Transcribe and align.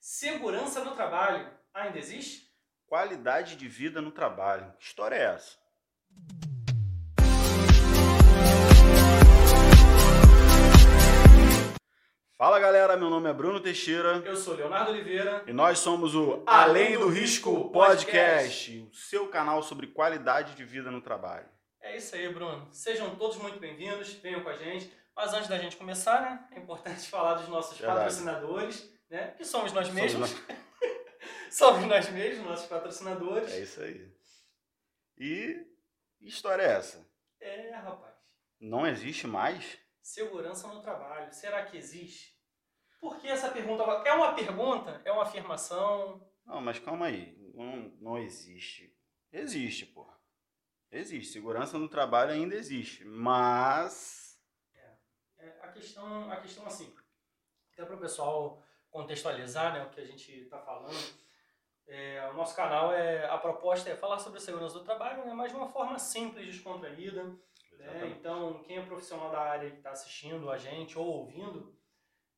Segurança 0.00 0.82
no 0.82 0.94
trabalho 0.94 1.46
ainda 1.74 1.98
existe? 1.98 2.50
Qualidade 2.86 3.54
de 3.54 3.68
vida 3.68 4.00
no 4.00 4.10
trabalho. 4.10 4.72
Que 4.78 4.84
história 4.86 5.14
é 5.14 5.34
essa? 5.34 5.58
Fala 12.36 12.58
galera, 12.58 12.96
meu 12.96 13.10
nome 13.10 13.28
é 13.28 13.32
Bruno 13.34 13.60
Teixeira 13.60 14.22
Eu 14.24 14.34
sou 14.34 14.54
Leonardo 14.54 14.90
Oliveira. 14.90 15.44
e 15.46 15.52
nós 15.52 15.78
somos 15.78 16.14
o 16.14 16.42
Além 16.46 16.98
do 16.98 17.08
Risco 17.08 17.70
Podcast, 17.70 18.88
o 18.90 18.94
seu 18.96 19.28
canal 19.28 19.62
sobre 19.62 19.88
qualidade 19.88 20.54
de 20.54 20.64
vida 20.64 20.90
no 20.90 21.02
trabalho. 21.02 21.46
É 21.82 21.96
isso 21.96 22.14
aí, 22.14 22.32
Bruno. 22.32 22.66
Sejam 22.72 23.14
todos 23.16 23.36
muito 23.36 23.58
bem-vindos, 23.58 24.12
venham 24.14 24.42
com 24.42 24.48
a 24.48 24.56
gente. 24.56 24.90
Mas 25.14 25.34
antes 25.34 25.48
da 25.48 25.58
gente 25.58 25.76
começar, 25.76 26.22
né, 26.22 26.40
é 26.52 26.58
importante 26.60 27.08
falar 27.10 27.34
dos 27.34 27.48
nossos 27.48 27.76
Verdade. 27.76 27.98
patrocinadores, 27.98 28.90
né, 29.10 29.32
que 29.32 29.44
somos 29.44 29.72
nós 29.72 29.86
Somos 29.88 30.00
mesmos. 30.02 30.30
nós- 30.32 30.58
somos 31.50 31.86
nós 31.86 32.08
mesmos, 32.10 32.46
nossos 32.46 32.66
patrocinadores. 32.66 33.50
É 33.52 33.60
isso 33.60 33.80
aí. 33.82 34.10
E 35.18 35.66
que 36.18 36.26
história 36.26 36.62
é 36.62 36.72
essa? 36.72 37.06
É, 37.40 37.70
rapaz. 37.72 38.14
Não 38.60 38.86
existe 38.86 39.26
mais? 39.26 39.78
Segurança 40.02 40.66
no 40.68 40.80
trabalho. 40.82 41.32
Será 41.32 41.64
que 41.66 41.76
existe? 41.76 42.38
Por 43.00 43.18
que 43.18 43.28
essa 43.28 43.50
pergunta? 43.50 43.82
É 44.06 44.12
uma 44.12 44.34
pergunta? 44.34 45.00
É 45.04 45.12
uma 45.12 45.22
afirmação? 45.22 46.26
Não, 46.44 46.60
mas 46.60 46.78
calma 46.78 47.06
aí. 47.06 47.34
Não, 47.54 47.76
não 48.00 48.18
existe. 48.18 48.94
Existe, 49.32 49.86
pô. 49.86 50.06
Existe. 50.90 51.32
Segurança 51.32 51.78
no 51.78 51.88
trabalho 51.88 52.32
ainda 52.32 52.54
existe. 52.54 53.04
Mas. 53.04 54.38
É, 55.38 55.48
a 55.62 55.68
questão, 55.68 56.30
a 56.30 56.36
questão 56.40 56.66
assim, 56.66 56.94
até 57.72 57.84
para 57.84 57.96
o 57.96 58.00
pessoal 58.00 58.62
contextualizar 58.90 59.72
né, 59.72 59.84
o 59.84 59.90
que 59.90 60.00
a 60.00 60.04
gente 60.04 60.32
está 60.32 60.58
falando, 60.58 60.96
é, 61.86 62.28
o 62.30 62.34
nosso 62.34 62.54
canal 62.54 62.92
é 62.92 63.26
a 63.26 63.36
proposta 63.38 63.90
é 63.90 63.96
falar 63.96 64.18
sobre 64.18 64.38
a 64.38 64.40
segurança 64.40 64.78
do 64.78 64.84
trabalho, 64.84 65.24
né, 65.24 65.32
mas 65.32 65.50
de 65.50 65.56
uma 65.56 65.68
forma 65.68 65.98
simples, 65.98 66.46
descontraída. 66.46 67.24
Né? 67.78 68.14
Então, 68.16 68.62
quem 68.62 68.78
é 68.78 68.82
profissional 68.82 69.30
da 69.30 69.40
área 69.40 69.70
que 69.70 69.78
está 69.78 69.90
assistindo 69.90 70.50
a 70.50 70.58
gente 70.58 70.98
ou 70.98 71.06
ouvindo, 71.06 71.74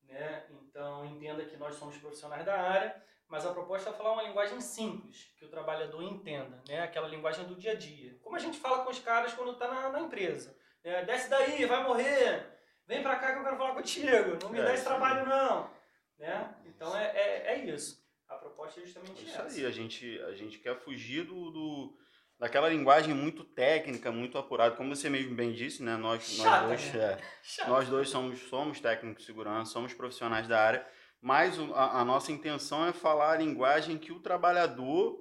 né? 0.04 0.46
então 0.50 1.04
entenda 1.04 1.44
que 1.44 1.56
nós 1.56 1.74
somos 1.74 1.96
profissionais 1.98 2.44
da 2.44 2.60
área, 2.60 3.02
mas 3.28 3.44
a 3.44 3.52
proposta 3.52 3.90
é 3.90 3.92
falar 3.92 4.12
uma 4.12 4.22
linguagem 4.22 4.60
simples, 4.60 5.32
que 5.36 5.44
o 5.44 5.50
trabalhador 5.50 6.02
entenda, 6.02 6.62
né? 6.68 6.82
aquela 6.82 7.08
linguagem 7.08 7.44
do 7.46 7.56
dia 7.56 7.72
a 7.72 7.74
dia. 7.74 8.16
Como 8.22 8.36
a 8.36 8.38
gente 8.38 8.58
fala 8.58 8.84
com 8.84 8.90
os 8.90 9.00
caras 9.00 9.34
quando 9.34 9.52
está 9.52 9.68
na, 9.68 9.88
na 9.88 10.00
empresa. 10.00 10.56
Né? 10.84 11.04
Desce 11.04 11.28
daí, 11.28 11.64
vai 11.66 11.82
morrer, 11.82 12.46
vem 12.86 13.02
pra 13.02 13.16
cá 13.16 13.32
que 13.32 13.38
eu 13.38 13.44
quero 13.44 13.56
falar 13.56 13.74
contigo, 13.74 14.38
não 14.42 14.50
me 14.50 14.60
É, 14.60 14.62
dá 14.62 14.74
esse 14.74 14.84
trabalho 14.84 15.26
não. 15.26 15.81
Né? 16.22 16.54
Então 16.66 16.96
é, 16.96 17.04
é, 17.16 17.46
é 17.54 17.64
isso. 17.66 18.00
A 18.28 18.36
proposta 18.36 18.78
é 18.80 18.84
É 18.84 18.86
justamente 18.86 19.24
isso 19.26 19.40
essa. 19.40 19.58
aí. 19.58 19.66
A 19.66 19.70
gente, 19.72 20.20
a 20.22 20.32
gente 20.34 20.58
quer 20.60 20.76
fugir 20.78 21.24
do, 21.24 21.50
do- 21.50 21.98
daquela 22.38 22.68
linguagem 22.68 23.12
muito 23.12 23.42
técnica, 23.42 24.12
muito 24.12 24.38
apurada. 24.38 24.76
Como 24.76 24.94
você 24.94 25.10
mesmo 25.10 25.34
bem 25.34 25.52
disse, 25.52 25.82
né? 25.82 25.96
Nós, 25.96 26.22
Chata, 26.22 26.68
nós 26.68 26.80
dois. 26.80 26.94
né? 26.94 27.18
é. 27.58 27.66
Nós 27.68 27.88
dois 27.88 28.08
somos, 28.08 28.38
somos 28.48 28.80
técnicos 28.80 29.22
de 29.22 29.26
segurança, 29.26 29.72
somos 29.72 29.92
profissionais 29.92 30.46
da 30.46 30.60
área, 30.60 30.86
mas 31.20 31.58
a, 31.74 32.00
a 32.00 32.04
nossa 32.04 32.30
intenção 32.30 32.86
é 32.86 32.92
falar 32.92 33.32
a 33.32 33.36
linguagem 33.38 33.98
que 33.98 34.12
o 34.12 34.20
trabalhador 34.20 35.20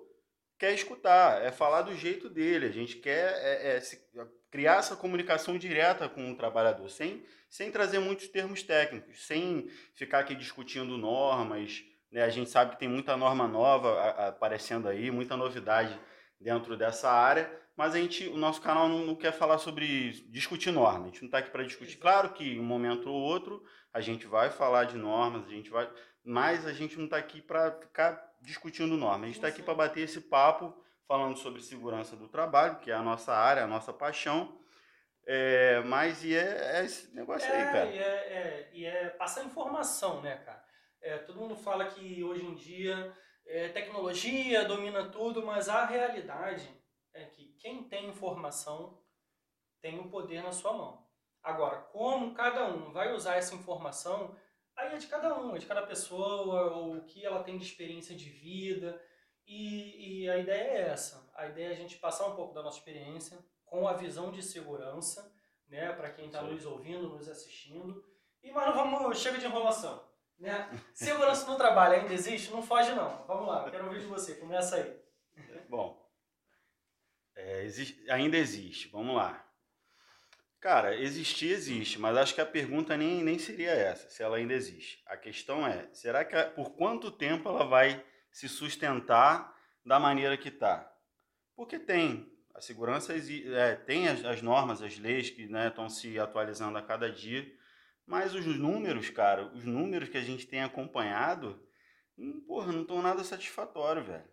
quer 0.60 0.74
escutar, 0.76 1.42
é 1.44 1.52
falar 1.52 1.82
do 1.82 1.96
jeito 1.96 2.30
dele. 2.30 2.68
A 2.68 2.72
gente 2.72 2.98
quer 2.98 3.34
é, 3.44 3.76
é, 3.76 3.82
se- 3.82 4.08
criar 4.52 4.76
essa 4.76 4.98
comunicação 4.98 5.58
direta 5.58 6.10
com 6.10 6.30
o 6.30 6.36
trabalhador, 6.36 6.90
sem, 6.90 7.24
sem 7.50 7.72
trazer 7.72 8.00
muitos 8.00 8.28
termos 8.28 8.62
técnicos, 8.62 9.26
sem 9.26 9.70
ficar 9.96 10.20
aqui 10.20 10.36
discutindo 10.36 10.98
normas. 10.98 11.84
Né? 12.12 12.22
A 12.22 12.30
gente 12.30 12.50
sabe 12.50 12.72
que 12.72 12.80
tem 12.80 12.90
muita 12.90 13.16
norma 13.16 13.48
nova 13.48 14.28
aparecendo 14.28 14.90
aí, 14.90 15.10
muita 15.10 15.38
novidade 15.38 15.98
dentro 16.40 16.76
dessa 16.76 17.10
área, 17.10 17.50
mas 17.78 17.96
a 17.96 17.98
gente, 17.98 18.28
o 18.28 18.38
nosso 18.38 18.62
canal 18.62 18.90
não, 18.90 19.06
não 19.06 19.16
quer 19.16 19.32
falar 19.32 19.58
sobre 19.58 20.12
discutir 20.30 20.72
normas. 20.72 21.04
A 21.04 21.06
gente 21.06 21.22
não 21.22 21.28
está 21.28 21.38
aqui 21.38 21.50
para 21.50 21.64
discutir. 21.64 21.98
Claro 21.98 22.34
que 22.34 22.60
um 22.60 22.64
momento 22.64 23.10
ou 23.10 23.22
outro 23.22 23.64
a 23.94 24.02
gente 24.02 24.28
vai 24.28 24.50
falar 24.50 24.84
de 24.84 24.98
normas, 24.98 25.46
a 25.46 25.50
gente 25.50 25.70
vai, 25.70 25.90
mas 26.24 26.66
a 26.66 26.74
gente 26.74 26.98
não 26.98 27.06
está 27.06 27.18
aqui 27.18 27.42
para 27.42 27.72
ficar 27.72 28.22
discutindo 28.42 28.98
normas. 28.98 29.24
A 29.24 29.28
gente 29.28 29.36
está 29.36 29.48
aqui 29.48 29.62
para 29.62 29.74
bater 29.74 30.02
esse 30.02 30.20
papo 30.20 30.76
falando 31.12 31.36
sobre 31.36 31.62
segurança 31.62 32.16
do 32.16 32.30
trabalho, 32.30 32.80
que 32.80 32.90
é 32.90 32.94
a 32.94 33.02
nossa 33.02 33.34
área, 33.34 33.66
a 33.66 33.68
nossa 33.68 33.92
paixão. 33.92 34.58
É, 35.28 35.82
mas 35.82 36.24
e 36.24 36.34
é, 36.34 36.78
é 36.78 36.86
esse 36.86 37.14
negócio 37.14 37.52
aí, 37.52 37.60
É, 37.60 37.66
cara. 37.66 37.86
e 37.90 37.98
é, 38.00 38.04
é, 38.04 38.70
e 38.72 38.86
é 38.86 39.10
passar 39.10 39.44
informação, 39.44 40.22
né, 40.22 40.38
cara? 40.38 40.64
É, 41.02 41.18
todo 41.18 41.38
mundo 41.38 41.54
fala 41.54 41.86
que 41.88 42.24
hoje 42.24 42.46
em 42.46 42.56
dia 42.56 43.14
é, 43.46 43.68
tecnologia 43.68 44.64
domina 44.64 45.10
tudo, 45.10 45.46
mas 45.46 45.68
a 45.68 45.86
realidade 45.86 46.70
é 47.14 47.26
que 47.26 47.58
quem 47.60 47.84
tem 47.90 48.08
informação 48.08 48.98
tem 49.82 50.00
o 50.00 50.10
poder 50.10 50.42
na 50.42 50.54
sua 50.54 50.72
mão. 50.72 51.06
Agora, 51.44 51.76
como 51.92 52.34
cada 52.34 52.68
um 52.68 52.94
vai 52.94 53.14
usar 53.14 53.36
essa 53.36 53.54
informação, 53.54 54.34
aí 54.78 54.94
é 54.94 54.98
de 54.98 55.08
cada 55.08 55.38
um, 55.38 55.58
é 55.58 55.60
de 55.60 55.66
cada 55.66 55.82
pessoa, 55.86 56.72
ou 56.72 56.96
o 56.96 57.04
que 57.04 57.26
ela 57.26 57.44
tem 57.44 57.58
de 57.58 57.66
experiência 57.66 58.16
de 58.16 58.30
vida. 58.30 59.11
E, 59.54 60.24
e 60.24 60.30
a 60.30 60.38
ideia 60.38 60.64
é 60.64 60.82
essa. 60.90 61.30
A 61.36 61.46
ideia 61.48 61.68
é 61.68 61.72
a 61.72 61.76
gente 61.76 61.98
passar 61.98 62.26
um 62.28 62.36
pouco 62.36 62.54
da 62.54 62.64
nossa 62.64 62.78
experiência 62.78 63.38
com 63.66 63.86
a 63.86 63.94
visão 63.94 64.32
de 64.32 64.42
segurança, 64.42 65.30
né, 65.68 65.92
para 65.92 66.10
quem 66.10 66.28
está 66.28 66.42
nos 66.42 66.66
ouvindo, 66.66 67.10
nos 67.10 67.28
assistindo. 67.28 68.02
E 68.42 68.50
mas 68.52 68.66
não 68.68 68.74
vamos, 68.74 69.20
chega 69.20 69.38
de 69.38 69.46
enrolação, 69.46 70.10
né? 70.40 70.70
Segurança 70.94 71.46
no 71.50 71.58
trabalho 71.58 71.96
ainda 71.96 72.14
existe? 72.14 72.50
Não 72.50 72.64
foge 72.64 72.94
não. 72.94 73.26
Vamos 73.28 73.48
lá, 73.48 73.70
quero 73.70 73.86
ouvir 73.86 74.00
de 74.00 74.06
você. 74.08 74.36
Começa 74.36 74.78
aí. 74.78 75.00
Bom, 75.70 76.02
é, 77.36 77.64
exi- 77.64 78.04
ainda 78.10 78.38
existe. 78.38 78.88
Vamos 78.88 79.16
lá. 79.16 79.48
Cara, 80.60 80.96
existir 80.96 81.52
existe, 81.52 82.00
mas 82.00 82.16
acho 82.16 82.36
que 82.36 82.42
a 82.42 82.46
pergunta 82.46 82.96
nem, 82.96 83.24
nem 83.24 83.38
seria 83.40 83.72
essa, 83.72 84.10
se 84.10 84.22
ela 84.24 84.38
ainda 84.38 84.54
existe. 84.54 85.02
A 85.08 85.18
questão 85.18 85.66
é, 85.68 85.90
será 85.94 86.24
que 86.24 86.42
por 86.56 86.72
quanto 86.76 87.12
tempo 87.12 87.50
ela 87.50 87.66
vai 87.66 88.04
se 88.32 88.48
sustentar 88.48 89.56
da 89.86 90.00
maneira 90.00 90.38
que 90.38 90.50
está? 90.50 90.92
Porque 91.56 91.78
tem. 91.78 92.32
A 92.54 92.62
segurança 92.62 93.14
é, 93.14 93.76
tem 93.76 94.08
as, 94.08 94.26
as 94.26 94.42
normas, 94.42 94.82
as 94.82 94.98
leis 94.98 95.30
que 95.30 95.44
estão 95.44 95.90
se 95.90 96.20
atualizando 96.20 96.78
a 96.78 96.82
cada 96.82 97.10
dia, 97.10 97.50
mas 98.06 98.36
os 98.36 98.46
números, 98.46 99.10
cara, 99.10 99.46
os 99.54 99.64
números 99.64 100.10
que 100.10 100.18
a 100.18 100.22
gente 100.22 100.46
tem 100.46 100.62
acompanhado, 100.62 101.66
hum, 102.18 102.44
porra, 102.46 102.74
não 102.74 102.82
estão 102.82 103.02
nada 103.02 103.24
satisfatórios, 103.24 104.06
velho 104.06 104.32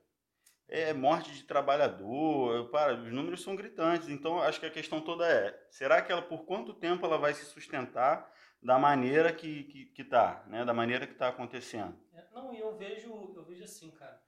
é 0.69 0.92
morte 0.92 1.32
de 1.32 1.44
trabalhador, 1.44 2.69
para, 2.69 2.94
os 2.94 3.10
números 3.10 3.42
são 3.42 3.56
gritantes. 3.56 4.09
Então, 4.09 4.41
acho 4.41 4.60
que 4.60 4.66
a 4.66 4.70
questão 4.70 5.00
toda 5.00 5.26
é, 5.26 5.59
será 5.70 6.03
que 6.03 6.12
ela, 6.12 6.20
por 6.20 6.44
quanto 6.44 6.75
tempo 6.75 7.04
ela 7.06 7.16
vai 7.16 7.32
se 7.32 7.44
sustentar 7.47 8.30
da 8.62 8.78
maneira 8.78 9.32
que, 9.32 9.64
que, 9.64 9.86
que 9.86 10.04
tá, 10.04 10.44
né? 10.46 10.64
Da 10.64 10.74
maneira 10.74 11.06
que 11.06 11.12
está 11.12 11.28
acontecendo. 11.28 11.98
É, 12.12 12.26
Não, 12.32 12.52
e 12.52 12.58
eu 12.58 12.76
vejo, 12.76 13.32
eu 13.34 13.44
vejo 13.44 13.64
assim, 13.64 13.91
cara. 13.92 14.22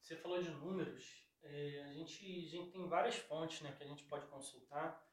Você 0.00 0.16
falou 0.16 0.42
de 0.42 0.50
números. 0.50 1.26
é, 1.42 1.84
a, 1.84 1.92
gente, 1.92 2.24
a 2.24 2.48
gente 2.48 2.70
tem 2.70 2.88
várias 2.88 3.16
fontes 3.16 3.60
né, 3.60 3.72
que 3.76 3.82
a 3.82 3.86
gente 3.86 4.04
pode 4.04 4.26
consultar. 4.26 5.04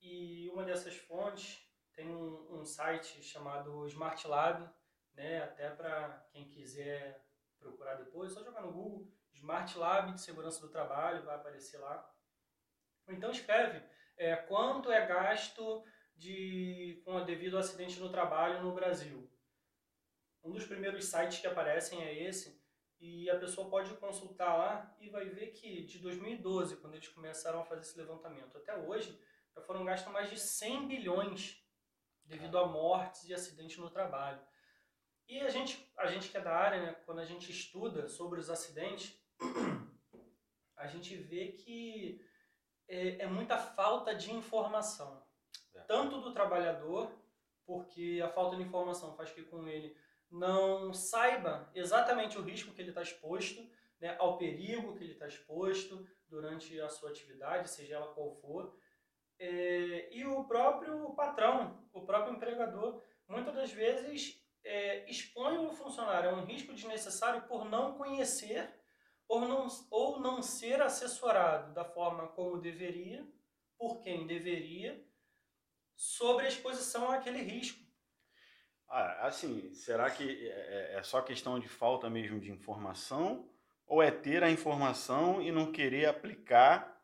E 0.00 0.48
uma 0.50 0.64
dessas 0.64 0.96
fontes 0.96 1.60
tem 1.94 2.08
um, 2.08 2.60
um 2.60 2.64
site 2.64 3.22
chamado 3.22 3.86
Smart 3.86 4.26
Lab, 4.26 4.70
né, 5.14 5.42
até 5.42 5.68
para 5.70 6.28
quem 6.30 6.48
quiser 6.48 7.26
procurar 7.58 7.96
depois, 7.96 8.30
é 8.30 8.34
só 8.34 8.44
jogar 8.44 8.62
no 8.62 8.72
Google 8.72 9.12
Smart 9.34 9.76
Lab 9.76 10.12
de 10.12 10.20
Segurança 10.20 10.60
do 10.60 10.70
Trabalho, 10.70 11.24
vai 11.24 11.34
aparecer 11.34 11.78
lá. 11.78 12.08
Então 13.08 13.30
escreve 13.30 13.82
é, 14.16 14.36
quanto 14.36 14.90
é 14.92 15.04
gasto 15.06 15.84
de, 16.18 17.00
com, 17.04 17.24
devido 17.24 17.54
ao 17.54 17.60
acidente 17.60 18.00
no 18.00 18.10
trabalho 18.10 18.62
no 18.62 18.74
Brasil. 18.74 19.30
Um 20.42 20.50
dos 20.50 20.66
primeiros 20.66 21.04
sites 21.06 21.38
que 21.38 21.46
aparecem 21.46 22.02
é 22.02 22.28
esse, 22.28 22.60
e 23.00 23.30
a 23.30 23.38
pessoa 23.38 23.70
pode 23.70 23.94
consultar 23.94 24.56
lá 24.56 24.96
e 24.98 25.08
vai 25.08 25.26
ver 25.26 25.52
que 25.52 25.84
de 25.84 26.00
2012, 26.00 26.76
quando 26.78 26.94
eles 26.94 27.08
começaram 27.08 27.60
a 27.60 27.64
fazer 27.64 27.82
esse 27.82 27.96
levantamento, 27.96 28.58
até 28.58 28.76
hoje, 28.76 29.16
já 29.54 29.62
foram 29.62 29.84
gastos 29.84 30.12
mais 30.12 30.28
de 30.28 30.38
100 30.38 30.88
bilhões 30.88 31.64
devido 32.24 32.58
a 32.58 32.66
mortes 32.66 33.28
e 33.28 33.32
acidentes 33.32 33.78
no 33.78 33.88
trabalho. 33.88 34.40
E 35.28 35.40
a 35.40 35.48
gente, 35.48 35.88
a 35.96 36.06
gente 36.06 36.28
que 36.28 36.36
é 36.36 36.40
da 36.40 36.54
área, 36.54 36.82
né, 36.82 36.92
quando 37.06 37.20
a 37.20 37.24
gente 37.24 37.50
estuda 37.52 38.08
sobre 38.08 38.40
os 38.40 38.50
acidentes, 38.50 39.16
a 40.76 40.86
gente 40.88 41.14
vê 41.16 41.52
que 41.52 42.20
é, 42.88 43.22
é 43.22 43.26
muita 43.26 43.56
falta 43.58 44.14
de 44.14 44.32
informação. 44.32 45.27
É. 45.74 45.80
Tanto 45.80 46.20
do 46.20 46.32
trabalhador, 46.32 47.10
porque 47.66 48.20
a 48.24 48.28
falta 48.28 48.56
de 48.56 48.62
informação 48.62 49.14
faz 49.14 49.30
que 49.30 49.42
com 49.42 49.66
ele 49.68 49.96
não 50.30 50.92
saiba 50.92 51.70
exatamente 51.74 52.38
o 52.38 52.42
risco 52.42 52.72
que 52.72 52.82
ele 52.82 52.90
está 52.90 53.02
exposto, 53.02 53.66
né, 54.00 54.16
ao 54.18 54.36
perigo 54.38 54.94
que 54.96 55.04
ele 55.04 55.12
está 55.12 55.26
exposto 55.26 56.06
durante 56.28 56.78
a 56.80 56.88
sua 56.88 57.10
atividade, 57.10 57.70
seja 57.70 57.96
ela 57.96 58.14
qual 58.14 58.34
for. 58.36 58.76
É, 59.38 60.14
e 60.14 60.24
o 60.24 60.44
próprio 60.44 61.10
patrão, 61.14 61.88
o 61.92 62.02
próprio 62.02 62.34
empregador, 62.34 63.02
muitas 63.26 63.54
das 63.54 63.72
vezes 63.72 64.42
é, 64.64 65.08
expõe 65.08 65.58
o 65.58 65.72
funcionário 65.72 66.30
a 66.30 66.34
um 66.34 66.44
risco 66.44 66.74
desnecessário 66.74 67.42
por 67.42 67.64
não 67.64 67.94
conhecer 67.96 68.68
ou 69.28 69.40
não, 69.40 69.66
ou 69.90 70.18
não 70.18 70.42
ser 70.42 70.80
assessorado 70.82 71.72
da 71.72 71.84
forma 71.84 72.28
como 72.28 72.58
deveria, 72.58 73.26
por 73.76 74.00
quem 74.00 74.26
deveria, 74.26 75.04
sobre 75.98 76.46
a 76.46 76.48
exposição 76.48 77.10
àquele 77.10 77.42
risco. 77.42 77.82
Ah, 78.88 79.26
assim, 79.26 79.74
será 79.74 80.08
que 80.08 80.46
é, 80.46 80.92
é, 80.94 80.98
é 80.98 81.02
só 81.02 81.20
questão 81.20 81.58
de 81.58 81.68
falta 81.68 82.08
mesmo 82.08 82.38
de 82.38 82.52
informação? 82.52 83.50
Ou 83.84 84.00
é 84.00 84.10
ter 84.10 84.44
a 84.44 84.50
informação 84.50 85.42
e 85.42 85.50
não 85.50 85.72
querer 85.72 86.06
aplicar 86.06 87.02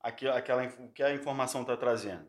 aquela, 0.00 0.38
o 0.78 0.90
que 0.90 1.02
a 1.02 1.12
informação 1.12 1.60
está 1.60 1.76
trazendo? 1.76 2.26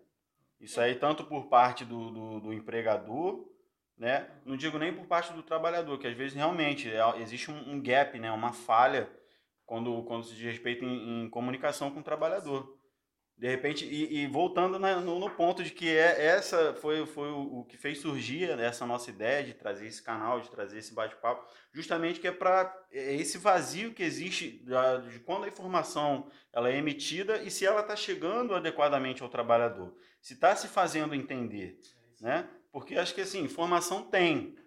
Isso 0.59 0.81
aí 0.81 0.95
tanto 0.95 1.23
por 1.23 1.47
parte 1.47 1.85
do, 1.85 2.11
do, 2.11 2.39
do, 2.41 2.53
empregador, 2.53 3.49
né? 3.97 4.29
Não 4.43 4.57
digo 4.57 4.77
nem 4.77 4.93
por 4.93 5.05
parte 5.05 5.31
do 5.31 5.41
trabalhador, 5.41 5.97
que 5.97 6.07
às 6.07 6.15
vezes 6.15 6.35
realmente 6.35 6.91
é, 6.91 7.21
existe 7.21 7.49
um, 7.49 7.71
um 7.71 7.81
gap, 7.81 8.19
né? 8.19 8.29
Uma 8.31 8.51
falha 8.51 9.09
quando, 9.65 10.03
quando 10.03 10.25
se 10.25 10.35
diz 10.35 10.43
respeito 10.43 10.83
em, 10.83 11.23
em 11.23 11.29
comunicação 11.29 11.89
com 11.89 12.01
o 12.01 12.03
trabalhador. 12.03 12.77
De 13.39 13.47
repente, 13.47 13.85
e, 13.85 14.17
e 14.17 14.27
voltando 14.27 14.77
na, 14.77 14.99
no, 14.99 15.17
no, 15.17 15.29
ponto 15.29 15.63
de 15.63 15.71
que 15.71 15.87
é, 15.87 16.25
essa 16.25 16.73
foi, 16.73 17.05
foi 17.05 17.29
o, 17.31 17.59
o, 17.59 17.63
que 17.63 17.77
fez 17.77 18.01
surgir 18.01 18.49
essa 18.59 18.85
nossa 18.85 19.09
ideia 19.09 19.41
de 19.45 19.53
trazer 19.53 19.87
esse 19.87 20.03
canal, 20.03 20.41
de 20.41 20.51
trazer 20.51 20.79
esse 20.79 20.93
bate-papo, 20.93 21.47
justamente 21.71 22.19
que 22.19 22.27
é 22.27 22.33
para 22.33 22.77
é 22.91 23.15
esse 23.15 23.37
vazio 23.37 23.93
que 23.93 24.03
existe 24.03 24.61
de, 24.65 25.09
de 25.09 25.19
quando 25.19 25.45
a 25.45 25.47
informação 25.47 26.29
ela 26.51 26.69
é 26.69 26.75
emitida 26.75 27.41
e 27.41 27.49
se 27.49 27.65
ela 27.65 27.79
está 27.79 27.95
chegando 27.95 28.53
adequadamente 28.53 29.23
ao 29.23 29.29
trabalhador, 29.29 29.95
se 30.21 30.33
está 30.33 30.53
se 30.53 30.67
fazendo 30.67 31.15
entender, 31.15 31.79
né? 32.19 32.45
Porque 32.73 32.97
acho 32.97 33.15
que 33.15 33.21
assim, 33.21 33.39
informação 33.39 34.03
tem, 34.03 34.57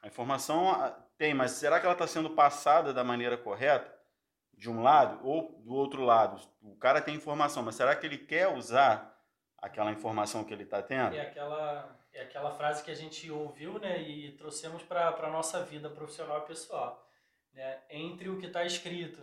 a 0.00 0.06
informação 0.06 0.70
ah, 0.70 0.96
tem, 1.18 1.34
mas 1.34 1.50
será 1.50 1.80
que 1.80 1.86
ela 1.86 1.94
está 1.94 2.06
sendo 2.06 2.30
passada 2.30 2.94
da 2.94 3.02
maneira 3.02 3.36
correta? 3.36 3.91
De 4.62 4.70
um 4.70 4.80
lado 4.80 5.18
ou 5.26 5.60
do 5.64 5.74
outro 5.74 6.04
lado. 6.04 6.40
O 6.62 6.76
cara 6.76 7.02
tem 7.02 7.16
informação, 7.16 7.64
mas 7.64 7.74
será 7.74 7.96
que 7.96 8.06
ele 8.06 8.16
quer 8.16 8.46
usar 8.46 9.12
aquela 9.58 9.90
informação 9.90 10.44
que 10.44 10.54
ele 10.54 10.62
está 10.62 10.80
tendo? 10.80 11.16
É 11.16 11.22
aquela, 11.22 11.98
é 12.12 12.22
aquela 12.22 12.52
frase 12.52 12.84
que 12.84 12.90
a 12.92 12.94
gente 12.94 13.28
ouviu 13.28 13.80
né, 13.80 14.00
e 14.00 14.30
trouxemos 14.36 14.84
para 14.84 15.08
a 15.08 15.30
nossa 15.30 15.64
vida 15.64 15.90
profissional 15.90 16.44
e 16.44 16.46
pessoal. 16.46 17.04
Né? 17.52 17.82
Entre 17.90 18.28
o 18.28 18.38
que 18.38 18.46
está 18.46 18.64
escrito 18.64 19.20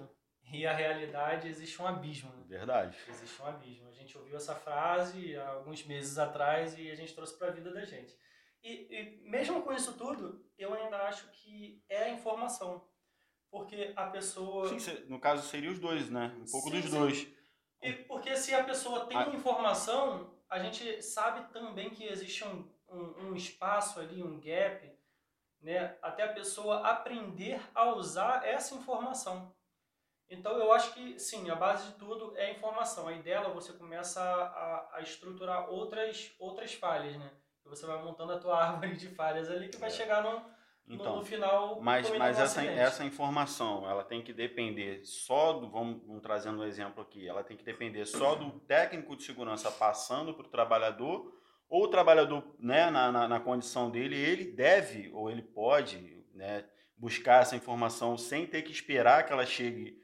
e 0.52 0.68
a 0.68 0.74
realidade 0.74 1.48
existe 1.48 1.82
um 1.82 1.88
abismo. 1.88 2.30
Né? 2.36 2.44
Verdade. 2.46 2.98
Existe 3.08 3.42
um 3.42 3.46
abismo. 3.46 3.88
A 3.88 3.94
gente 3.94 4.18
ouviu 4.18 4.36
essa 4.36 4.56
frase 4.56 5.38
há 5.38 5.52
alguns 5.52 5.86
meses 5.86 6.18
atrás 6.18 6.78
e 6.78 6.92
a 6.92 6.96
gente 6.96 7.16
trouxe 7.16 7.38
para 7.40 7.48
a 7.48 7.52
vida 7.52 7.72
da 7.72 7.86
gente. 7.86 8.14
E, 8.62 8.94
e 8.94 9.30
mesmo 9.30 9.62
com 9.62 9.72
isso 9.72 9.94
tudo, 9.98 10.46
eu 10.58 10.74
ainda 10.74 10.98
acho 11.04 11.30
que 11.32 11.82
é 11.88 12.04
a 12.04 12.10
informação 12.10 12.86
porque 13.52 13.94
a 13.96 14.08
pessoa. 14.08 14.78
Sim, 14.80 15.06
no 15.08 15.20
caso 15.20 15.48
seria 15.48 15.72
os 15.72 15.80
dois, 15.80 16.10
né? 16.10 16.36
Um 16.38 16.52
pouco 16.52 16.70
sim, 16.70 16.82
dos 16.82 16.92
sim. 16.92 17.00
dois. 17.00 17.28
E 17.82 17.94
porque 17.94 18.36
se 18.36 18.54
a 18.54 18.64
pessoa 18.64 19.06
tem 19.06 19.18
a... 19.18 19.30
informação, 19.30 20.34
a 20.50 20.60
gente 20.60 21.02
sabe 21.02 21.52
também 21.52 21.90
que 21.90 22.04
existe 22.06 22.44
um, 22.44 22.68
um, 22.90 23.28
um, 23.28 23.36
espaço 23.36 24.00
ali, 24.00 24.22
um 24.22 24.40
gap, 24.40 24.92
né? 25.62 25.98
Até 26.02 26.24
a 26.24 26.34
pessoa 26.34 26.88
aprender 26.88 27.62
a 27.74 27.94
usar 27.94 28.46
essa 28.46 28.76
informação. 28.76 29.54
Então 30.30 30.58
eu 30.58 30.72
acho 30.72 30.94
que 30.94 31.20
sim, 31.20 31.50
a 31.50 31.56
base 31.56 31.88
de 31.88 31.94
tudo 31.98 32.38
é 32.38 32.48
a 32.48 32.52
informação. 32.52 33.08
Aí 33.08 33.22
dela 33.22 33.50
você 33.50 33.74
começa 33.74 34.22
a, 34.22 34.98
a 34.98 35.02
estruturar 35.02 35.70
outras, 35.70 36.36
outras 36.38 36.74
falhas, 36.74 37.18
né? 37.18 37.32
Você 37.66 37.86
vai 37.86 38.02
montando 38.04 38.34
a 38.34 38.40
tua 38.40 38.58
árvore 38.64 38.96
de 38.96 39.10
falhas 39.10 39.50
ali 39.50 39.70
que 39.70 39.78
vai 39.78 39.90
é. 39.90 39.94
chegar 39.94 40.24
no 40.24 40.59
então, 40.90 41.18
no, 41.18 41.24
final. 41.24 41.80
Mas, 41.82 42.10
mas 42.18 42.40
essa, 42.40 42.64
essa 42.64 43.06
informação, 43.06 43.88
ela 43.88 44.04
tem 44.04 44.24
que 44.24 44.34
depender 44.34 45.06
só 45.06 45.54
do. 45.54 45.70
Vamos, 45.70 46.02
vamos 46.04 46.24
trazendo 46.24 46.62
um 46.62 46.64
exemplo 46.66 47.04
aqui. 47.04 47.28
Ela 47.28 47.44
tem 47.44 47.56
que 47.56 47.64
depender 47.64 48.06
só 48.08 48.34
do 48.34 48.60
técnico 48.62 49.16
de 49.16 49.24
segurança 49.24 49.70
passando 49.70 50.34
para 50.34 50.48
o 50.48 50.50
trabalhador, 50.50 51.32
ou 51.70 51.84
o 51.84 51.88
trabalhador, 51.88 52.44
né, 52.58 52.90
na, 52.90 53.12
na, 53.12 53.28
na, 53.28 53.40
condição 53.40 53.92
dele, 53.92 54.16
ele 54.16 54.46
deve 54.46 55.12
ou 55.14 55.30
ele 55.30 55.44
pode 55.44 56.26
né, 56.34 56.68
buscar 56.98 57.44
essa 57.44 57.56
informação 57.56 58.18
sem 58.18 58.48
ter 58.48 58.64
que 58.64 58.72
esperar 58.72 59.24
que 59.28 59.32
ela 59.32 59.46
chegue, 59.46 60.02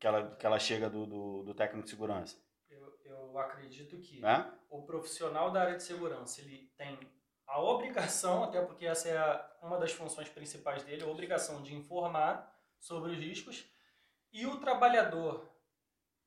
que 0.00 0.06
ela, 0.08 0.34
que 0.34 0.44
ela 0.44 0.58
chega 0.58 0.90
do, 0.90 1.06
do, 1.06 1.42
do 1.44 1.54
técnico 1.54 1.84
de 1.84 1.90
segurança. 1.90 2.36
Eu, 2.68 2.98
eu 3.04 3.38
acredito 3.38 3.96
que 4.00 4.24
é? 4.24 4.50
o 4.68 4.82
profissional 4.82 5.52
da 5.52 5.62
área 5.62 5.76
de 5.76 5.84
segurança 5.84 6.40
ele 6.40 6.68
tem 6.76 6.98
a 7.46 7.60
obrigação, 7.60 8.42
até 8.42 8.60
porque 8.60 8.86
essa 8.86 9.08
é 9.08 9.64
uma 9.64 9.78
das 9.78 9.92
funções 9.92 10.28
principais 10.28 10.82
dele, 10.82 11.04
a 11.04 11.08
obrigação 11.08 11.62
de 11.62 11.74
informar 11.74 12.52
sobre 12.78 13.12
os 13.12 13.18
riscos, 13.18 13.64
e 14.32 14.46
o 14.46 14.58
trabalhador, 14.58 15.48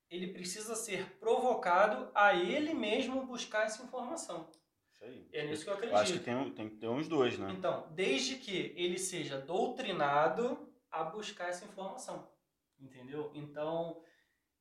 ele 0.09 0.33
precisa 0.33 0.75
ser 0.75 1.17
provocado 1.19 2.09
a 2.15 2.33
ele 2.33 2.73
mesmo 2.73 3.25
buscar 3.25 3.65
essa 3.65 3.83
informação. 3.83 4.49
Isso 4.91 5.03
aí. 5.03 5.29
É 5.31 5.45
nisso 5.45 5.63
que 5.63 5.69
eu 5.69 5.73
acredito. 5.73 5.95
Eu 5.95 6.01
acho 6.01 6.13
que 6.13 6.19
tem, 6.19 6.51
tem 6.51 6.69
que 6.69 6.77
ter 6.77 6.87
uns 6.87 7.07
dois, 7.07 7.37
né? 7.37 7.53
Então, 7.55 7.87
desde 7.91 8.37
que 8.37 8.73
ele 8.75 8.97
seja 8.97 9.39
doutrinado 9.39 10.67
a 10.91 11.03
buscar 11.03 11.49
essa 11.49 11.65
informação. 11.65 12.27
Entendeu? 12.79 13.31
Então, 13.35 14.01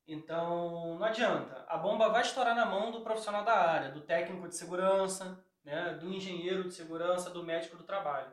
então 0.06 0.98
não 0.98 1.04
adianta. 1.04 1.64
A 1.68 1.76
bomba 1.76 2.08
vai 2.08 2.22
estourar 2.22 2.54
na 2.54 2.66
mão 2.66 2.90
do 2.90 3.00
profissional 3.00 3.44
da 3.44 3.54
área, 3.54 3.90
do 3.90 4.00
técnico 4.00 4.48
de 4.48 4.56
segurança, 4.56 5.42
né, 5.68 5.92
do 6.00 6.10
engenheiro 6.10 6.64
de 6.64 6.72
segurança, 6.72 7.28
do 7.28 7.44
médico 7.44 7.76
do 7.76 7.84
trabalho. 7.84 8.32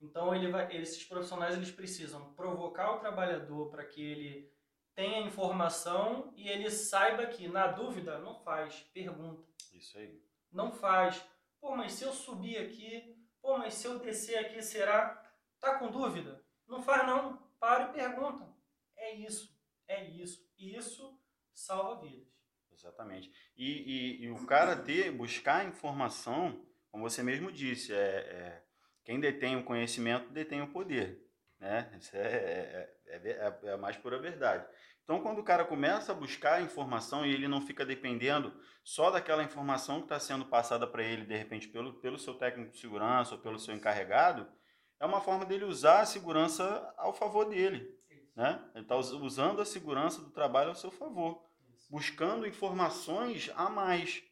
Então 0.00 0.32
ele 0.32 0.48
vai, 0.48 0.72
esses 0.76 1.04
profissionais 1.04 1.56
eles 1.56 1.72
precisam 1.72 2.32
provocar 2.34 2.92
o 2.92 3.00
trabalhador 3.00 3.68
para 3.68 3.84
que 3.84 4.00
ele 4.00 4.52
tenha 4.94 5.26
informação 5.26 6.32
e 6.36 6.48
ele 6.48 6.70
saiba 6.70 7.26
que 7.26 7.48
na 7.48 7.66
dúvida 7.66 8.18
não 8.20 8.36
faz, 8.36 8.78
pergunta. 8.94 9.42
Isso 9.72 9.98
aí. 9.98 10.22
Não 10.52 10.70
faz. 10.70 11.24
Pô, 11.60 11.74
mas 11.74 11.94
se 11.94 12.04
eu 12.04 12.12
subir 12.12 12.58
aqui, 12.58 13.12
pô, 13.40 13.58
mas 13.58 13.74
se 13.74 13.88
eu 13.88 13.98
descer 13.98 14.38
aqui, 14.38 14.62
será? 14.62 15.20
Tá 15.58 15.80
com 15.80 15.90
dúvida? 15.90 16.44
Não 16.68 16.80
faz 16.80 17.04
não. 17.04 17.38
Para 17.58 17.90
e 17.90 17.92
pergunta. 17.92 18.48
É 18.96 19.14
isso. 19.14 19.52
É 19.88 20.04
isso. 20.04 20.48
Isso 20.56 21.18
salva 21.52 22.00
vidas. 22.00 22.31
Exatamente. 22.74 23.30
E, 23.56 24.20
e, 24.20 24.24
e, 24.24 24.30
o 24.30 24.46
cara 24.46 24.76
ter, 24.76 25.10
buscar 25.10 25.66
informação, 25.66 26.64
como 26.90 27.08
você 27.08 27.22
mesmo 27.22 27.52
disse, 27.52 27.92
é, 27.92 27.96
é 27.96 28.62
quem 29.04 29.20
detém 29.20 29.56
o 29.56 29.64
conhecimento 29.64 30.30
detém 30.30 30.62
o 30.62 30.72
poder. 30.72 31.20
Né? 31.58 31.90
Isso 31.98 32.16
é, 32.16 32.20
é, 32.26 32.96
é, 33.06 33.58
é, 33.64 33.72
a 33.72 33.76
mais 33.76 33.96
pura 33.96 34.18
verdade. 34.18 34.66
Então, 35.04 35.20
quando 35.20 35.38
o 35.38 35.44
cara 35.44 35.64
começa 35.64 36.12
a 36.12 36.14
buscar 36.14 36.62
informação 36.62 37.26
e 37.26 37.32
ele 37.32 37.48
não 37.48 37.60
fica 37.60 37.84
dependendo 37.84 38.52
só 38.84 39.10
daquela 39.10 39.42
informação 39.42 39.98
que 39.98 40.04
está 40.04 40.18
sendo 40.18 40.46
passada 40.46 40.86
para 40.86 41.02
ele, 41.02 41.24
de 41.24 41.36
repente, 41.36 41.68
pelo, 41.68 41.94
pelo 41.94 42.18
seu 42.18 42.34
técnico 42.34 42.72
de 42.72 42.78
segurança 42.78 43.34
ou 43.34 43.40
pelo 43.40 43.58
seu 43.58 43.74
encarregado, 43.74 44.48
é 45.00 45.06
uma 45.06 45.20
forma 45.20 45.44
dele 45.44 45.64
usar 45.64 46.00
a 46.00 46.06
segurança 46.06 46.92
ao 46.96 47.12
favor 47.12 47.44
dele. 47.44 47.96
Né? 48.34 48.62
Ele 48.74 48.84
está 48.84 48.96
usando 48.96 49.60
a 49.60 49.64
segurança 49.64 50.20
do 50.20 50.30
trabalho 50.30 50.70
ao 50.70 50.76
seu 50.76 50.90
favor 50.90 51.51
buscando 51.92 52.46
informações 52.46 53.50
a 53.54 53.68
mais. 53.68 54.22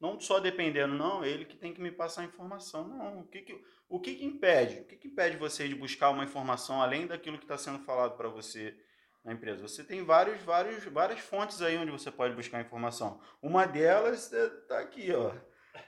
Não 0.00 0.18
só 0.18 0.40
dependendo, 0.40 0.94
não, 0.94 1.22
ele 1.22 1.44
que 1.44 1.54
tem 1.54 1.74
que 1.74 1.80
me 1.82 1.92
passar 1.92 2.24
informação. 2.24 2.88
Não, 2.88 3.20
o 3.20 3.28
que, 3.28 3.42
que, 3.42 3.62
o 3.86 4.00
que, 4.00 4.14
que 4.14 4.24
impede? 4.24 4.80
O 4.80 4.84
que, 4.86 4.96
que 4.96 5.08
impede 5.08 5.36
você 5.36 5.68
de 5.68 5.74
buscar 5.74 6.08
uma 6.08 6.24
informação 6.24 6.80
além 6.80 7.06
daquilo 7.06 7.36
que 7.36 7.44
está 7.44 7.58
sendo 7.58 7.80
falado 7.80 8.16
para 8.16 8.30
você 8.30 8.74
na 9.22 9.34
empresa? 9.34 9.60
Você 9.68 9.84
tem 9.84 10.02
vários, 10.02 10.40
vários, 10.40 10.82
várias 10.84 11.20
fontes 11.20 11.60
aí 11.60 11.76
onde 11.76 11.90
você 11.90 12.10
pode 12.10 12.34
buscar 12.34 12.62
informação. 12.62 13.20
Uma 13.42 13.66
delas 13.66 14.32
está 14.32 14.76
é, 14.76 14.82
aqui, 14.82 15.12
ó. 15.12 15.34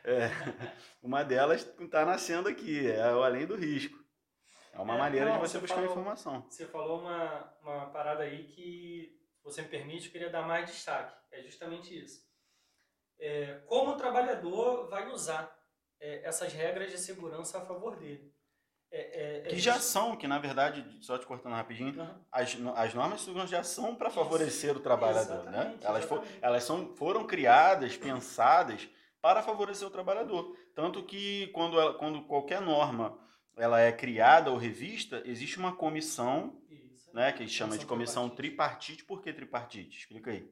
É, 0.04 0.28
uma 1.02 1.22
delas 1.24 1.66
está 1.80 2.04
nascendo 2.04 2.50
aqui, 2.50 2.86
é 2.90 3.10
o 3.14 3.22
além 3.22 3.46
do 3.46 3.56
risco. 3.56 3.98
É 4.74 4.78
uma 4.78 4.96
é, 4.96 4.98
maneira 4.98 5.30
não, 5.30 5.36
de 5.36 5.40
você, 5.40 5.52
você 5.52 5.60
buscar 5.60 5.76
falou, 5.76 5.90
informação. 5.90 6.46
Você 6.50 6.66
falou 6.66 7.00
uma, 7.00 7.54
uma 7.62 7.86
parada 7.86 8.24
aí 8.24 8.44
que 8.44 9.21
você 9.42 9.62
me 9.62 9.68
permite, 9.68 10.06
eu 10.06 10.12
queria 10.12 10.30
dar 10.30 10.46
mais 10.46 10.70
destaque. 10.70 11.14
É 11.30 11.42
justamente 11.42 11.96
isso. 11.96 12.24
É, 13.18 13.60
como 13.66 13.92
o 13.92 13.96
trabalhador 13.96 14.88
vai 14.88 15.08
usar 15.10 15.56
é, 16.00 16.22
essas 16.24 16.52
regras 16.52 16.90
de 16.90 16.98
segurança 16.98 17.58
a 17.58 17.66
favor 17.66 17.96
dele. 17.96 18.32
É, 18.90 18.98
é, 19.00 19.38
é 19.38 19.40
que 19.42 19.58
já 19.58 19.80
são, 19.80 20.16
que 20.16 20.26
na 20.26 20.38
verdade, 20.38 20.84
só 21.00 21.16
te 21.16 21.24
cortando 21.24 21.54
rapidinho, 21.54 21.98
uhum. 21.98 22.24
as, 22.30 22.56
as 22.76 22.94
normas 22.94 23.20
de 23.20 23.24
segurança 23.24 23.52
já 23.52 23.64
são 23.64 23.94
para 23.94 24.10
favorecer 24.10 24.76
o 24.76 24.80
trabalhador. 24.80 25.44
Né? 25.44 25.78
Elas, 25.82 26.04
for, 26.04 26.22
elas 26.42 26.64
são, 26.64 26.94
foram 26.96 27.26
criadas, 27.26 27.96
pensadas 27.96 28.88
para 29.22 29.42
favorecer 29.42 29.86
o 29.88 29.90
trabalhador. 29.90 30.54
Tanto 30.74 31.02
que 31.04 31.46
quando, 31.48 31.80
ela, 31.80 31.94
quando 31.94 32.22
qualquer 32.24 32.60
norma 32.60 33.18
ela 33.56 33.80
é 33.80 33.92
criada 33.92 34.50
ou 34.50 34.56
revista, 34.56 35.22
existe 35.24 35.58
uma 35.58 35.74
comissão 35.74 36.60
né, 37.12 37.32
que 37.32 37.46
chama 37.48 37.76
de 37.76 37.86
comissão 37.86 38.28
tripartite. 38.28 39.04
Por 39.04 39.22
que 39.22 39.32
tripartite? 39.32 39.98
Explica 39.98 40.30
aí. 40.30 40.50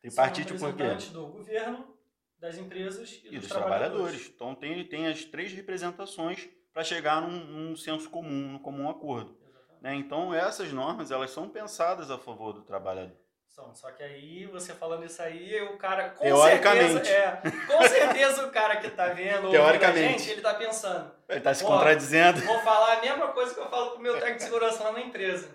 Tripartite 0.00 0.54
por 0.54 0.74
quê? 0.74 0.94
do 1.12 1.26
governo, 1.28 1.96
das 2.38 2.58
empresas 2.58 3.20
e, 3.24 3.28
e 3.28 3.30
dos, 3.30 3.40
dos 3.40 3.48
trabalhadores. 3.48 3.90
trabalhadores. 3.90 4.32
Então 4.34 4.54
tem, 4.54 4.84
tem 4.84 5.06
as 5.06 5.24
três 5.24 5.52
representações 5.52 6.48
para 6.72 6.82
chegar 6.82 7.20
num, 7.20 7.30
num, 7.30 7.76
senso 7.76 8.10
comum, 8.10 8.52
num 8.52 8.58
comum 8.58 8.88
acordo. 8.88 9.38
Né? 9.80 9.94
Então, 9.94 10.32
essas 10.32 10.72
normas, 10.72 11.10
elas 11.10 11.30
são 11.30 11.48
pensadas 11.48 12.10
a 12.10 12.18
favor 12.18 12.52
do 12.52 12.62
trabalhador. 12.62 13.16
São, 13.48 13.74
só 13.74 13.90
que 13.90 14.02
aí, 14.02 14.46
você 14.46 14.72
falando 14.72 15.04
isso 15.04 15.20
aí, 15.20 15.60
o 15.62 15.76
cara, 15.76 16.10
com 16.10 16.24
Teoricamente. 16.24 17.06
certeza, 17.06 17.14
é, 17.14 17.66
com 17.66 17.82
certeza 17.82 18.46
o 18.46 18.50
cara 18.50 18.76
que 18.76 18.90
tá 18.90 19.08
vendo, 19.08 19.50
Teoricamente. 19.50 20.22
gente, 20.22 20.30
ele 20.30 20.40
tá 20.40 20.54
pensando. 20.54 21.12
Ele 21.28 21.40
tá 21.40 21.52
se 21.52 21.62
contradizendo. 21.62 22.40
Vou 22.40 22.60
falar 22.60 22.96
a 22.96 23.00
mesma 23.02 23.28
coisa 23.28 23.52
que 23.52 23.60
eu 23.60 23.68
falo 23.68 23.90
pro 23.90 24.00
meu 24.00 24.14
técnico 24.14 24.38
de 24.38 24.44
segurança 24.44 24.82
lá 24.84 24.92
na 24.92 25.02
empresa. 25.02 25.50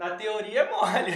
Na 0.00 0.16
teoria 0.16 0.62
é 0.62 0.70
mole. 0.70 1.14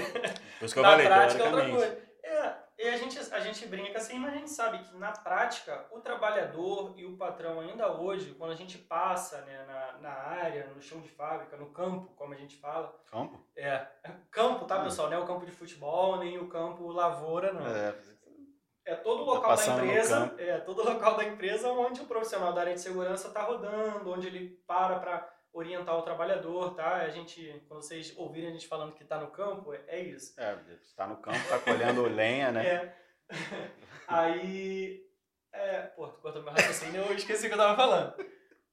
Por 0.59 0.67
isso 0.67 0.75
que 0.75 0.79
eu 0.79 0.83
na 0.83 0.91
falei, 0.91 1.07
prática 1.07 1.43
é 1.43 1.47
outra 1.47 1.71
coisa. 1.71 2.05
É, 2.23 2.55
e 2.79 2.89
a 2.89 2.97
gente, 2.99 3.19
a 3.33 3.41
gente 3.41 3.67
brinca 3.67 3.97
assim, 3.97 4.19
mas 4.19 4.35
a 4.35 4.37
gente 4.37 4.51
sabe 4.51 4.79
que 4.79 4.95
na 4.97 5.11
prática, 5.11 5.87
o 5.91 6.01
trabalhador 6.01 6.93
e 6.95 7.07
o 7.07 7.17
patrão 7.17 7.61
ainda 7.61 7.91
hoje, 7.91 8.35
quando 8.35 8.51
a 8.51 8.57
gente 8.57 8.77
passa 8.77 9.41
né, 9.41 9.65
na, 9.67 10.01
na 10.01 10.11
área, 10.11 10.67
no 10.67 10.83
chão 10.83 11.01
de 11.01 11.09
fábrica, 11.09 11.57
no 11.57 11.71
campo, 11.71 12.13
como 12.15 12.35
a 12.35 12.37
gente 12.37 12.57
fala. 12.59 12.95
Campo? 13.11 13.43
É. 13.57 13.87
Campo, 14.31 14.67
tá, 14.67 14.77
ah. 14.77 14.85
pessoal? 14.85 15.09
Não 15.09 15.17
é 15.17 15.21
o 15.21 15.27
campo 15.27 15.47
de 15.47 15.53
futebol, 15.53 16.19
nem 16.19 16.37
o 16.37 16.49
campo 16.49 16.87
lavoura, 16.89 17.55
não. 17.55 17.67
É. 17.67 17.95
É 18.87 18.95
todo 18.97 19.23
o 19.23 19.25
local 19.25 19.57
tá 19.57 19.65
da 19.65 19.83
empresa, 19.83 20.35
é 20.37 20.59
todo 20.59 20.83
o 20.83 20.85
local 20.85 21.17
da 21.17 21.25
empresa 21.25 21.73
onde 21.73 22.03
o 22.03 22.07
profissional 22.07 22.53
da 22.53 22.61
área 22.61 22.75
de 22.75 22.83
segurança 22.83 23.29
está 23.29 23.41
rodando, 23.41 24.13
onde 24.13 24.27
ele 24.27 24.63
para 24.67 24.99
para 24.99 25.34
orientar 25.55 25.97
o 25.97 26.03
trabalhador, 26.03 26.75
tá? 26.75 26.97
A 26.97 27.09
gente, 27.09 27.65
quando 27.69 27.81
vocês 27.81 28.13
ouvirem 28.17 28.51
a 28.51 28.53
gente 28.53 28.67
falando 28.67 28.93
que 28.93 29.05
está 29.05 29.19
no 29.19 29.31
campo, 29.31 29.73
é, 29.73 30.01
isso. 30.01 30.39
É, 30.39 30.59
está 30.83 31.07
no 31.07 31.17
campo, 31.19 31.39
está 31.39 31.61
colhendo 31.61 32.03
lenha, 32.13 32.51
né? 32.51 32.67
É. 32.67 32.97
Aí, 34.07 35.07
é, 35.53 35.83
pô, 35.83 36.09
tu 36.09 36.21
cortou 36.21 36.43
meu 36.43 36.53
raciocínio, 36.53 37.03
eu 37.03 37.15
esqueci 37.15 37.47
o 37.47 37.49
que 37.49 37.55
eu 37.55 37.59
tava 37.59 37.77
falando. 37.77 38.15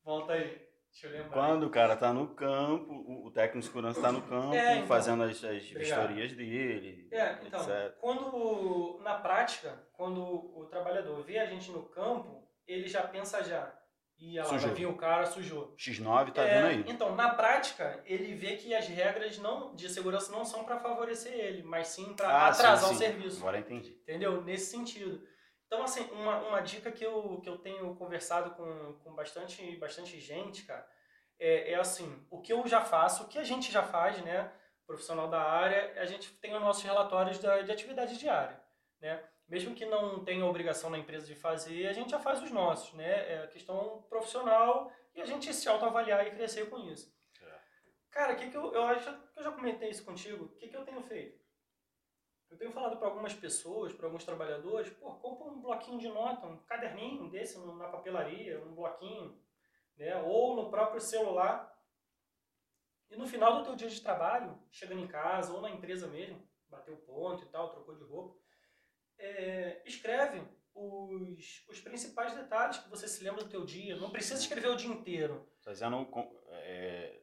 Volta 0.04 0.34
aí. 0.34 0.72
Deixa 0.92 1.08
eu 1.08 1.12
lembrar. 1.12 1.32
Quando 1.32 1.68
o 1.68 1.70
cara 1.70 1.96
tá 1.96 2.12
no 2.12 2.36
campo, 2.36 2.92
o 3.26 3.32
técnico 3.32 3.60
de 3.60 3.66
segurança 3.66 4.00
está 4.00 4.12
no 4.12 4.22
campo, 4.24 4.54
é, 4.54 4.76
então, 4.76 4.88
fazendo 4.88 5.24
as, 5.24 5.42
as 5.42 5.64
vistorias 5.64 6.34
dele. 6.34 7.08
É, 7.12 7.40
então, 7.46 7.62
etc. 7.62 7.96
quando, 7.98 9.00
na 9.02 9.20
prática, 9.20 9.88
quando 9.94 10.22
o 10.22 10.66
trabalhador 10.66 11.24
vê 11.24 11.40
a 11.40 11.46
gente 11.46 11.72
no 11.72 11.84
campo, 11.84 12.46
ele 12.68 12.88
já 12.88 13.04
pensa 13.04 13.42
já, 13.42 13.74
e 14.22 14.38
ela 14.38 14.48
sujou. 14.48 14.75
vai 14.75 14.86
o 14.86 14.96
cara, 14.96 15.25
sujou. 15.25 15.75
X9 15.75 16.32
tá 16.32 16.44
é, 16.44 16.54
vendo 16.54 16.68
aí. 16.68 16.86
Então, 16.88 17.16
na 17.16 17.34
prática, 17.34 18.04
ele 18.06 18.36
vê 18.36 18.56
que 18.56 18.74
as 18.75 18.88
regras 18.88 19.40
não, 19.40 19.74
de 19.74 19.90
segurança 19.90 20.32
não 20.32 20.46
são 20.46 20.63
para 20.63 20.80
favorecer 20.80 21.34
ele, 21.34 21.63
mas 21.63 21.88
sim 21.88 22.13
para 22.13 22.30
ah, 22.30 22.48
atrasar 22.50 22.78
sim, 22.78 22.88
sim. 22.90 22.94
o 22.94 22.98
serviço. 22.98 23.40
Agora 23.40 23.58
entendi. 23.58 23.90
Entendeu? 24.04 24.44
Nesse 24.44 24.70
sentido. 24.70 25.28
Então, 25.66 25.82
assim, 25.84 26.08
uma, 26.12 26.38
uma 26.42 26.60
dica 26.62 26.92
que 26.92 27.04
eu, 27.04 27.42
que 27.42 27.50
eu 27.50 27.58
tenho 27.58 27.96
conversado 27.96 28.51
com, 28.51 28.94
com 29.04 29.16
bastante, 29.16 29.75
bastante 29.78 30.20
gente, 30.20 30.66
cara, 30.66 30.88
é, 31.40 31.72
é 31.72 31.75
assim, 31.75 32.24
o 32.30 32.40
que 32.40 32.54
eu 32.54 32.68
já 32.68 32.82
faço, 32.82 33.24
o 33.24 33.28
que 33.28 33.40
a 33.40 33.44
gente 33.44 33.72
já 33.72 33.82
faz, 33.82 34.22
né, 34.22 34.51
profissional 34.86 35.30
da 35.30 35.42
área, 35.42 36.00
a 36.00 36.06
gente 36.06 36.32
tem 36.36 36.54
os 36.54 36.62
nossos 36.62 36.84
relatórios 36.84 37.40
da, 37.40 37.62
de 37.63 37.72
atividade 37.72 38.20
diária, 38.20 38.62
né? 39.00 39.24
Mesmo 39.51 39.75
que 39.75 39.86
não 39.86 40.24
tenha 40.24 40.46
obrigação 40.46 40.89
na 40.89 40.98
empresa 40.98 41.27
de 41.27 41.36
fazer, 41.36 41.86
a 41.86 41.91
gente 41.91 42.12
já 42.12 42.20
faz 42.20 42.41
os 42.41 42.51
nossos, 42.51 42.93
né? 42.93 43.34
É 43.34 43.48
questão 43.48 44.01
profissional 44.10 44.89
e 45.13 45.22
a 45.22 45.25
gente 45.25 45.53
se 45.53 45.67
autoavaliar 45.67 46.25
e 46.25 46.31
crescer 46.31 46.70
com 46.70 46.79
isso. 46.79 47.13
É. 47.41 47.60
Cara, 48.10 48.31
o 48.31 48.38
que, 48.38 48.50
que 48.50 48.55
eu, 48.55 48.74
eu 48.74 48.84
acho 48.84 49.12
que 49.12 49.39
eu 49.39 49.43
já 49.43 49.51
comentei 49.51 49.89
isso 49.89 50.05
contigo, 50.05 50.46
o 50.46 50.55
que, 50.55 50.70
que 50.70 50.77
eu 50.77 50.86
tenho 50.86 51.01
feito? 51.01 51.38
Eu 52.50 52.58
tenho 52.58 52.72
falado 52.72 52.96
para 52.96 53.10
algumas 53.10 53.34
pessoas, 53.34 53.91
para 53.91 54.05
alguns 54.05 54.24
trabalhadores, 54.24 54.89
pô, 54.91 55.15
compra 55.15 55.48
um 55.48 55.60
bloquinho 55.60 56.00
de 56.00 56.08
nota, 56.08 56.48
um 56.48 56.58
caderninho 56.60 57.29
desse 57.29 57.60
na 57.60 57.89
papelaria, 57.89 58.63
um 58.63 58.74
bloquinho, 58.74 59.38
né? 59.98 60.15
Ou 60.24 60.55
no 60.55 60.70
próprio 60.72 61.01
celular. 61.01 61.77
E 63.10 63.17
no 63.17 63.27
final 63.27 63.58
do 63.58 63.65
teu 63.65 63.75
dia 63.75 63.89
de 63.89 64.01
trabalho, 64.01 64.58
chegando 64.72 65.01
em 65.01 65.08
casa 65.08 65.53
ou 65.53 65.60
na 65.60 65.70
empresa 65.70 66.08
mesmo, 66.08 66.41
bateu 66.70 66.96
ponto 66.96 67.43
e 67.43 67.48
tal, 67.48 67.70
trocou 67.70 67.96
de 67.96 68.03
roupa, 68.05 68.40
é, 69.22 69.82
escreve 69.86 70.42
os, 70.74 71.66
os 71.70 71.80
principais 71.80 72.34
detalhes 72.34 72.78
que 72.78 72.90
você 72.90 73.08
se 73.08 73.24
lembra 73.24 73.44
do 73.44 73.50
teu 73.50 73.63
dia. 73.63 73.96
Não 73.96 74.10
precisa 74.10 74.40
escrever 74.40 74.70
o 74.70 74.75
dia 74.75 74.90
inteiro. 74.90 75.48
Fazendo 75.63 76.08
é, 76.50 77.20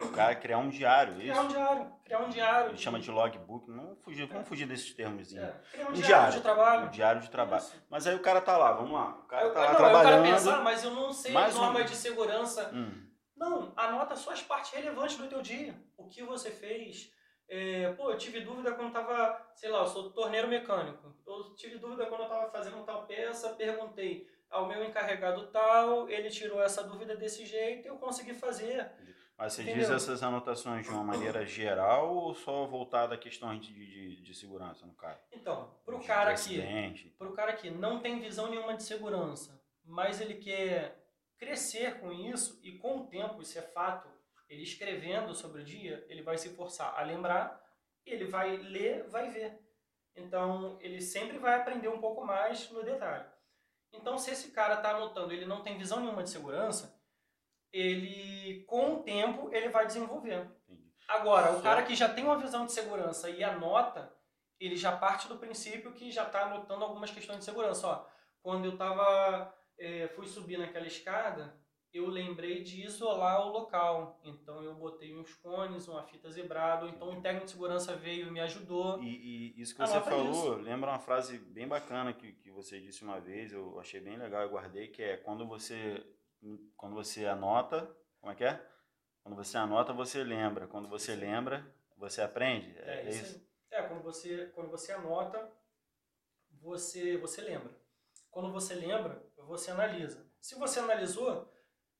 o 0.00 0.08
cara 0.08 0.34
criar 0.34 0.58
um 0.58 0.68
diário, 0.68 1.14
criar 1.14 1.24
isso? 1.24 1.32
Criar 1.32 1.42
um 1.42 1.48
diário. 1.48 1.92
Criar 2.04 2.18
um 2.20 2.28
diário. 2.28 2.76
Chama 2.76 3.00
de 3.00 3.10
logbook. 3.10 3.70
Não 3.70 3.96
fugir, 3.96 4.26
vamos 4.26 4.42
é. 4.42 4.46
fugir 4.46 4.66
desses 4.66 4.92
termos. 4.94 5.34
É. 5.34 5.60
Criar 5.72 5.86
um, 5.86 5.90
um 5.90 5.92
diário, 5.92 6.06
diário, 6.06 6.32
de 6.32 6.40
trabalho. 6.40 6.86
Um 6.86 6.90
diário 6.90 7.20
de 7.20 7.30
trabalho. 7.30 7.62
Isso. 7.62 7.86
Mas 7.88 8.06
aí 8.06 8.14
o 8.14 8.20
cara 8.22 8.40
tá 8.40 8.56
lá, 8.56 8.72
vamos 8.72 8.92
lá. 8.92 9.10
O 9.10 9.26
cara 9.26 9.46
eu, 9.46 9.52
tá 9.52 9.60
lá 9.60 9.68
não, 9.68 9.76
trabalhando. 9.76 10.26
Eu 10.26 10.32
pensar, 10.32 10.62
mas 10.62 10.84
eu 10.84 10.90
não 10.90 11.12
sei 11.12 11.32
normas 11.32 11.82
um... 11.82 11.84
de 11.84 11.96
segurança. 11.96 12.70
Hum. 12.74 13.08
Não, 13.36 13.72
anota 13.76 14.16
só 14.16 14.32
as 14.32 14.42
partes 14.42 14.72
relevantes 14.72 15.16
do 15.16 15.28
teu 15.28 15.40
dia. 15.40 15.80
O 15.96 16.08
que 16.08 16.22
você 16.24 16.50
fez, 16.50 17.12
é, 17.48 17.92
pô, 17.94 18.10
eu 18.10 18.18
tive 18.18 18.40
dúvida 18.40 18.72
quando 18.72 18.92
tava, 18.92 19.50
sei 19.54 19.70
lá, 19.70 19.80
eu 19.80 19.86
sou 19.86 20.10
torneiro 20.10 20.48
mecânico. 20.48 21.14
Eu 21.26 21.54
tive 21.54 21.78
dúvida 21.78 22.06
quando 22.06 22.22
eu 22.22 22.28
tava 22.28 22.50
fazendo 22.50 22.84
tal 22.84 23.06
peça, 23.06 23.54
perguntei 23.54 24.28
ao 24.50 24.66
meu 24.66 24.84
encarregado 24.84 25.46
tal, 25.48 26.08
ele 26.08 26.30
tirou 26.30 26.62
essa 26.62 26.82
dúvida 26.82 27.16
desse 27.16 27.44
jeito 27.46 27.86
e 27.86 27.88
eu 27.88 27.96
consegui 27.96 28.34
fazer. 28.34 28.90
Mas 29.36 29.52
você 29.52 29.62
Entendeu? 29.62 29.80
diz 29.82 29.90
essas 29.90 30.22
anotações 30.22 30.84
de 30.84 30.90
uma 30.90 31.04
maneira 31.04 31.46
geral 31.46 32.14
ou 32.14 32.34
só 32.34 32.66
voltada 32.66 33.14
a 33.14 33.18
questões 33.18 33.64
de, 33.64 33.72
de, 33.72 34.20
de 34.20 34.34
segurança 34.34 34.84
no 34.84 34.94
cara? 34.94 35.22
Então, 35.32 35.74
pro 35.84 36.00
de 36.00 36.06
cara 36.06 36.34
que 36.34 37.14
pro 37.16 37.32
cara 37.32 37.52
que 37.52 37.70
não 37.70 38.00
tem 38.00 38.20
visão 38.20 38.50
nenhuma 38.50 38.76
de 38.76 38.82
segurança, 38.82 39.62
mas 39.84 40.20
ele 40.20 40.34
quer 40.34 40.98
crescer 41.38 42.00
com 42.00 42.10
isso 42.12 42.58
e 42.64 42.72
com 42.78 42.98
o 42.98 43.06
tempo, 43.06 43.40
isso 43.40 43.56
é 43.58 43.62
fato, 43.62 44.08
ele 44.48 44.62
escrevendo 44.62 45.34
sobre 45.34 45.62
o 45.62 45.64
dia, 45.64 46.04
ele 46.08 46.22
vai 46.22 46.38
se 46.38 46.50
forçar 46.50 46.98
a 46.98 47.02
lembrar, 47.02 47.62
ele 48.04 48.24
vai 48.24 48.56
ler, 48.56 49.06
vai 49.08 49.30
ver. 49.30 49.60
Então, 50.16 50.78
ele 50.80 51.00
sempre 51.00 51.38
vai 51.38 51.54
aprender 51.54 51.88
um 51.88 52.00
pouco 52.00 52.24
mais 52.24 52.70
no 52.70 52.82
detalhe. 52.82 53.26
Então, 53.92 54.18
se 54.18 54.30
esse 54.30 54.50
cara 54.50 54.74
está 54.74 54.90
anotando, 54.90 55.32
ele 55.32 55.46
não 55.46 55.62
tem 55.62 55.78
visão 55.78 56.00
nenhuma 56.00 56.22
de 56.22 56.30
segurança, 56.30 56.98
ele, 57.72 58.64
com 58.64 58.94
o 58.94 59.02
tempo, 59.02 59.50
ele 59.52 59.68
vai 59.68 59.86
desenvolvendo. 59.86 60.50
Agora, 61.06 61.52
o 61.52 61.62
cara 61.62 61.82
que 61.82 61.94
já 61.94 62.08
tem 62.08 62.24
uma 62.24 62.38
visão 62.38 62.66
de 62.66 62.72
segurança 62.72 63.30
e 63.30 63.42
anota, 63.42 64.12
ele 64.60 64.76
já 64.76 64.96
parte 64.96 65.28
do 65.28 65.38
princípio 65.38 65.92
que 65.92 66.10
já 66.10 66.24
está 66.24 66.42
anotando 66.42 66.84
algumas 66.84 67.10
questões 67.10 67.38
de 67.38 67.44
segurança. 67.44 67.86
Ó, 67.86 68.06
quando 68.42 68.66
eu 68.66 68.76
tava, 68.76 69.54
é, 69.78 70.08
fui 70.08 70.26
subir 70.26 70.58
naquela 70.58 70.86
escada, 70.86 71.58
eu 71.92 72.06
lembrei 72.06 72.62
de 72.62 72.84
isolar 72.84 73.46
o 73.46 73.50
local. 73.50 74.20
Então 74.24 74.62
eu 74.62 74.74
botei 74.74 75.16
uns 75.16 75.34
cones, 75.34 75.88
uma 75.88 76.02
fita 76.02 76.30
zebrada, 76.30 76.86
então 76.88 77.10
um 77.10 77.20
técnico 77.20 77.46
de 77.46 77.52
segurança 77.52 77.96
veio 77.96 78.28
e 78.28 78.30
me 78.30 78.40
ajudou. 78.40 79.02
E, 79.02 79.54
e 79.56 79.60
isso 79.60 79.74
que 79.74 79.80
você 79.80 80.00
falou, 80.00 80.56
lembra 80.56 80.90
uma 80.90 80.98
frase 80.98 81.38
bem 81.38 81.66
bacana 81.66 82.12
que, 82.12 82.32
que 82.32 82.50
você 82.50 82.80
disse 82.80 83.02
uma 83.02 83.20
vez, 83.20 83.52
eu 83.52 83.78
achei 83.80 84.00
bem 84.00 84.16
legal, 84.16 84.42
eu 84.42 84.50
guardei, 84.50 84.88
que 84.88 85.02
é 85.02 85.16
quando 85.16 85.46
você, 85.46 86.04
quando 86.76 86.94
você 86.94 87.26
anota, 87.26 87.90
como 88.20 88.32
é 88.32 88.36
que 88.36 88.44
é? 88.44 88.66
Quando 89.22 89.36
você 89.36 89.56
anota, 89.58 89.92
você 89.92 90.24
lembra. 90.24 90.66
Quando 90.66 90.88
você 90.88 91.14
lembra, 91.14 91.66
você 91.96 92.22
aprende. 92.22 92.74
É, 92.78 93.02
é 93.02 93.10
isso? 93.10 93.46
É, 93.70 93.82
quando 93.82 94.02
você, 94.02 94.46
quando 94.54 94.70
você 94.70 94.92
anota, 94.92 95.52
você, 96.60 97.16
você 97.18 97.42
lembra. 97.42 97.70
Quando 98.30 98.50
você 98.52 98.74
lembra, 98.74 99.22
você 99.36 99.70
analisa. 99.70 100.26
Se 100.40 100.54
você 100.54 100.80
analisou, 100.80 101.52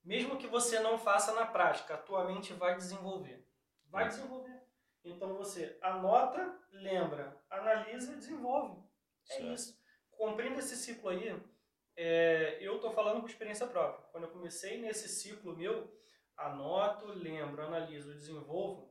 mesmo 0.08 0.38
que 0.38 0.46
você 0.46 0.80
não 0.80 0.98
faça 0.98 1.34
na 1.34 1.44
prática, 1.44 1.92
a 1.92 1.98
tua 1.98 2.24
mente 2.24 2.54
vai 2.54 2.74
desenvolver. 2.74 3.46
Vai 3.90 4.04
é. 4.04 4.08
desenvolver. 4.08 4.62
Então 5.04 5.34
você 5.36 5.78
anota, 5.82 6.58
lembra, 6.72 7.38
analisa 7.50 8.12
e 8.12 8.16
desenvolve. 8.16 8.82
É 9.28 9.34
certo. 9.34 9.52
isso. 9.52 9.78
Cumprindo 10.10 10.58
esse 10.58 10.76
ciclo 10.76 11.10
aí, 11.10 11.38
é, 11.94 12.56
eu 12.58 12.76
estou 12.76 12.90
falando 12.90 13.20
com 13.20 13.26
experiência 13.26 13.66
própria. 13.66 14.06
Quando 14.10 14.24
eu 14.24 14.30
comecei 14.30 14.80
nesse 14.80 15.08
ciclo 15.10 15.54
meu, 15.54 15.94
anoto, 16.38 17.04
lembro, 17.08 17.62
analiso, 17.62 18.14
desenvolvo, 18.14 18.90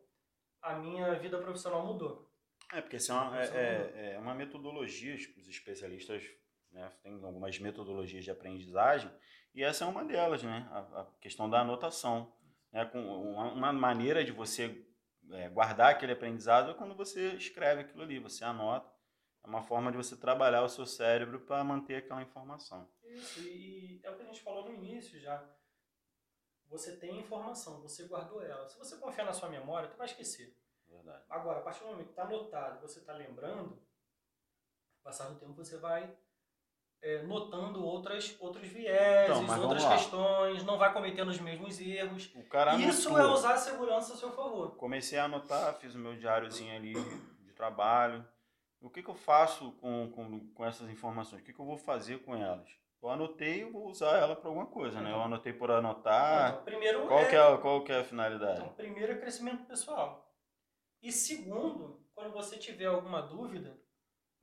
a 0.61 0.75
minha 0.75 1.15
vida 1.15 1.39
profissional 1.39 1.83
mudou. 1.83 2.31
É, 2.71 2.79
porque 2.79 2.97
isso 2.97 3.11
é 3.11 3.15
uma, 3.15 3.41
é, 3.41 3.45
é, 3.47 4.13
é 4.13 4.19
uma 4.19 4.35
metodologia, 4.35 5.15
os 5.15 5.47
especialistas 5.47 6.23
né, 6.71 6.91
têm 7.01 7.13
algumas 7.23 7.57
metodologias 7.57 8.23
de 8.23 8.29
aprendizagem 8.29 9.11
e 9.57 9.63
essa 9.63 9.85
é 9.85 9.87
uma 9.87 10.05
delas, 10.05 10.43
né? 10.43 10.69
A, 10.71 11.01
a 11.01 11.05
questão 11.19 11.49
da 11.49 11.61
anotação. 11.61 12.31
Né? 12.71 12.85
Com 12.85 12.99
uma, 12.99 13.51
uma 13.51 13.73
maneira 13.73 14.23
de 14.23 14.31
você 14.31 14.85
é, 15.31 15.49
guardar 15.49 15.89
aquele 15.89 16.11
aprendizado 16.11 16.69
é 16.69 16.73
quando 16.75 16.95
você 16.95 17.33
escreve 17.33 17.81
aquilo 17.81 18.03
ali, 18.03 18.19
você 18.19 18.43
anota. 18.43 18.87
É 19.43 19.47
uma 19.47 19.63
forma 19.63 19.89
de 19.89 19.97
você 19.97 20.15
trabalhar 20.15 20.61
o 20.61 20.69
seu 20.69 20.85
cérebro 20.85 21.39
para 21.39 21.63
manter 21.63 21.95
aquela 21.95 22.21
informação. 22.21 22.87
Isso, 23.03 23.39
e 23.39 23.99
é 24.03 24.11
o 24.11 24.15
que 24.15 24.21
a 24.21 24.25
gente 24.25 24.41
falou 24.41 24.63
no 24.63 24.75
início 24.75 25.19
já. 25.19 25.43
Você 26.67 26.95
tem 26.95 27.19
informação, 27.19 27.81
você 27.81 28.03
guardou 28.03 28.43
ela. 28.43 28.67
Se 28.67 28.77
você 28.77 28.95
confiar 28.97 29.25
na 29.25 29.33
sua 29.33 29.49
memória, 29.49 29.89
você 29.89 29.97
vai 29.97 30.05
esquecer. 30.05 30.55
Verdade. 30.87 31.25
Agora, 31.31 31.61
a 31.61 31.63
partir 31.63 31.79
do 31.79 31.87
momento 31.87 32.05
que 32.05 32.11
está 32.11 32.25
anotado, 32.25 32.79
você 32.79 32.99
está 32.99 33.13
lembrando, 33.13 33.81
passar 35.01 35.29
do 35.29 35.39
tempo 35.39 35.53
você 35.53 35.77
vai 35.77 36.15
é, 37.01 37.21
notando 37.23 37.83
outras, 37.83 38.35
outros 38.39 38.67
vieses, 38.67 39.37
Então, 39.37 39.61
outras 39.63 39.85
questões, 39.85 40.63
não 40.63 40.77
vai 40.77 40.91
cometendo 40.91 41.29
os 41.29 41.39
mesmos 41.39 41.79
erros. 41.79 42.31
O 42.35 42.43
cara 42.43 42.75
Isso 42.75 43.09
anotou. 43.09 43.29
é 43.29 43.33
usar 43.33 43.53
a 43.53 43.57
segurança 43.57 44.13
a 44.13 44.17
seu 44.17 44.31
favor. 44.31 44.75
Comecei 44.75 45.17
a 45.17 45.25
anotar, 45.25 45.73
fiz 45.75 45.95
o 45.95 45.99
meu 45.99 46.15
diáriozinho 46.17 46.75
ali 46.75 46.93
de 46.93 47.53
trabalho. 47.53 48.25
O 48.81 48.89
que, 48.89 49.01
que 49.01 49.09
eu 49.09 49.15
faço 49.15 49.71
com, 49.73 50.11
com, 50.11 50.39
com 50.53 50.65
essas 50.65 50.89
informações? 50.89 51.41
O 51.41 51.45
que, 51.45 51.53
que 51.53 51.59
eu 51.59 51.65
vou 51.65 51.77
fazer 51.77 52.19
com 52.23 52.35
elas? 52.35 52.69
Eu 53.01 53.09
anotei, 53.09 53.63
eu 53.63 53.71
vou 53.71 53.87
usar 53.89 54.17
ela 54.17 54.35
para 54.35 54.49
alguma 54.49 54.65
coisa, 54.65 54.99
né? 54.99 55.11
Eu 55.11 55.21
anotei 55.21 55.53
por 55.53 55.69
anotar. 55.69 56.51
Então, 56.51 56.63
primeiro 56.63 57.07
Qual 57.07 57.19
é, 57.19 57.25
que 57.25 57.35
é, 57.35 57.57
qual 57.57 57.83
que 57.83 57.91
é 57.91 57.99
a 57.99 58.03
finalidade? 58.03 58.59
então, 58.61 58.73
primeiro 58.73 59.13
é 59.13 59.17
crescimento 59.17 59.65
pessoal. 59.65 60.31
E 61.01 61.11
segundo, 61.11 62.03
quando 62.13 62.33
você 62.33 62.57
tiver 62.57 62.85
alguma 62.85 63.21
dúvida, 63.21 63.79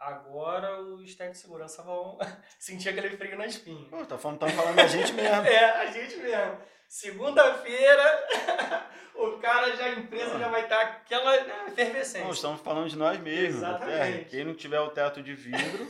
agora 0.05 0.81
os 0.83 1.15
técnicos 1.15 1.39
de 1.39 1.47
segurança 1.47 1.83
vão 1.83 2.19
sentir 2.59 2.91
aquele 2.91 3.17
frio 3.17 3.39
na 3.39 3.47
espinha. 3.47 3.89
Pô, 3.89 4.05
tá 4.05 4.19
falando, 4.19 4.39
tá 4.39 4.49
falando 4.49 4.77
da 4.77 4.87
gente 4.87 5.13
mesmo. 5.13 5.43
É, 5.47 5.65
a 5.65 5.87
gente 5.87 6.17
mesmo. 6.17 6.59
Segunda-feira, 6.87 8.29
o 9.17 9.39
cara 9.39 9.75
já, 9.75 9.87
a 9.87 9.91
empresa 9.91 10.39
já 10.39 10.49
vai 10.49 10.65
estar 10.65 10.81
aquela 10.81 11.43
né, 11.45 11.65
efervescência. 11.69 12.25
Não, 12.25 12.31
estamos 12.31 12.61
falando 12.61 12.89
de 12.89 12.97
nós 12.97 13.19
mesmos. 13.19 13.63
Exatamente. 13.63 14.21
É, 14.21 14.25
quem 14.25 14.45
não 14.45 14.55
tiver 14.55 14.81
o 14.81 14.91
teto 14.91 15.23
de 15.23 15.35
vidro, 15.35 15.89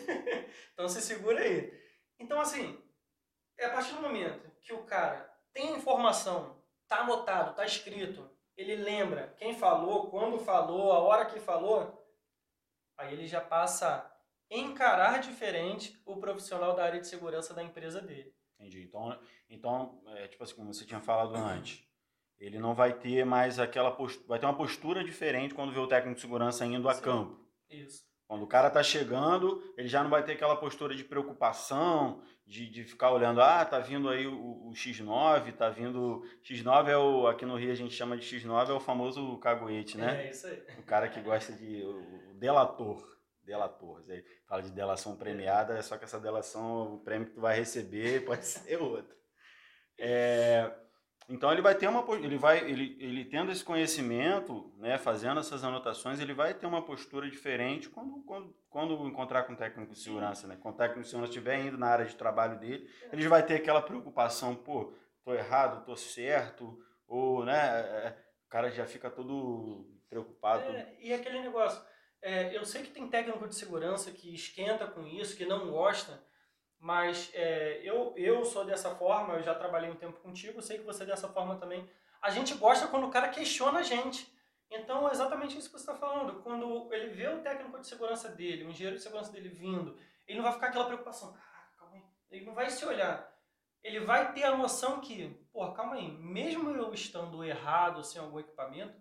Então 0.73 0.89
se 0.89 1.03
segura 1.03 1.41
aí. 1.41 1.73
Então, 2.19 2.41
assim, 2.41 2.81
é 3.59 3.67
a 3.67 3.71
partir 3.71 3.95
do 3.95 4.01
momento 4.01 4.51
que 4.63 4.73
o 4.73 4.85
cara 4.85 5.29
tem 5.53 5.75
a 5.75 5.77
informação, 5.77 6.63
tá 6.89 7.01
anotado, 7.01 7.55
tá 7.55 7.65
escrito, 7.65 8.31
ele 8.57 8.77
lembra 8.77 9.35
quem 9.37 9.55
falou, 9.55 10.11
quando 10.11 10.39
falou, 10.39 10.93
a 10.93 11.01
hora 11.01 11.27
que 11.27 11.41
falou, 11.41 12.04
aí 12.97 13.13
ele 13.13 13.27
já 13.27 13.41
passa 13.41 14.11
a 14.51 14.57
encarar 14.57 15.21
diferente 15.21 16.01
o 16.05 16.17
profissional 16.17 16.75
da 16.75 16.85
área 16.85 17.01
de 17.01 17.07
segurança 17.07 17.55
da 17.55 17.63
empresa 17.63 18.01
dele. 18.01 18.35
Entendi. 18.59 18.83
Então, 18.83 19.19
então 19.49 20.03
é, 20.17 20.29
tipo 20.29 20.43
assim, 20.43 20.55
como 20.55 20.73
você 20.73 20.85
tinha 20.85 21.01
falado 21.01 21.35
antes, 21.35 21.85
ele 22.39 22.59
não 22.59 22.75
vai 22.75 22.93
ter 22.93 23.25
mais 23.25 23.59
aquela 23.59 23.91
postura, 23.91 24.27
vai 24.29 24.39
ter 24.39 24.47
uma 24.47 24.57
postura 24.57 25.05
diferente 25.05 25.55
quando 25.55 25.73
vê 25.73 25.79
o 25.79 25.87
técnico 25.87 26.17
de 26.17 26.21
segurança 26.21 26.65
indo 26.65 26.89
a 26.89 26.95
Sim. 26.95 27.03
campo. 27.03 27.41
Isso. 27.69 28.05
Quando 28.27 28.43
o 28.43 28.47
cara 28.49 28.71
tá 28.71 28.83
chegando, 28.83 29.63
ele 29.77 29.89
já 29.89 30.03
não 30.03 30.11
vai 30.11 30.25
ter 30.25 30.33
aquela 30.33 30.57
postura 30.57 30.95
de 30.95 31.05
preocupação, 31.05 32.23
de, 32.47 32.69
de 32.69 32.85
ficar 32.85 33.11
olhando, 33.11 33.41
ah, 33.41 33.65
tá 33.65 33.79
vindo 33.79 34.09
aí 34.09 34.27
o, 34.27 34.69
o 34.69 34.73
X9, 34.73 35.53
tá 35.53 35.71
vindo. 35.71 36.23
X9 36.43 36.89
é 36.89 36.97
o. 36.97 37.27
Aqui 37.27 37.47
no 37.47 37.57
Rio 37.57 37.73
a 37.73 37.77
gente 37.77 37.95
chama 37.95 38.17
de 38.17 38.25
X9, 38.25 38.69
é 38.69 38.73
o 38.73 38.81
famoso 38.81 39.39
caguete, 39.39 39.97
né? 39.97 40.27
É 40.27 40.31
isso 40.31 40.47
aí. 40.47 40.63
O 40.79 40.83
cara 40.83 41.09
que 41.09 41.21
gosta 41.21 41.53
de. 41.53 41.83
O, 41.83 42.31
o 42.33 42.35
delator. 42.35 43.03
Delator. 43.43 44.03
Aí 44.09 44.25
fala 44.47 44.63
de 44.63 44.71
delação 44.71 45.17
premiada, 45.17 45.81
só 45.83 45.97
que 45.97 46.05
essa 46.05 46.21
delação, 46.21 46.95
o 46.95 46.99
prêmio 47.01 47.29
que 47.29 47.35
tu 47.35 47.41
vai 47.41 47.57
receber 47.57 48.25
pode 48.25 48.45
ser 48.47 48.81
outro. 48.81 49.15
É, 49.99 50.71
então 51.29 51.51
ele 51.51 51.63
vai 51.63 51.75
ter 51.75 51.89
uma 51.89 52.05
ele 52.17 52.37
vai 52.37 52.59
ele, 52.59 52.97
ele 53.01 53.25
tendo 53.25 53.51
esse 53.51 53.65
conhecimento, 53.65 54.73
né, 54.77 54.99
fazendo 54.99 55.41
essas 55.41 55.65
anotações, 55.65 56.21
ele 56.21 56.35
vai 56.35 56.53
ter 56.53 56.67
uma 56.67 56.83
postura 56.83 57.29
diferente 57.31 57.89
quando, 57.89 58.23
quando, 58.25 58.55
quando 58.69 59.07
encontrar 59.09 59.45
com 59.45 59.55
o 59.55 59.57
técnico 59.57 59.93
de 59.93 59.99
segurança, 60.01 60.47
né? 60.47 60.59
Quando 60.61 60.75
o 60.75 60.79
técnico 60.79 61.03
de 61.03 61.09
segurança 61.09 61.31
estiver 61.31 61.65
indo 61.65 61.79
na 61.79 61.89
área 61.89 62.05
de 62.05 62.15
trabalho 62.15 62.59
dele, 62.59 62.89
ele 63.13 63.27
vai 63.29 63.45
ter 63.45 63.55
aquela 63.55 63.81
preocupação, 63.81 64.55
pô, 64.55 64.93
tô 65.25 65.35
errado, 65.35 65.85
tô 65.85 65.97
certo, 65.97 66.79
ou 67.07 67.45
né, 67.45 67.55
é, 67.55 68.17
o 68.47 68.49
cara 68.49 68.71
já 68.71 68.87
fica 68.87 69.11
todo 69.11 69.89
preocupado, 70.09 70.65
É, 70.71 70.95
e 71.01 71.13
aquele 71.13 71.41
negócio, 71.41 71.83
é, 72.21 72.57
eu 72.57 72.65
sei 72.65 72.83
que 72.83 72.91
tem 72.91 73.09
técnico 73.09 73.49
de 73.49 73.55
segurança 73.55 74.11
que 74.11 74.35
esquenta 74.35 74.87
com 74.87 75.07
isso, 75.07 75.37
que 75.37 75.45
não 75.45 75.71
gosta, 75.71 76.23
mas 76.85 77.31
é, 77.33 77.81
eu, 77.83 78.13
eu 78.15 78.45
sou 78.45 78.63
dessa 78.63 78.95
forma, 78.95 79.33
eu 79.33 79.43
já 79.43 79.55
trabalhei 79.55 79.91
um 79.91 79.97
tempo 79.97 80.21
contigo, 80.21 80.61
sei 80.61 80.77
que 80.77 80.85
você 80.85 81.03
é 81.03 81.07
dessa 81.07 81.27
forma 81.27 81.57
também. 81.57 81.89
A 82.21 82.29
gente 82.29 82.53
gosta 82.57 82.89
quando 82.89 83.07
o 83.07 83.11
cara 83.11 83.31
questiona 83.31 83.79
a 83.79 83.83
gente. 83.83 84.31
Então 84.71 85.09
é 85.09 85.13
exatamente 85.13 85.57
isso 85.57 85.71
que 85.71 85.79
você 85.79 85.91
está 85.91 85.95
falando. 85.95 86.43
Quando 86.43 86.93
ele 86.93 87.09
vê 87.09 87.27
o 87.29 87.41
técnico 87.41 87.81
de 87.81 87.87
segurança 87.87 88.29
dele, 88.29 88.65
o 88.65 88.69
engenheiro 88.69 88.99
de 88.99 89.03
segurança 89.03 89.33
dele 89.33 89.49
vindo, 89.49 89.99
ele 90.27 90.37
não 90.37 90.45
vai 90.45 90.53
ficar 90.53 90.67
aquela 90.67 90.85
preocupação, 90.85 91.33
caraca, 91.33 91.73
calma 91.79 91.97
aí. 91.97 92.03
Ele 92.31 92.45
não 92.45 92.55
vai 92.55 92.69
se 92.69 92.85
olhar. 92.85 93.35
Ele 93.83 94.01
vai 94.01 94.35
ter 94.35 94.45
a 94.45 94.55
noção 94.55 95.01
que, 95.01 95.31
pô, 95.55 95.73
calma 95.73 95.95
aí, 95.95 96.13
mesmo 96.19 96.69
eu 96.69 96.93
estando 96.93 97.43
errado 97.43 98.05
sem 98.05 98.21
algum 98.21 98.41
equipamento, 98.41 99.01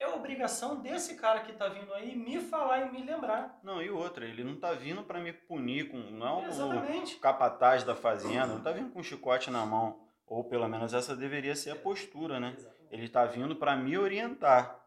é 0.00 0.06
obrigação 0.08 0.80
desse 0.82 1.14
cara 1.16 1.40
que 1.40 1.52
tá 1.52 1.68
vindo 1.68 1.92
aí 1.94 2.14
me 2.16 2.40
falar 2.40 2.80
e 2.86 2.92
me 2.92 3.02
lembrar. 3.04 3.58
Não, 3.62 3.80
e 3.82 3.90
outra, 3.90 4.24
ele 4.26 4.42
não 4.44 4.56
tá 4.56 4.72
vindo 4.72 5.02
para 5.02 5.20
me 5.20 5.32
punir 5.32 5.88
com. 5.90 5.98
Não 5.98 6.40
é 6.40 6.46
o 6.46 6.48
Exatamente. 6.48 7.16
capataz 7.16 7.84
da 7.84 7.94
fazenda, 7.94 8.46
não 8.46 8.60
tá 8.62 8.72
vindo 8.72 8.90
com 8.90 9.00
um 9.00 9.04
chicote 9.04 9.50
na 9.50 9.64
mão. 9.64 10.02
Ou 10.26 10.44
pelo 10.44 10.68
menos 10.68 10.94
essa 10.94 11.14
deveria 11.14 11.54
ser 11.54 11.70
a 11.70 11.76
postura, 11.76 12.40
né? 12.40 12.54
Exatamente. 12.56 12.94
Ele 12.94 13.08
tá 13.08 13.24
vindo 13.26 13.56
para 13.56 13.76
me 13.76 13.96
orientar. 13.98 14.82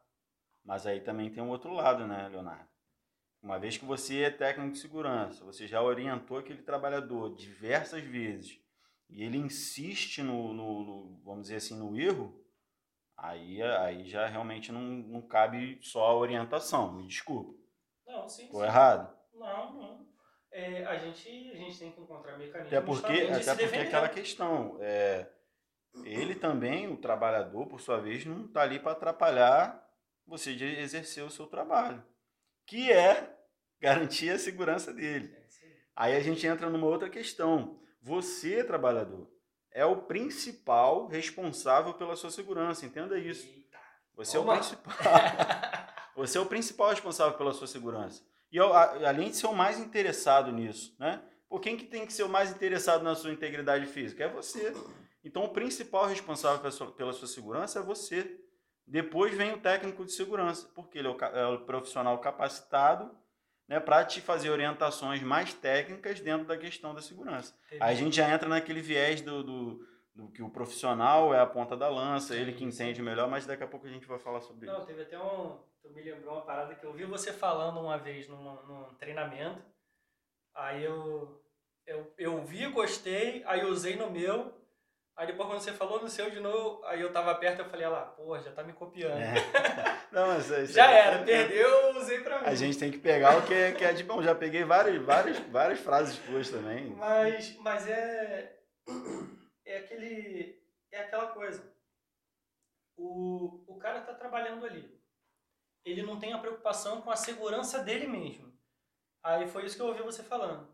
Mas 0.66 0.86
aí 0.86 1.00
também 1.00 1.30
tem 1.32 1.42
um 1.42 1.50
outro 1.50 1.72
lado, 1.74 2.06
né, 2.06 2.28
Leonardo? 2.28 2.68
Uma 3.42 3.58
vez 3.60 3.78
que 3.78 3.86
você 3.86 4.24
é 4.24 4.30
técnico 4.32 4.72
de 4.74 4.80
segurança, 4.80 5.46
você 5.46 5.68
já 5.68 5.82
orientou 5.82 6.38
aquele 6.40 6.64
trabalhador 6.64 7.34
diversas 7.36 8.04
vezes 8.04 8.60
e 9.10 9.24
ele 9.24 9.38
insiste 9.38 10.22
no, 10.24 10.52
no- 10.54 10.84
no- 10.84 11.22
vamos 11.24 11.44
dizer 11.44 11.58
assim, 11.58 11.78
no 11.78 11.98
erro, 11.98 12.44
aí, 13.18 13.62
aí 13.62 14.08
já 14.08 14.28
realmente 14.28 14.72
não, 14.72 14.82
não 14.82 15.22
cabe 15.22 15.80
só 15.82 16.06
a 16.06 16.16
orientação, 16.16 16.94
me 16.94 17.08
desculpa. 17.08 17.58
Não, 18.06 18.30
sim, 18.30 18.46
Estou 18.46 18.62
sim. 18.62 18.68
errado? 18.68 19.18
Não, 19.34 19.74
não. 19.74 20.08
É, 20.52 20.86
a, 20.86 20.98
gente, 20.98 21.28
a 21.52 21.56
gente 21.56 21.78
tem 21.78 21.92
que 21.92 22.02
encontrar 22.02 22.38
mecanismos 22.38 22.74
Até 22.74 22.82
porque, 22.82 23.12
até 23.12 23.56
porque 23.56 23.78
aquela 23.78 24.10
questão, 24.10 24.78
é, 24.80 25.28
ele 26.04 26.36
também, 26.36 26.92
o 26.92 26.98
trabalhador, 26.98 27.68
por 27.68 27.82
sua 27.82 28.00
vez, 28.00 28.26
não 28.26 28.46
está 28.46 28.62
ali 28.62 28.80
para 28.80 28.94
atrapalhar 28.94 29.86
você 30.26 30.56
de 30.56 30.66
exercer 30.66 31.24
o 31.24 31.30
seu 31.30 31.48
trabalho, 31.48 32.04
que 32.66 32.92
é 32.92 33.36
garantir 33.80 34.30
a 34.30 34.40
segurança 34.40 34.94
dele. 34.94 35.34
É. 35.34 35.48
Aí 35.96 36.16
a 36.16 36.20
gente 36.20 36.46
entra 36.46 36.70
numa 36.70 36.88
outra 36.88 37.10
questão. 37.10 37.80
Você, 38.02 38.64
trabalhador, 38.64 39.30
é 39.78 39.86
o 39.86 39.96
principal 39.98 41.08
responsável 41.08 41.94
pela 41.94 42.16
sua 42.16 42.32
segurança, 42.32 42.86
entenda 42.86 43.18
isso. 43.20 43.48
Você 44.16 44.36
é 44.36 44.40
o 44.40 44.46
principal. 44.46 44.94
Você 46.16 46.38
é 46.40 46.42
o 46.42 46.48
principal 46.48 46.90
responsável 46.90 47.38
pela 47.38 47.54
sua 47.54 47.68
segurança. 47.68 48.24
E 48.52 48.60
a- 48.60 49.08
além 49.08 49.30
de 49.30 49.36
ser 49.36 49.46
o 49.46 49.54
mais 49.54 49.80
interessado 49.80 50.52
nisso, 50.52 50.96
né? 51.00 51.22
Por 51.48 51.62
quem 51.62 51.78
que 51.78 51.86
tem 51.86 52.08
que 52.08 52.12
ser 52.14 52.24
o 52.24 52.30
mais 52.30 52.50
interessado 52.50 53.04
na 53.04 53.14
sua 53.14 53.32
integridade 53.32 53.86
física? 53.86 54.24
É 54.24 54.28
você. 54.28 54.74
Então 55.24 55.44
o 55.44 55.50
principal 55.50 56.08
responsável 56.08 56.58
pela 56.60 56.72
sua, 56.72 56.92
pela 56.92 57.14
sua 57.14 57.28
segurança 57.28 57.78
é 57.80 57.84
você. 57.84 58.36
Depois 58.88 59.36
vem 59.38 59.54
o 59.54 59.60
técnico 59.62 60.04
de 60.04 60.12
segurança, 60.12 60.68
porque 60.74 60.98
ele 60.98 61.08
é 61.08 61.12
o, 61.12 61.18
é 61.24 61.48
o 61.50 61.60
profissional 61.66 62.18
capacitado 62.20 63.12
né, 63.68 63.80
para 63.80 64.06
te 64.06 64.22
fazer 64.22 64.50
orientações 64.50 65.22
mais 65.22 65.54
técnicas 65.54 66.20
dentro 66.20 66.48
da 66.48 66.58
questão 66.58 66.94
da 66.94 67.02
segurança. 67.02 67.54
Teve 67.70 67.84
Aí 67.84 67.92
a 67.92 67.96
gente 67.96 68.16
já 68.16 68.34
entra 68.34 68.48
naquele 68.48 68.82
viés 68.82 69.22
do, 69.22 69.44
do, 69.44 69.88
do 70.16 70.28
que 70.32 70.42
o 70.42 70.50
profissional 70.50 71.34
é 71.34 71.40
a 71.40 71.46
ponta 71.46 71.76
da 71.76 71.90
lança, 71.90 72.36
ele 72.36 72.54
que 72.54 72.64
entende 72.64 73.02
melhor, 73.02 73.30
mas 73.30 73.46
daqui 73.46 73.64
a 73.64 73.68
pouco 73.68 73.86
a 73.86 73.90
gente 73.90 74.08
vai 74.08 74.18
falar 74.20 74.42
sobre 74.42 74.68
Não, 74.68 74.78
isso. 74.78 74.88
teve 74.88 75.02
até 75.02 75.20
um. 75.20 75.60
Tu 75.82 75.90
me 75.90 76.02
lembrou 76.02 76.34
uma 76.36 76.46
parada 76.46 76.76
que 76.76 76.86
eu 76.86 76.94
vi 76.94 77.06
você 77.06 77.32
falando 77.32 77.80
uma 77.80 77.98
vez 77.98 78.28
num, 78.28 78.56
num 78.66 78.94
treinamento. 78.96 79.62
Aí 80.56 80.84
eu, 80.84 81.42
eu, 81.86 82.14
eu 82.18 82.44
vi, 82.44 82.66
gostei, 82.68 83.44
aí 83.46 83.60
eu 83.60 83.70
usei 83.70 83.96
no 83.96 84.10
meu. 84.10 84.57
Aí 85.18 85.26
depois 85.26 85.50
quando 85.50 85.60
você 85.62 85.74
falou 85.74 86.00
no 86.00 86.08
seu 86.08 86.30
de 86.30 86.40
novo, 86.40 86.86
aí 86.86 87.02
eu 87.02 87.12
tava 87.12 87.34
perto, 87.34 87.60
eu 87.60 87.66
falei, 87.70 87.86
ah 87.86 87.90
lá, 87.90 88.06
pô, 88.06 88.38
já 88.38 88.52
tá 88.52 88.62
me 88.64 88.72
copiando. 88.72 89.18
É. 89.18 89.34
Não, 90.14 90.28
mas 90.28 90.48
isso 90.52 90.74
Já 90.74 90.88
aí- 90.88 90.96
era, 90.96 91.24
perdeu, 91.26 91.68
eu 91.68 91.98
usei 91.98 92.20
pra 92.22 92.40
mim. 92.40 92.46
A 92.46 92.54
gente 92.54 92.78
tem 92.78 92.92
que 92.92 93.00
pegar 93.00 93.36
o 93.38 93.46
que 93.46 93.54
é, 93.54 93.72
que 93.72 93.84
é 93.84 93.92
de 93.94 94.04
bom. 94.04 94.22
Já 94.22 94.36
peguei 94.36 94.64
várias, 94.64 95.02
várias, 95.04 95.40
várias 95.50 95.80
frases 95.80 96.18
tuas 96.20 96.50
também. 96.52 96.92
Mas, 96.92 97.58
mas 97.58 97.88
é. 97.88 98.60
É 99.66 99.78
aquele. 99.80 100.62
É 100.92 101.00
aquela 101.02 101.28
coisa. 101.32 101.64
O, 102.96 103.64
o 103.68 103.78
cara 103.80 104.02
tá 104.02 104.14
trabalhando 104.14 104.66
ali. 104.66 104.98
Ele 105.84 106.04
não 106.04 106.20
tem 106.20 106.32
a 106.34 106.38
preocupação 106.38 107.02
com 107.02 107.10
a 107.10 107.16
segurança 107.16 107.80
dele 107.80 108.06
mesmo. 108.08 108.54
Aí 109.24 109.48
foi 109.48 109.66
isso 109.66 109.76
que 109.76 109.82
eu 109.82 109.88
ouvi 109.88 110.04
você 110.04 110.22
falando. 110.24 110.68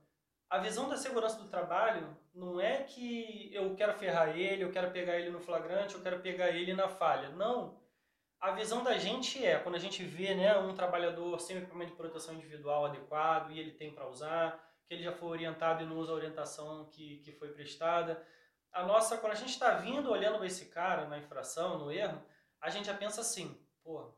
A 0.50 0.58
visão 0.58 0.90
da 0.90 0.98
segurança 0.98 1.40
do 1.40 1.48
trabalho 1.50 2.16
não 2.34 2.60
é 2.60 2.84
que 2.84 3.54
eu 3.54 3.76
quero 3.76 3.94
ferrar 3.94 4.38
ele, 4.38 4.64
eu 4.64 4.72
quero 4.72 4.92
pegar 4.92 5.20
ele 5.20 5.30
no 5.30 5.40
flagrante, 5.40 5.94
eu 5.94 6.02
quero 6.02 6.20
pegar 6.20 6.50
ele 6.50 6.74
na 6.74 6.90
falha. 6.90 7.30
Não. 7.30 7.82
A 8.40 8.52
visão 8.52 8.84
da 8.84 8.98
gente 8.98 9.44
é, 9.46 9.60
quando 9.60 9.76
a 9.76 9.80
gente 9.80 10.04
vê 10.04 10.34
né, 10.34 10.58
um 10.58 10.74
trabalhador 10.74 11.40
sem 11.40 11.58
equipamento 11.58 11.92
de 11.92 11.98
proteção 11.98 12.34
individual 12.34 12.86
adequado 12.86 13.52
e 13.52 13.60
ele 13.60 13.72
tem 13.72 13.94
para 13.94 14.10
usar, 14.10 14.62
que 14.86 14.94
ele 14.94 15.04
já 15.04 15.14
foi 15.14 15.30
orientado 15.30 15.84
e 15.84 15.86
não 15.86 15.98
usa 15.98 16.12
a 16.12 16.16
orientação 16.16 16.90
que, 16.90 17.20
que 17.20 17.32
foi 17.34 17.54
prestada. 17.54 18.26
A 18.72 18.84
nossa, 18.84 19.18
quando 19.18 19.34
a 19.34 19.36
gente 19.36 19.52
está 19.52 19.76
vindo 19.76 20.10
olhando 20.10 20.44
esse 20.44 20.66
cara 20.66 21.08
na 21.08 21.20
infração, 21.20 21.78
no 21.78 21.92
erro, 21.92 22.22
a 22.60 22.70
gente 22.70 22.88
já 22.88 22.94
pensa 22.94 23.22
assim, 23.22 23.64
pô, 23.84 24.14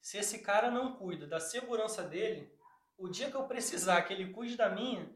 se 0.00 0.16
esse 0.16 0.38
cara 0.38 0.70
não 0.70 0.94
cuida 0.94 1.26
da 1.26 1.40
segurança 1.40 2.02
dele, 2.02 2.56
o 2.96 3.08
dia 3.08 3.30
que 3.30 3.36
eu 3.36 3.48
precisar 3.48 4.02
que 4.02 4.12
ele 4.12 4.32
cuide 4.32 4.56
da 4.56 4.70
minha, 4.70 5.10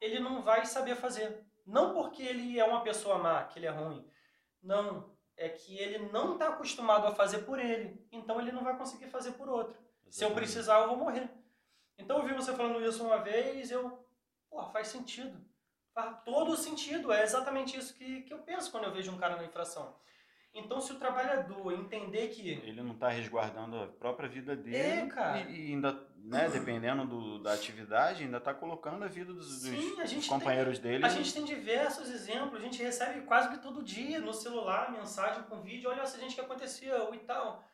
ele 0.00 0.18
não 0.18 0.42
vai 0.42 0.64
saber 0.66 0.96
fazer. 0.96 1.43
Não 1.66 1.94
porque 1.94 2.22
ele 2.22 2.58
é 2.58 2.64
uma 2.64 2.82
pessoa 2.82 3.18
má, 3.18 3.44
que 3.44 3.58
ele 3.58 3.66
é 3.66 3.70
ruim. 3.70 4.06
Não, 4.62 5.14
é 5.36 5.48
que 5.48 5.78
ele 5.78 6.10
não 6.10 6.34
está 6.34 6.48
acostumado 6.48 7.06
a 7.06 7.14
fazer 7.14 7.38
por 7.38 7.58
ele. 7.58 8.06
Então 8.12 8.40
ele 8.40 8.52
não 8.52 8.62
vai 8.62 8.76
conseguir 8.76 9.08
fazer 9.08 9.32
por 9.32 9.48
outro. 9.48 9.74
Exatamente. 10.06 10.16
Se 10.16 10.24
eu 10.24 10.34
precisar, 10.34 10.80
eu 10.80 10.88
vou 10.88 10.96
morrer. 10.96 11.28
Então 11.98 12.18
eu 12.18 12.24
vi 12.24 12.34
você 12.34 12.52
falando 12.54 12.84
isso 12.84 13.04
uma 13.04 13.18
vez, 13.18 13.70
eu. 13.70 14.06
Pô, 14.50 14.64
faz 14.66 14.88
sentido. 14.88 15.44
Faz 15.92 16.22
todo 16.24 16.56
sentido. 16.56 17.12
É 17.12 17.22
exatamente 17.22 17.78
isso 17.78 17.94
que, 17.94 18.22
que 18.22 18.32
eu 18.32 18.38
penso 18.38 18.70
quando 18.70 18.84
eu 18.84 18.92
vejo 18.92 19.12
um 19.12 19.18
cara 19.18 19.36
na 19.36 19.44
infração. 19.44 19.96
Então, 20.54 20.80
se 20.80 20.92
o 20.92 20.98
trabalhador 21.00 21.72
entender 21.72 22.28
que. 22.28 22.48
Ele 22.48 22.80
não 22.80 22.92
está 22.92 23.08
resguardando 23.08 23.76
a 23.76 23.88
própria 23.88 24.28
vida 24.28 24.54
dele. 24.54 24.76
É, 24.76 25.06
cara. 25.06 25.40
E, 25.40 25.70
e 25.70 25.72
ainda, 25.72 26.06
né, 26.16 26.48
dependendo 26.48 27.04
do, 27.04 27.38
da 27.40 27.52
atividade, 27.52 28.22
ainda 28.22 28.38
está 28.38 28.54
colocando 28.54 29.04
a 29.04 29.08
vida 29.08 29.32
dos, 29.32 29.62
Sim, 29.62 29.96
dos, 29.96 30.12
dos 30.12 30.28
companheiros 30.28 30.78
tem, 30.78 30.92
dele. 30.92 31.04
A 31.04 31.08
gente 31.08 31.34
tem 31.34 31.44
diversos 31.44 32.08
exemplos. 32.08 32.60
A 32.60 32.64
gente 32.64 32.80
recebe 32.80 33.22
quase 33.22 33.48
que 33.48 33.58
todo 33.58 33.82
dia 33.82 34.20
no 34.20 34.32
celular 34.32 34.92
mensagem 34.92 35.42
com 35.42 35.60
vídeo. 35.60 35.90
Olha 35.90 36.02
essa 36.02 36.20
gente 36.20 36.36
que 36.36 36.40
acontecia 36.40 36.94
e 37.12 37.18
tal. 37.18 37.64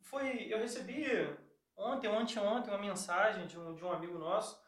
Foi. 0.00 0.48
Eu 0.50 0.58
recebi 0.58 1.06
ontem, 1.76 2.08
ontem, 2.08 2.40
ontem, 2.40 2.70
uma 2.70 2.78
mensagem 2.78 3.46
de 3.46 3.56
um, 3.56 3.72
de 3.72 3.84
um 3.84 3.92
amigo 3.92 4.18
nosso. 4.18 4.60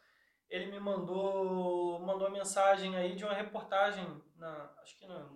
Ele 0.49 0.71
me 0.71 0.79
mandou, 0.79 1.99
mandou 1.99 2.27
uma 2.27 2.37
mensagem 2.37 2.95
aí 2.95 3.15
de 3.15 3.23
uma 3.25 3.33
reportagem, 3.33 4.05
na, 4.35 4.71
acho 4.81 4.97
que 4.97 5.05
na, 5.05 5.27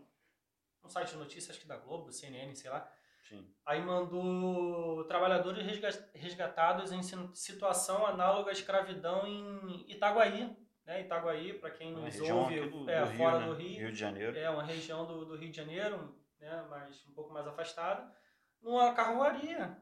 no 0.84 0.90
site 0.90 1.12
de 1.12 1.18
notícias, 1.18 1.52
acho 1.52 1.62
que 1.62 1.68
da 1.68 1.78
Globo, 1.78 2.12
CNN, 2.12 2.54
sei 2.56 2.70
lá. 2.70 2.92
Sim. 3.24 3.48
Aí 3.66 3.82
mandou 3.82 5.06
trabalhadores 5.06 5.66
resgatados 6.14 6.92
em 6.92 7.02
situação 7.34 8.06
análoga 8.06 8.50
à 8.50 8.54
escravidão 8.54 9.26
em 9.26 9.90
Itaguaí. 9.90 10.56
Né? 10.86 11.02
Itaguaí, 11.02 11.54
para 11.54 11.72
quem 11.72 11.94
nos 11.94 12.20
ouve, 12.20 12.70
do, 12.70 12.90
é 12.90 13.06
do 13.06 13.12
fora 13.14 13.38
Rio, 13.38 13.48
do 13.48 13.54
né? 13.54 13.64
Rio. 13.64 13.80
Rio 13.80 13.92
de 13.92 13.98
Janeiro. 13.98 14.38
É 14.38 14.50
uma 14.50 14.64
região 14.64 15.06
do, 15.06 15.26
do 15.26 15.38
Rio 15.38 15.50
de 15.50 15.56
Janeiro, 15.56 16.14
né? 16.38 16.66
mas 16.70 17.08
um 17.08 17.14
pouco 17.14 17.34
mais 17.34 17.48
afastada, 17.48 18.14
numa 18.62 18.94
carroaria. 18.94 19.82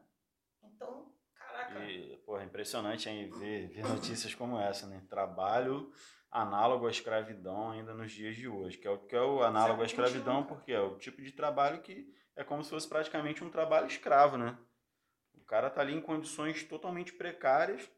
Então, 0.62 1.12
caraca. 1.34 1.84
E, 1.84 2.16
porra, 2.18 2.42
é 2.42 2.46
impressionante 2.46 3.08
hein, 3.08 3.28
ver, 3.28 3.66
ver 3.68 3.84
notícias 3.88 4.32
como 4.34 4.58
essa, 4.60 4.86
né? 4.86 5.04
Trabalho 5.10 5.92
análogo 6.32 6.86
à 6.86 6.90
escravidão 6.90 7.70
ainda 7.70 7.94
nos 7.94 8.10
dias 8.10 8.34
de 8.34 8.48
hoje, 8.48 8.78
que 8.78 8.88
é 8.88 8.90
o 8.90 8.98
que 8.98 9.14
é 9.14 9.20
o 9.20 9.42
análogo 9.42 9.82
à 9.82 9.84
escravidão, 9.84 10.42
porque 10.42 10.72
é 10.72 10.80
o 10.80 10.96
tipo 10.96 11.22
de 11.22 11.30
trabalho 11.30 11.82
que 11.82 12.12
é 12.34 12.42
como 12.42 12.64
se 12.64 12.70
fosse 12.70 12.88
praticamente 12.88 13.44
um 13.44 13.50
trabalho 13.50 13.86
escravo, 13.86 14.38
né? 14.38 14.58
O 15.34 15.44
cara 15.44 15.68
tá 15.68 15.82
ali 15.82 15.94
em 15.94 16.00
condições 16.00 16.64
totalmente 16.64 17.12
precárias, 17.12 17.88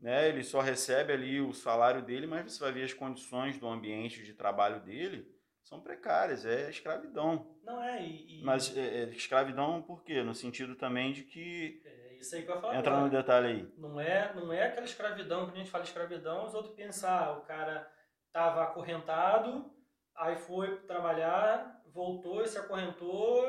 né? 0.00 0.28
Ele 0.28 0.42
só 0.42 0.60
recebe 0.60 1.12
ali 1.12 1.40
o 1.40 1.52
salário 1.52 2.02
dele, 2.02 2.26
mas 2.26 2.50
você 2.50 2.60
vai 2.60 2.72
ver 2.72 2.84
as 2.84 2.94
condições 2.94 3.58
do 3.58 3.68
ambiente 3.68 4.24
de 4.24 4.32
trabalho 4.32 4.80
dele 4.80 5.36
são 5.66 5.80
precárias, 5.80 6.46
é 6.46 6.70
escravidão. 6.70 7.58
Não 7.64 7.82
é, 7.82 8.00
e... 8.00 8.38
e... 8.38 8.44
Mas 8.44 8.74
é, 8.76 9.02
é, 9.02 9.04
escravidão 9.10 9.82
por 9.82 10.04
quê? 10.04 10.22
No 10.22 10.34
sentido 10.34 10.76
também 10.76 11.12
de 11.12 11.24
que 11.24 11.82
é 11.84 12.05
isso 12.26 12.36
aí 12.36 12.42
que 12.42 12.50
eu. 12.50 12.56
Entra 12.56 12.78
agora. 12.78 13.00
no 13.00 13.10
detalhe 13.10 13.46
aí. 13.46 13.74
Não 13.78 14.00
é, 14.00 14.34
não 14.34 14.52
é 14.52 14.64
aquela 14.64 14.84
escravidão, 14.84 15.44
quando 15.44 15.54
a 15.54 15.58
gente 15.58 15.70
fala 15.70 15.84
escravidão, 15.84 16.46
os 16.46 16.54
outros 16.54 16.74
pensam, 16.74 17.10
ah, 17.10 17.38
o 17.38 17.40
cara 17.42 17.90
estava 18.26 18.64
acorrentado, 18.64 19.72
aí 20.14 20.36
foi 20.36 20.76
trabalhar, 20.80 21.80
voltou 21.86 22.42
e 22.42 22.48
se 22.48 22.58
acorrentou 22.58 23.46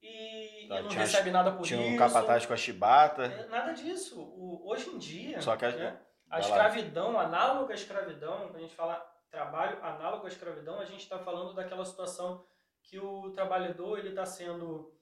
e, 0.00 0.66
tá, 0.68 0.80
e 0.80 0.82
não 0.82 0.90
recebe 0.90 1.30
nada 1.30 1.52
por 1.52 1.62
tinha 1.64 1.80
isso. 1.80 1.88
Tinha 1.88 1.96
um 1.96 2.08
capataz 2.08 2.46
com 2.46 2.52
a 2.52 2.56
chibata. 2.56 3.24
É, 3.24 3.46
nada 3.46 3.72
disso. 3.72 4.20
O, 4.20 4.68
hoje 4.68 4.90
em 4.90 4.98
dia, 4.98 5.40
Só 5.40 5.56
que 5.56 5.64
a, 5.64 5.70
né, 5.70 6.00
a 6.30 6.40
escravidão, 6.40 7.18
análoga 7.18 7.72
à 7.72 7.76
escravidão, 7.76 8.42
quando 8.42 8.56
a 8.56 8.60
gente 8.60 8.74
fala 8.74 9.04
trabalho 9.30 9.82
análogo 9.82 10.26
à 10.26 10.28
escravidão, 10.28 10.78
a 10.78 10.84
gente 10.84 11.00
está 11.00 11.18
falando 11.18 11.54
daquela 11.54 11.84
situação 11.84 12.44
que 12.82 12.98
o 12.98 13.30
trabalhador 13.30 13.98
ele 13.98 14.10
está 14.10 14.26
sendo 14.26 14.92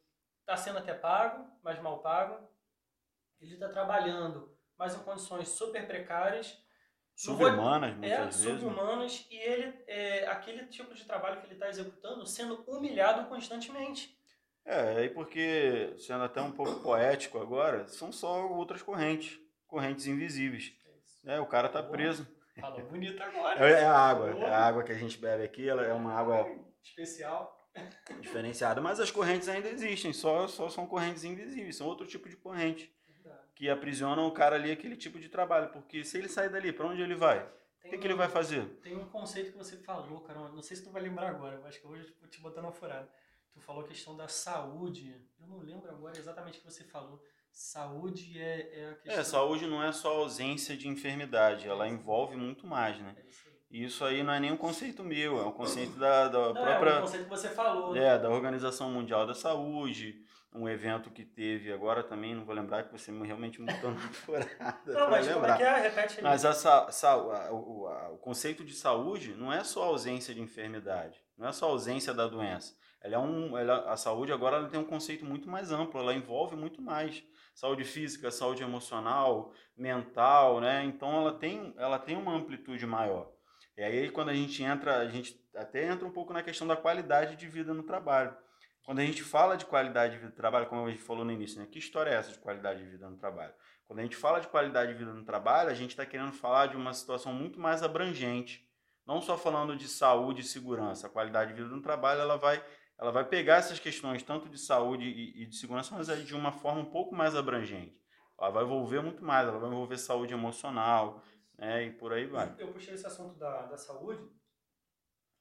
está 0.40 0.56
sendo 0.56 0.78
até 0.78 0.92
pago, 0.92 1.46
mas 1.62 1.80
mal 1.80 1.98
pago, 2.00 2.48
ele 3.40 3.54
está 3.54 3.68
trabalhando, 3.68 4.54
mas 4.78 4.94
em 4.94 4.98
condições 4.98 5.48
super 5.48 5.86
precárias. 5.86 6.58
Subhumanas, 7.14 7.96
muitas 7.96 8.18
é, 8.18 8.24
vezes. 8.24 8.44
Né? 8.44 8.58
Subhumanas, 8.58 9.26
e 9.30 9.36
ele, 9.36 9.84
é, 9.86 10.26
aquele 10.26 10.66
tipo 10.66 10.94
de 10.94 11.04
trabalho 11.04 11.40
que 11.40 11.46
ele 11.46 11.54
está 11.54 11.68
executando 11.68 12.26
sendo 12.26 12.62
humilhado 12.66 13.28
constantemente. 13.28 14.18
É, 14.64 14.98
aí 14.98 15.10
porque, 15.10 15.94
sendo 15.98 16.24
até 16.24 16.40
um 16.40 16.52
pouco 16.52 16.80
poético 16.80 17.38
agora, 17.38 17.86
são 17.88 18.12
só 18.12 18.46
outras 18.46 18.82
correntes, 18.82 19.38
correntes 19.66 20.06
invisíveis. 20.06 20.72
É, 21.24 21.40
o 21.40 21.46
cara 21.46 21.68
tá 21.68 21.82
preso. 21.82 22.26
Falou 22.58 22.82
bonito 22.82 23.22
agora. 23.22 23.66
É, 23.66 23.82
é 23.82 23.84
a 23.84 23.98
água, 23.98 24.30
é 24.30 24.50
a 24.50 24.66
água 24.66 24.82
que 24.82 24.92
a 24.92 24.98
gente 24.98 25.18
bebe 25.18 25.42
aqui, 25.42 25.68
ela 25.68 25.82
é 25.82 25.92
uma 25.92 26.12
água 26.12 26.46
especial, 26.82 27.58
diferenciada, 28.20 28.80
mas 28.80 29.00
as 29.00 29.10
correntes 29.10 29.48
ainda 29.48 29.68
existem, 29.68 30.12
só, 30.12 30.46
só 30.46 30.68
são 30.68 30.86
correntes 30.86 31.24
invisíveis, 31.24 31.76
são 31.76 31.86
outro 31.86 32.06
tipo 32.06 32.28
de 32.28 32.36
corrente 32.36 32.92
que 33.60 33.68
aprisionam 33.68 34.26
o 34.26 34.32
cara 34.32 34.56
ali 34.56 34.72
aquele 34.72 34.96
tipo 34.96 35.20
de 35.20 35.28
trabalho. 35.28 35.68
Porque 35.68 36.02
se 36.02 36.16
ele 36.16 36.30
sair 36.30 36.48
dali, 36.48 36.72
para 36.72 36.86
onde 36.86 37.02
ele 37.02 37.14
vai? 37.14 37.40
o 37.84 37.90
que, 37.90 37.94
um, 37.94 38.00
que, 38.00 38.06
ele 38.06 38.14
vai 38.14 38.26
fazer? 38.26 38.64
Tem 38.82 38.96
um 38.96 39.04
conceito 39.04 39.52
que 39.52 39.58
você 39.58 39.76
falou, 39.76 40.22
cara. 40.22 40.48
Não 40.48 40.62
sei 40.62 40.78
se 40.78 40.82
tu 40.82 40.88
vai 40.88 41.02
lembrar 41.02 41.28
agora. 41.28 41.56
Eu 41.56 41.66
acho 41.66 41.78
que 41.78 41.84
eu 41.84 41.90
vou 41.90 42.28
te 42.30 42.40
botar 42.40 42.62
na 42.62 42.72
furada. 42.72 43.06
Tu 43.52 43.60
falou 43.60 43.84
a 43.84 43.86
questão 43.86 44.16
da 44.16 44.28
saúde. 44.28 45.14
Eu 45.38 45.46
não 45.46 45.58
lembro 45.58 45.90
agora 45.90 46.16
exatamente 46.16 46.56
o 46.58 46.62
que 46.62 46.72
você 46.72 46.84
falou. 46.84 47.22
Saúde 47.52 48.40
é, 48.40 48.80
é 48.80 48.90
a 48.92 48.94
questão. 48.94 49.20
É, 49.20 49.24
saúde 49.24 49.66
não 49.66 49.84
é 49.84 49.92
só 49.92 50.08
ausência 50.16 50.74
de 50.74 50.88
enfermidade. 50.88 51.68
Ela 51.68 51.84
é 51.84 51.90
envolve 51.90 52.36
muito 52.36 52.66
mais, 52.66 52.98
né? 52.98 53.14
É 53.14 53.28
isso 53.28 53.50
e 53.70 53.84
isso 53.84 54.04
aí 54.04 54.24
não 54.24 54.32
é 54.32 54.40
nem 54.40 54.50
um 54.50 54.56
conceito 54.56 55.04
meu, 55.04 55.38
é 55.38 55.44
um 55.44 55.52
conceito 55.52 55.96
da, 55.96 56.26
da 56.26 56.46
não, 56.46 56.54
própria. 56.54 56.90
É 56.90 56.98
um 56.98 57.02
conceito 57.02 57.22
que 57.22 57.30
você 57.30 57.48
falou. 57.50 57.94
É, 57.94 58.18
da 58.18 58.28
Organização 58.28 58.90
Mundial 58.90 59.24
da 59.24 59.32
Saúde, 59.32 60.24
um 60.52 60.68
evento 60.68 61.10
que 61.10 61.24
teve 61.24 61.72
agora 61.72 62.02
também, 62.02 62.34
não 62.34 62.44
vou 62.44 62.54
lembrar 62.54 62.84
que 62.84 62.92
você 62.92 63.12
realmente 63.12 63.60
mudou 63.60 63.90
na 63.92 64.00
furada. 64.12 64.80
Não, 64.86 65.10
mas 65.10 65.26
lembrar. 65.26 65.42
como 65.42 65.54
é 65.54 65.56
que 65.56 65.62
é? 65.62 65.88
Repete 65.88 66.18
aí. 66.18 66.24
Mas 66.24 66.44
essa, 66.44 66.86
essa, 66.88 67.16
o, 67.16 67.86
o, 68.14 68.18
conceito 68.18 68.64
de 68.64 68.74
saúde 68.74 69.34
não 69.34 69.52
é 69.52 69.62
só 69.62 69.84
ausência 69.84 70.34
de 70.34 70.40
enfermidade, 70.40 71.22
não 71.38 71.48
é 71.48 71.52
só 71.52 71.66
ausência 71.66 72.12
da 72.12 72.26
doença. 72.26 72.74
Ela 73.02 73.14
é 73.14 73.18
um, 73.18 73.56
ela, 73.56 73.90
a 73.90 73.96
saúde 73.96 74.32
agora 74.32 74.56
ela 74.56 74.68
tem 74.68 74.78
um 74.78 74.84
conceito 74.84 75.24
muito 75.24 75.48
mais 75.48 75.70
amplo, 75.72 76.00
ela 76.00 76.12
envolve 76.14 76.56
muito 76.56 76.82
mais. 76.82 77.22
Saúde 77.54 77.84
física, 77.84 78.30
saúde 78.30 78.62
emocional, 78.62 79.52
mental, 79.76 80.60
né? 80.60 80.84
Então 80.84 81.20
ela 81.20 81.32
tem, 81.32 81.74
ela 81.78 81.98
tem 81.98 82.16
uma 82.16 82.34
amplitude 82.34 82.86
maior. 82.86 83.30
E 83.76 83.82
aí 83.82 84.10
quando 84.10 84.28
a 84.28 84.34
gente 84.34 84.62
entra, 84.62 84.98
a 84.98 85.08
gente 85.08 85.40
até 85.54 85.86
entra 85.86 86.06
um 86.06 86.12
pouco 86.12 86.32
na 86.32 86.42
questão 86.42 86.66
da 86.66 86.76
qualidade 86.76 87.36
de 87.36 87.48
vida 87.48 87.72
no 87.72 87.82
trabalho. 87.82 88.36
Quando 88.90 88.98
a 88.98 89.04
gente 89.04 89.22
fala 89.22 89.56
de 89.56 89.64
qualidade 89.66 90.14
de 90.14 90.18
vida 90.18 90.30
no 90.30 90.34
trabalho, 90.34 90.66
como 90.66 90.84
a 90.84 90.90
gente 90.90 91.00
falou 91.00 91.24
no 91.24 91.30
início, 91.30 91.60
né? 91.60 91.68
que 91.70 91.78
história 91.78 92.10
é 92.10 92.14
essa 92.14 92.32
de 92.32 92.40
qualidade 92.40 92.82
de 92.82 92.90
vida 92.90 93.08
no 93.08 93.16
trabalho? 93.16 93.54
Quando 93.86 94.00
a 94.00 94.02
gente 94.02 94.16
fala 94.16 94.40
de 94.40 94.48
qualidade 94.48 94.90
de 94.92 94.98
vida 94.98 95.12
no 95.12 95.24
trabalho, 95.24 95.70
a 95.70 95.74
gente 95.74 95.90
está 95.90 96.04
querendo 96.04 96.32
falar 96.32 96.66
de 96.66 96.76
uma 96.76 96.92
situação 96.92 97.32
muito 97.32 97.60
mais 97.60 97.84
abrangente. 97.84 98.68
Não 99.06 99.20
só 99.20 99.38
falando 99.38 99.76
de 99.76 99.86
saúde 99.86 100.40
e 100.40 100.44
segurança. 100.44 101.06
A 101.06 101.10
qualidade 101.10 101.54
de 101.54 101.62
vida 101.62 101.72
no 101.72 101.80
trabalho 101.80 102.20
ela 102.20 102.36
vai, 102.36 102.66
ela 102.98 103.12
vai 103.12 103.24
pegar 103.24 103.58
essas 103.58 103.78
questões 103.78 104.24
tanto 104.24 104.48
de 104.48 104.58
saúde 104.58 105.04
e, 105.04 105.44
e 105.44 105.46
de 105.46 105.54
segurança, 105.54 105.94
mas 105.94 106.08
de 106.26 106.34
uma 106.34 106.50
forma 106.50 106.80
um 106.80 106.90
pouco 106.90 107.14
mais 107.14 107.36
abrangente. 107.36 107.96
Ela 108.36 108.50
vai 108.50 108.64
envolver 108.64 109.00
muito 109.02 109.24
mais, 109.24 109.46
ela 109.46 109.60
vai 109.60 109.70
envolver 109.70 109.98
saúde 109.98 110.34
emocional, 110.34 111.22
né? 111.56 111.84
e 111.84 111.92
por 111.92 112.12
aí 112.12 112.26
vai. 112.26 112.52
Eu 112.58 112.72
puxei 112.72 112.94
esse 112.94 113.06
assunto 113.06 113.38
da, 113.38 113.66
da 113.66 113.76
saúde, 113.76 114.28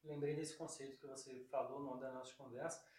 lembrei 0.04 0.36
desse 0.36 0.56
conceito 0.56 1.00
que 1.00 1.08
você 1.08 1.48
falou 1.50 1.80
numa 1.80 1.98
das 1.98 2.14
nossas 2.14 2.34
conversas, 2.34 2.99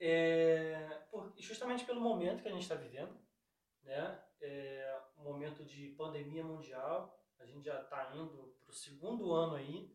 é, 0.00 1.00
por, 1.10 1.32
justamente 1.38 1.84
pelo 1.84 2.00
momento 2.00 2.42
que 2.42 2.48
a 2.48 2.52
gente 2.52 2.62
está 2.62 2.74
vivendo, 2.74 3.16
né? 3.82 4.22
É, 4.40 5.00
um 5.18 5.22
momento 5.22 5.64
de 5.64 5.88
pandemia 5.90 6.42
mundial, 6.42 7.18
a 7.38 7.46
gente 7.46 7.64
já 7.64 7.80
está 7.80 8.12
indo 8.14 8.56
para 8.60 8.70
o 8.70 8.74
segundo 8.74 9.32
ano 9.32 9.56
aí, 9.56 9.90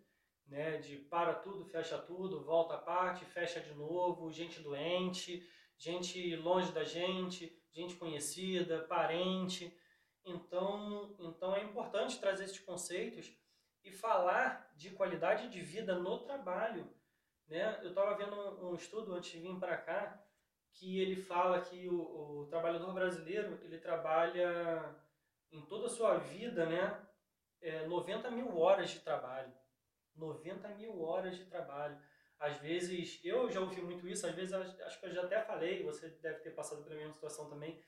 né? 0.47 0.77
De 0.77 0.97
para 0.97 1.33
tudo, 1.35 1.65
fecha 1.65 1.97
tudo, 1.97 2.43
volta 2.43 2.75
a 2.75 2.79
parte, 2.79 3.25
fecha 3.25 3.59
de 3.59 3.73
novo, 3.73 4.31
gente 4.31 4.61
doente, 4.61 5.47
gente 5.77 6.35
longe 6.35 6.71
da 6.71 6.83
gente, 6.83 7.61
gente 7.71 7.95
conhecida, 7.95 8.83
parente. 8.83 9.77
Então, 10.25 11.15
então 11.19 11.55
é 11.55 11.63
importante 11.63 12.19
trazer 12.19 12.45
esses 12.45 12.59
conceitos 12.59 13.31
e 13.83 13.91
falar 13.91 14.73
de 14.75 14.91
qualidade 14.91 15.49
de 15.49 15.61
vida 15.61 15.95
no 15.95 16.19
trabalho, 16.19 16.93
né? 17.47 17.79
Eu 17.81 17.89
estava 17.89 18.15
vendo 18.15 18.35
um, 18.35 18.69
um, 18.69 18.75
estudo 18.75 19.13
antes 19.13 19.31
de 19.31 19.39
vir 19.39 19.57
para 19.59 19.77
cá 19.77 20.21
que 20.73 20.99
ele 21.01 21.15
fala 21.15 21.61
que 21.61 21.87
o, 21.87 22.41
o, 22.41 22.47
trabalhador 22.47 22.93
brasileiro 22.93 23.59
ele 23.63 23.79
trabalha 23.79 24.95
em 25.51 25.61
toda 25.65 25.87
a 25.87 25.89
sua 25.89 26.17
vida, 26.17 26.65
né? 26.65 27.01
É, 27.61 27.87
90 27.87 28.29
mil 28.31 28.57
horas 28.57 28.89
de 28.91 28.99
trabalho. 28.99 29.51
90 30.15 30.67
mil 30.69 31.01
horas 31.01 31.35
de 31.35 31.45
trabalho. 31.45 31.97
Às 32.39 32.57
vezes, 32.57 33.19
eu 33.23 33.49
já 33.49 33.59
ouvi 33.59 33.81
muito 33.81 34.07
isso, 34.07 34.27
às 34.27 34.35
vezes 34.35 34.53
acho 34.53 34.99
que 34.99 35.05
eu 35.07 35.11
já 35.11 35.23
até 35.23 35.41
falei, 35.41 35.83
você 35.83 36.09
deve 36.09 36.39
ter 36.41 36.51
passado 36.51 36.83
pela 36.83 36.95
mesma 36.95 37.13
situação 37.13 37.49
também. 37.49 37.83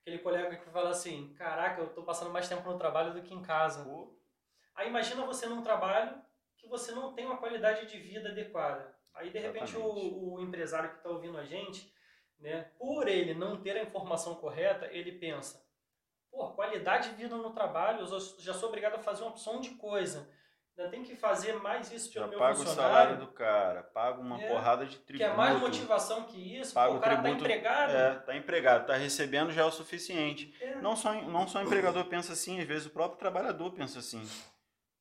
Aquele 0.00 0.18
colega 0.18 0.56
que 0.56 0.70
fala 0.70 0.90
assim: 0.90 1.32
Caraca, 1.34 1.80
eu 1.80 1.86
estou 1.86 2.04
passando 2.04 2.32
mais 2.32 2.48
tempo 2.48 2.68
no 2.68 2.78
trabalho 2.78 3.14
do 3.14 3.22
que 3.22 3.32
em 3.32 3.42
casa. 3.42 3.86
Aí 4.74 4.88
imagina 4.88 5.24
você 5.24 5.46
num 5.46 5.62
trabalho 5.62 6.20
que 6.56 6.66
você 6.66 6.90
não 6.90 7.12
tem 7.12 7.24
uma 7.24 7.38
qualidade 7.38 7.86
de 7.86 7.98
vida 7.98 8.30
adequada. 8.30 8.92
Aí, 9.14 9.30
de 9.30 9.38
repente, 9.38 9.76
o, 9.76 10.34
o, 10.34 10.40
empresário 10.40 10.90
que 10.90 10.96
está 10.96 11.10
ouvindo 11.10 11.38
a 11.38 11.44
gente, 11.44 11.92
né, 12.38 12.70
por 12.78 13.06
ele 13.08 13.34
não 13.34 13.60
ter 13.60 13.76
a 13.76 13.82
informação 13.82 14.34
correta, 14.34 14.86
ele 14.86 15.12
pensa, 15.12 15.62
pô, 16.30 16.48
qualidade 16.52 17.10
de 17.10 17.16
vida 17.16 17.36
no 17.36 17.52
trabalho, 17.52 18.00
eu 18.00 18.20
já 18.38 18.54
sou 18.54 18.68
obrigado 18.68 18.94
a 18.94 18.98
fazer 18.98 19.22
uma 19.22 19.30
opção 19.30 19.60
de 19.60 19.70
coisa. 19.70 20.28
Ainda 20.76 20.90
tem 20.90 21.02
que 21.02 21.14
fazer 21.14 21.52
mais 21.60 21.92
isso 21.92 22.10
pelo 22.10 22.24
já 22.24 22.30
meu 22.30 22.38
paga 22.38 22.54
funcionário. 22.54 22.90
o 22.90 22.94
salário 22.94 23.16
do 23.18 23.26
cara, 23.32 23.82
paga 23.82 24.18
uma 24.18 24.40
é, 24.40 24.48
porrada 24.48 24.86
de 24.86 24.96
tributo. 24.96 25.18
Que 25.18 25.22
é 25.22 25.36
mais 25.36 25.60
motivação 25.60 26.24
que 26.24 26.58
isso, 26.58 26.72
paga 26.72 26.94
o 26.94 27.00
cara 27.00 27.16
tá 27.16 27.22
tributo, 27.22 27.44
tá 27.44 27.50
empregado. 27.50 27.92
É, 27.92 28.14
tá 28.14 28.36
empregado, 28.36 28.86
tá 28.86 28.96
recebendo 28.96 29.52
já 29.52 29.62
é 29.62 29.64
o 29.66 29.70
suficiente. 29.70 30.54
É. 30.62 30.80
Não, 30.80 30.96
só, 30.96 31.12
não 31.12 31.46
só 31.46 31.58
o 31.58 31.62
empregador 31.62 32.06
pensa 32.06 32.32
assim, 32.32 32.58
às 32.58 32.66
vezes 32.66 32.86
o 32.86 32.90
próprio 32.90 33.18
trabalhador 33.18 33.70
pensa 33.72 33.98
assim. 33.98 34.26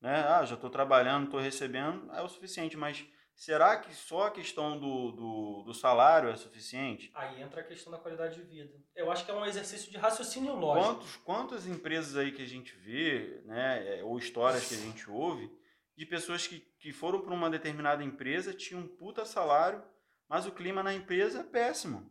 Né? 0.02 0.26
Ah, 0.28 0.44
já 0.44 0.56
estou 0.56 0.70
trabalhando, 0.70 1.26
estou 1.26 1.40
recebendo, 1.40 2.12
é 2.14 2.22
o 2.22 2.28
suficiente, 2.28 2.76
mas 2.76 3.06
será 3.42 3.76
que 3.76 3.92
só 3.96 4.28
a 4.28 4.32
questão 4.32 4.80
do, 4.80 5.12
do, 5.14 5.64
do, 5.64 5.74
salário 5.74 6.30
é 6.30 6.36
suficiente? 6.36 7.10
Aí 7.16 7.42
entra 7.42 7.62
a 7.62 7.64
questão 7.64 7.92
da 7.92 7.98
qualidade 7.98 8.36
de 8.36 8.44
vida. 8.44 8.80
Eu 8.96 9.12
acho 9.12 9.26
que 9.26 9.32
é 9.32 9.34
um 9.34 9.44
exercício 9.44 9.90
de 9.90 9.98
raciocínio 9.98 10.56
lógico. 10.56 10.94
Quantos, 10.94 11.16
quantas 11.18 11.68
empresas 11.68 12.16
aí 12.16 12.32
que 12.32 12.44
a 12.44 12.48
gente 12.48 12.76
vê, 12.76 13.42
né, 13.46 13.98
é, 13.98 14.04
ou 14.04 14.20
histórias 14.20 14.70
que 14.70 14.76
a 14.76 14.78
gente 14.78 15.10
ouve, 15.10 15.52
de 15.98 16.06
pessoas 16.06 16.46
que, 16.46 16.60
que 16.80 16.92
foram 16.94 17.20
para 17.20 17.34
uma 17.34 17.50
determinada 17.50 18.04
empresa, 18.04 18.54
tinham 18.54 18.84
um 18.84 18.88
puta 18.88 19.26
salário, 19.26 19.84
mas 20.30 20.46
o 20.46 20.52
clima 20.52 20.84
na 20.84 20.94
empresa 20.94 21.40
é 21.40 21.44
péssimo. 21.44 22.08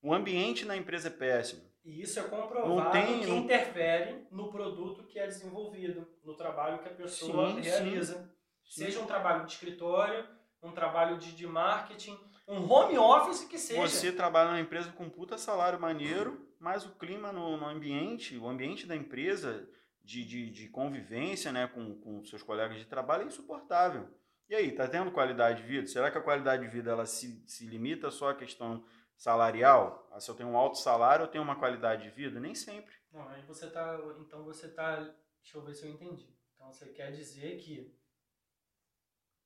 O 0.00 0.14
ambiente 0.14 0.64
na 0.64 0.78
empresa 0.78 1.08
é 1.08 1.10
péssimo. 1.10 1.62
E 1.84 2.00
isso 2.00 2.18
é 2.18 2.22
comprovado 2.22 2.90
tem, 2.90 3.20
que 3.20 3.26
não... 3.26 3.36
interfere 3.36 4.26
no 4.30 4.50
produto 4.50 5.06
que 5.06 5.18
é 5.18 5.26
desenvolvido, 5.26 6.08
no 6.24 6.34
trabalho 6.34 6.82
que 6.82 6.88
a 6.88 6.94
pessoa 6.94 7.52
sim, 7.52 7.60
realiza. 7.60 8.14
Sim. 8.14 8.41
Seja 8.68 9.00
um 9.00 9.06
trabalho 9.06 9.44
de 9.44 9.52
escritório, 9.52 10.26
um 10.62 10.72
trabalho 10.72 11.18
de, 11.18 11.32
de 11.32 11.46
marketing, 11.46 12.18
um 12.46 12.70
home 12.70 12.98
office 12.98 13.44
que 13.44 13.58
seja. 13.58 13.80
Você 13.80 14.12
trabalha 14.12 14.50
numa 14.50 14.60
empresa 14.60 14.90
com 14.92 15.08
puta 15.08 15.38
salário 15.38 15.80
maneiro, 15.80 16.48
mas 16.58 16.84
o 16.84 16.94
clima 16.96 17.32
no, 17.32 17.56
no 17.56 17.66
ambiente, 17.66 18.36
o 18.36 18.48
ambiente 18.48 18.86
da 18.86 18.96
empresa 18.96 19.68
de, 20.02 20.24
de, 20.24 20.50
de 20.50 20.68
convivência 20.68 21.52
né, 21.52 21.66
com, 21.66 21.98
com 22.00 22.24
seus 22.24 22.42
colegas 22.42 22.78
de 22.78 22.84
trabalho 22.84 23.24
é 23.24 23.26
insuportável. 23.26 24.08
E 24.48 24.54
aí, 24.54 24.72
tá 24.72 24.86
tendo 24.86 25.10
qualidade 25.10 25.62
de 25.62 25.68
vida? 25.68 25.86
Será 25.86 26.10
que 26.10 26.18
a 26.18 26.22
qualidade 26.22 26.62
de 26.62 26.68
vida 26.68 26.90
ela 26.90 27.06
se, 27.06 27.42
se 27.46 27.66
limita 27.66 28.10
só 28.10 28.30
à 28.30 28.34
questão 28.34 28.84
salarial? 29.16 30.08
Ah, 30.12 30.20
se 30.20 30.30
eu 30.30 30.34
tenho 30.34 30.50
um 30.50 30.56
alto 30.56 30.76
salário, 30.78 31.22
eu 31.22 31.28
tenho 31.28 31.44
uma 31.44 31.56
qualidade 31.56 32.02
de 32.02 32.10
vida? 32.10 32.38
Nem 32.38 32.54
sempre. 32.54 32.92
Não, 33.12 33.26
aí 33.28 33.42
você 33.42 33.70
tá. 33.70 33.98
Então 34.20 34.44
você 34.44 34.68
tá. 34.68 34.96
Deixa 34.96 35.56
eu 35.56 35.62
ver 35.62 35.74
se 35.74 35.86
eu 35.86 35.90
entendi. 35.90 36.36
Então 36.54 36.70
você 36.72 36.86
quer 36.90 37.10
dizer 37.12 37.56
que 37.58 37.96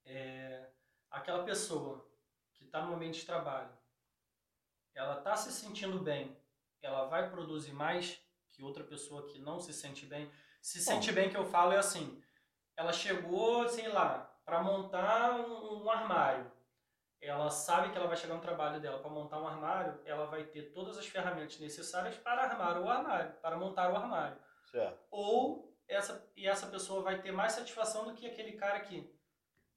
é, 0.06 0.70
aquela 1.10 1.44
pessoa 1.44 2.08
que 2.54 2.64
está 2.64 2.80
no 2.82 2.94
ambiente 2.94 3.20
de 3.20 3.26
trabalho, 3.26 3.76
ela 4.94 5.18
está 5.18 5.36
se 5.36 5.52
sentindo 5.52 5.98
bem, 5.98 6.34
ela 6.80 7.06
vai 7.06 7.28
produzir 7.28 7.72
mais 7.72 8.18
que 8.50 8.62
outra 8.62 8.82
pessoa 8.82 9.26
que 9.26 9.38
não 9.38 9.60
se 9.60 9.72
sente 9.72 10.06
bem. 10.06 10.30
Se 10.62 10.80
sente 10.80 11.12
bem 11.12 11.28
que 11.28 11.36
eu 11.36 11.44
falo 11.44 11.72
é 11.72 11.78
assim, 11.78 12.22
ela 12.76 12.92
chegou, 12.92 13.68
sei 13.68 13.88
lá, 13.88 14.34
para 14.44 14.62
montar 14.62 15.32
um, 15.32 15.82
um, 15.82 15.90
armário. 15.90 16.50
Ela 17.20 17.50
sabe 17.50 17.90
que 17.90 17.98
ela 17.98 18.06
vai 18.06 18.16
chegar 18.16 18.34
no 18.34 18.40
trabalho 18.40 18.80
dela 18.80 18.98
para 18.98 19.10
montar 19.10 19.40
um 19.40 19.46
armário, 19.46 20.00
ela 20.04 20.26
vai 20.26 20.44
ter 20.44 20.72
todas 20.72 20.96
as 20.96 21.06
ferramentas 21.06 21.58
necessárias 21.58 22.16
para 22.16 22.42
armar 22.44 22.80
o 22.80 22.88
armário, 22.88 23.34
para 23.40 23.56
montar 23.56 23.92
o 23.92 23.96
armário. 23.96 24.38
Certo. 24.70 24.98
Ou 25.10 25.76
essa 25.88 26.30
e 26.36 26.46
essa 26.46 26.66
pessoa 26.66 27.02
vai 27.02 27.20
ter 27.20 27.32
mais 27.32 27.52
satisfação 27.52 28.04
do 28.04 28.14
que 28.14 28.26
aquele 28.26 28.52
cara 28.52 28.80
que 28.80 29.15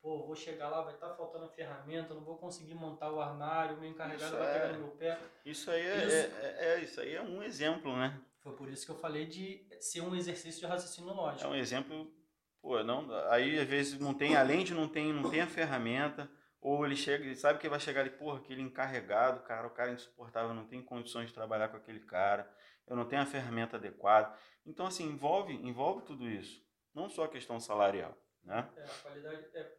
pô, 0.02 0.26
vou 0.26 0.36
chegar 0.36 0.70
lá, 0.70 0.82
vai 0.82 0.94
estar 0.94 1.10
tá 1.10 1.16
faltando 1.16 1.46
a 1.46 1.50
ferramenta, 1.50 2.14
não 2.14 2.24
vou 2.24 2.38
conseguir 2.38 2.74
montar 2.74 3.12
o 3.12 3.22
armário, 3.22 3.76
o 3.76 3.80
meu 3.80 3.90
encarregado 3.90 4.34
isso 4.34 4.38
vai 4.38 4.50
é, 4.50 4.54
pegar 4.54 4.74
no 4.74 4.80
meu 4.80 4.92
pé. 4.92 5.20
Isso 5.46 5.72
aí 5.72 5.82
é, 5.82 6.06
isso, 6.06 6.16
é, 6.16 6.20
é, 6.20 6.66
é, 6.66 6.84
isso 6.84 7.02
aí 7.02 7.16
é 7.16 7.22
um 7.22 7.44
exemplo, 7.44 7.96
né? 7.96 8.20
Foi 8.40 8.56
por 8.56 8.70
isso 8.70 8.86
que 8.86 8.92
eu 8.92 8.98
falei 8.98 9.26
de 9.26 9.68
ser 9.80 10.02
um 10.02 10.16
exercício 10.16 10.62
de 10.62 10.66
raciocínio 10.66 11.14
lógico. 11.14 11.46
É 11.46 11.48
um 11.48 11.56
exemplo, 11.56 12.12
pô, 12.62 12.82
não, 12.84 13.14
aí 13.30 13.60
às 13.60 13.68
vezes 13.68 14.00
não 14.00 14.14
tem, 14.14 14.36
além 14.36 14.64
de 14.64 14.74
não 14.74 14.88
tem, 14.88 15.12
não 15.12 15.30
tem 15.30 15.42
a 15.42 15.48
ferramenta, 15.48 16.30
ou 16.62 16.86
ele 16.86 16.96
chega, 16.96 17.24
ele 17.24 17.36
sabe 17.36 17.60
que 17.60 17.70
vai 17.70 17.80
chegar 17.80 18.02
ali, 18.02 18.10
porra, 18.10 18.40
aquele 18.40 18.62
encarregado, 18.62 19.42
cara, 19.44 19.68
o 19.68 19.72
cara 19.72 19.92
é 19.92 19.94
insuportável, 19.94 20.54
não 20.54 20.66
tem 20.66 20.82
condições 20.82 21.28
de 21.28 21.34
trabalhar 21.34 21.70
com 21.70 21.78
aquele 21.78 22.02
cara, 22.02 22.50
eu 22.88 22.96
não 22.96 23.06
tenho 23.06 23.22
a 23.22 23.26
ferramenta 23.26 23.78
adequada. 23.78 24.36
Então, 24.66 24.86
assim, 24.86 25.06
envolve, 25.06 25.54
envolve 25.54 26.04
tudo 26.04 26.28
isso, 26.28 26.62
não 26.94 27.10
só 27.10 27.26
a 27.26 27.30
questão 27.30 27.60
salarial, 27.60 28.18
né? 28.44 28.70
É, 28.76 28.84
a 28.84 29.02
qualidade, 29.02 29.46
é, 29.54 29.79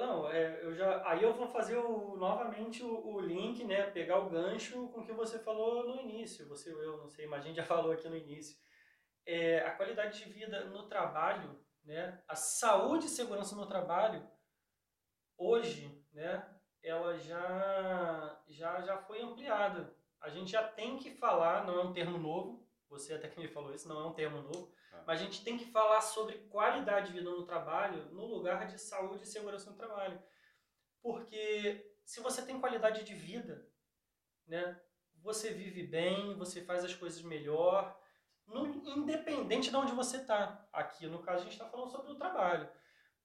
não, 0.00 0.30
é, 0.30 0.64
eu 0.64 0.74
já, 0.74 1.08
aí 1.08 1.22
eu 1.22 1.32
vou 1.32 1.46
fazer 1.48 1.76
o, 1.76 2.16
novamente 2.16 2.82
o, 2.82 3.14
o, 3.14 3.20
link, 3.20 3.64
né? 3.64 3.90
Pegar 3.90 4.18
o 4.18 4.28
gancho 4.28 4.88
com 4.88 5.00
o 5.00 5.04
que 5.04 5.12
você 5.12 5.38
falou 5.38 5.86
no 5.86 6.00
início. 6.00 6.48
Você 6.48 6.72
ou 6.72 6.82
eu, 6.82 6.96
não 6.98 7.08
sei, 7.08 7.26
mas 7.26 7.42
a 7.42 7.46
gente 7.46 7.56
já 7.56 7.64
falou 7.64 7.92
aqui 7.92 8.08
no 8.08 8.16
início. 8.16 8.58
É, 9.24 9.60
a 9.60 9.72
qualidade 9.72 10.22
de 10.22 10.32
vida 10.32 10.64
no 10.66 10.88
trabalho, 10.88 11.58
né? 11.84 12.22
A 12.28 12.34
saúde 12.34 13.06
e 13.06 13.10
segurança 13.10 13.54
no 13.54 13.66
trabalho, 13.66 14.26
hoje, 15.36 16.04
né? 16.12 16.48
Ela 16.82 17.18
já, 17.18 18.42
já, 18.48 18.80
já 18.82 18.98
foi 18.98 19.20
ampliada. 19.20 19.96
A 20.20 20.28
gente 20.28 20.52
já 20.52 20.66
tem 20.66 20.96
que 20.96 21.10
falar, 21.10 21.66
não 21.66 21.78
é 21.78 21.84
um 21.84 21.92
termo 21.92 22.18
novo, 22.18 22.66
você 22.88 23.14
até 23.14 23.28
que 23.28 23.38
me 23.38 23.48
falou 23.48 23.74
isso, 23.74 23.88
não 23.88 24.00
é 24.00 24.06
um 24.06 24.14
termo 24.14 24.42
novo, 24.42 24.72
mas 25.06 25.20
a 25.20 25.24
gente 25.24 25.42
tem 25.44 25.58
que 25.58 25.64
falar 25.66 26.00
sobre 26.00 26.38
qualidade 26.48 27.08
de 27.08 27.18
vida 27.18 27.30
no 27.30 27.44
trabalho 27.44 28.06
no 28.12 28.24
lugar 28.24 28.66
de 28.66 28.78
saúde 28.78 29.24
e 29.24 29.26
segurança 29.26 29.70
no 29.70 29.76
trabalho. 29.76 30.22
Porque 31.02 31.94
se 32.04 32.20
você 32.20 32.42
tem 32.42 32.60
qualidade 32.60 33.04
de 33.04 33.14
vida, 33.14 33.68
né, 34.46 34.80
você 35.22 35.52
vive 35.52 35.82
bem, 35.82 36.36
você 36.36 36.62
faz 36.62 36.84
as 36.84 36.94
coisas 36.94 37.20
melhor, 37.22 38.00
no, 38.46 38.66
independente 38.66 39.70
de 39.70 39.76
onde 39.76 39.92
você 39.92 40.18
está. 40.18 40.66
Aqui, 40.72 41.06
no 41.06 41.20
caso, 41.20 41.40
a 41.40 41.42
gente 41.42 41.52
está 41.52 41.68
falando 41.68 41.90
sobre 41.90 42.12
o 42.12 42.16
trabalho. 42.16 42.68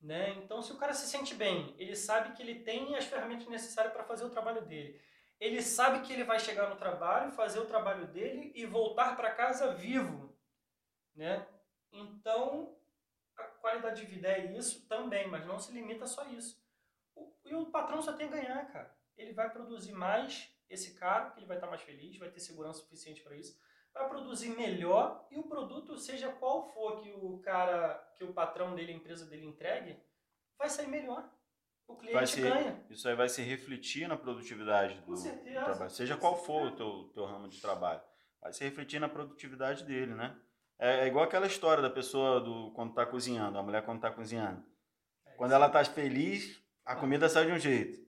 Né? 0.01 0.31
Então, 0.31 0.61
se 0.63 0.71
o 0.71 0.77
cara 0.77 0.93
se 0.93 1.07
sente 1.07 1.35
bem, 1.35 1.75
ele 1.77 1.95
sabe 1.95 2.35
que 2.35 2.41
ele 2.41 2.63
tem 2.63 2.95
as 2.95 3.05
ferramentas 3.05 3.47
necessárias 3.47 3.93
para 3.93 4.03
fazer 4.03 4.25
o 4.25 4.31
trabalho 4.31 4.65
dele. 4.65 4.99
Ele 5.39 5.61
sabe 5.61 6.05
que 6.05 6.11
ele 6.11 6.23
vai 6.23 6.39
chegar 6.39 6.69
no 6.69 6.75
trabalho, 6.75 7.31
fazer 7.31 7.59
o 7.59 7.65
trabalho 7.65 8.07
dele 8.07 8.51
e 8.55 8.65
voltar 8.65 9.15
para 9.15 9.33
casa 9.33 9.73
vivo. 9.73 10.35
Né? 11.15 11.45
Então, 11.91 12.75
a 13.37 13.43
qualidade 13.43 14.01
de 14.01 14.07
vida 14.07 14.27
é 14.27 14.57
isso 14.57 14.87
também, 14.87 15.27
mas 15.27 15.45
não 15.45 15.59
se 15.59 15.71
limita 15.71 16.05
só 16.07 16.21
a 16.21 16.29
isso. 16.29 16.61
O, 17.15 17.33
e 17.45 17.53
o 17.53 17.65
patrão 17.67 18.01
só 18.01 18.13
tem 18.13 18.27
a 18.27 18.31
ganhar, 18.31 18.71
cara. 18.71 18.95
Ele 19.17 19.33
vai 19.33 19.49
produzir 19.49 19.91
mais 19.91 20.49
esse 20.69 20.93
cara, 20.93 21.31
que 21.31 21.39
ele 21.39 21.45
vai 21.45 21.57
estar 21.57 21.67
mais 21.67 21.81
feliz, 21.81 22.17
vai 22.17 22.29
ter 22.29 22.39
segurança 22.39 22.79
suficiente 22.79 23.21
para 23.21 23.35
isso, 23.35 23.59
vai 23.93 24.07
produzir 24.07 24.49
melhor 24.49 25.27
e 25.29 25.37
o 25.37 25.43
produto, 25.43 25.97
seja 25.97 26.31
qual 26.31 26.63
for 26.71 27.01
que 27.01 27.11
o 27.11 27.39
cara, 27.39 27.95
que 28.15 28.23
o 28.23 28.33
patrão 28.33 28.73
dele, 28.73 28.93
a 28.93 28.95
empresa 28.95 29.25
dele 29.25 29.45
entregue, 29.45 29.97
vai 30.57 30.69
sair 30.69 30.87
melhor. 30.87 31.29
O 31.87 31.97
cliente 31.97 32.27
se, 32.27 32.41
ganha. 32.41 32.85
Isso 32.89 33.07
aí 33.09 33.15
vai 33.15 33.27
se 33.27 33.41
refletir 33.41 34.07
na 34.07 34.15
produtividade 34.15 34.95
do, 35.01 35.13
do 35.13 35.53
trabalho. 35.53 35.89
Seja 35.89 36.15
qual 36.15 36.41
for 36.41 36.67
o 36.67 36.75
teu, 36.75 37.11
teu 37.13 37.25
ramo 37.25 37.49
de 37.49 37.59
trabalho. 37.59 38.01
Vai 38.39 38.53
se 38.53 38.63
refletir 38.63 38.99
na 38.99 39.09
produtividade 39.09 39.83
dele, 39.83 40.13
né? 40.13 40.39
É, 40.81 41.01
é, 41.01 41.07
igual 41.07 41.23
aquela 41.23 41.45
história 41.45 41.83
da 41.83 41.91
pessoa 41.91 42.41
do 42.41 42.71
quando 42.71 42.89
está 42.89 43.05
cozinhando, 43.05 43.55
a 43.55 43.61
mulher 43.61 43.83
quando 43.83 43.97
está 43.97 44.09
cozinhando. 44.09 44.63
É 45.27 45.31
quando 45.33 45.51
ela 45.51 45.67
está 45.67 45.85
feliz, 45.85 46.59
a 46.83 46.95
comida 46.95 47.29
sai 47.29 47.45
de 47.45 47.51
um 47.51 47.59
jeito. 47.59 47.99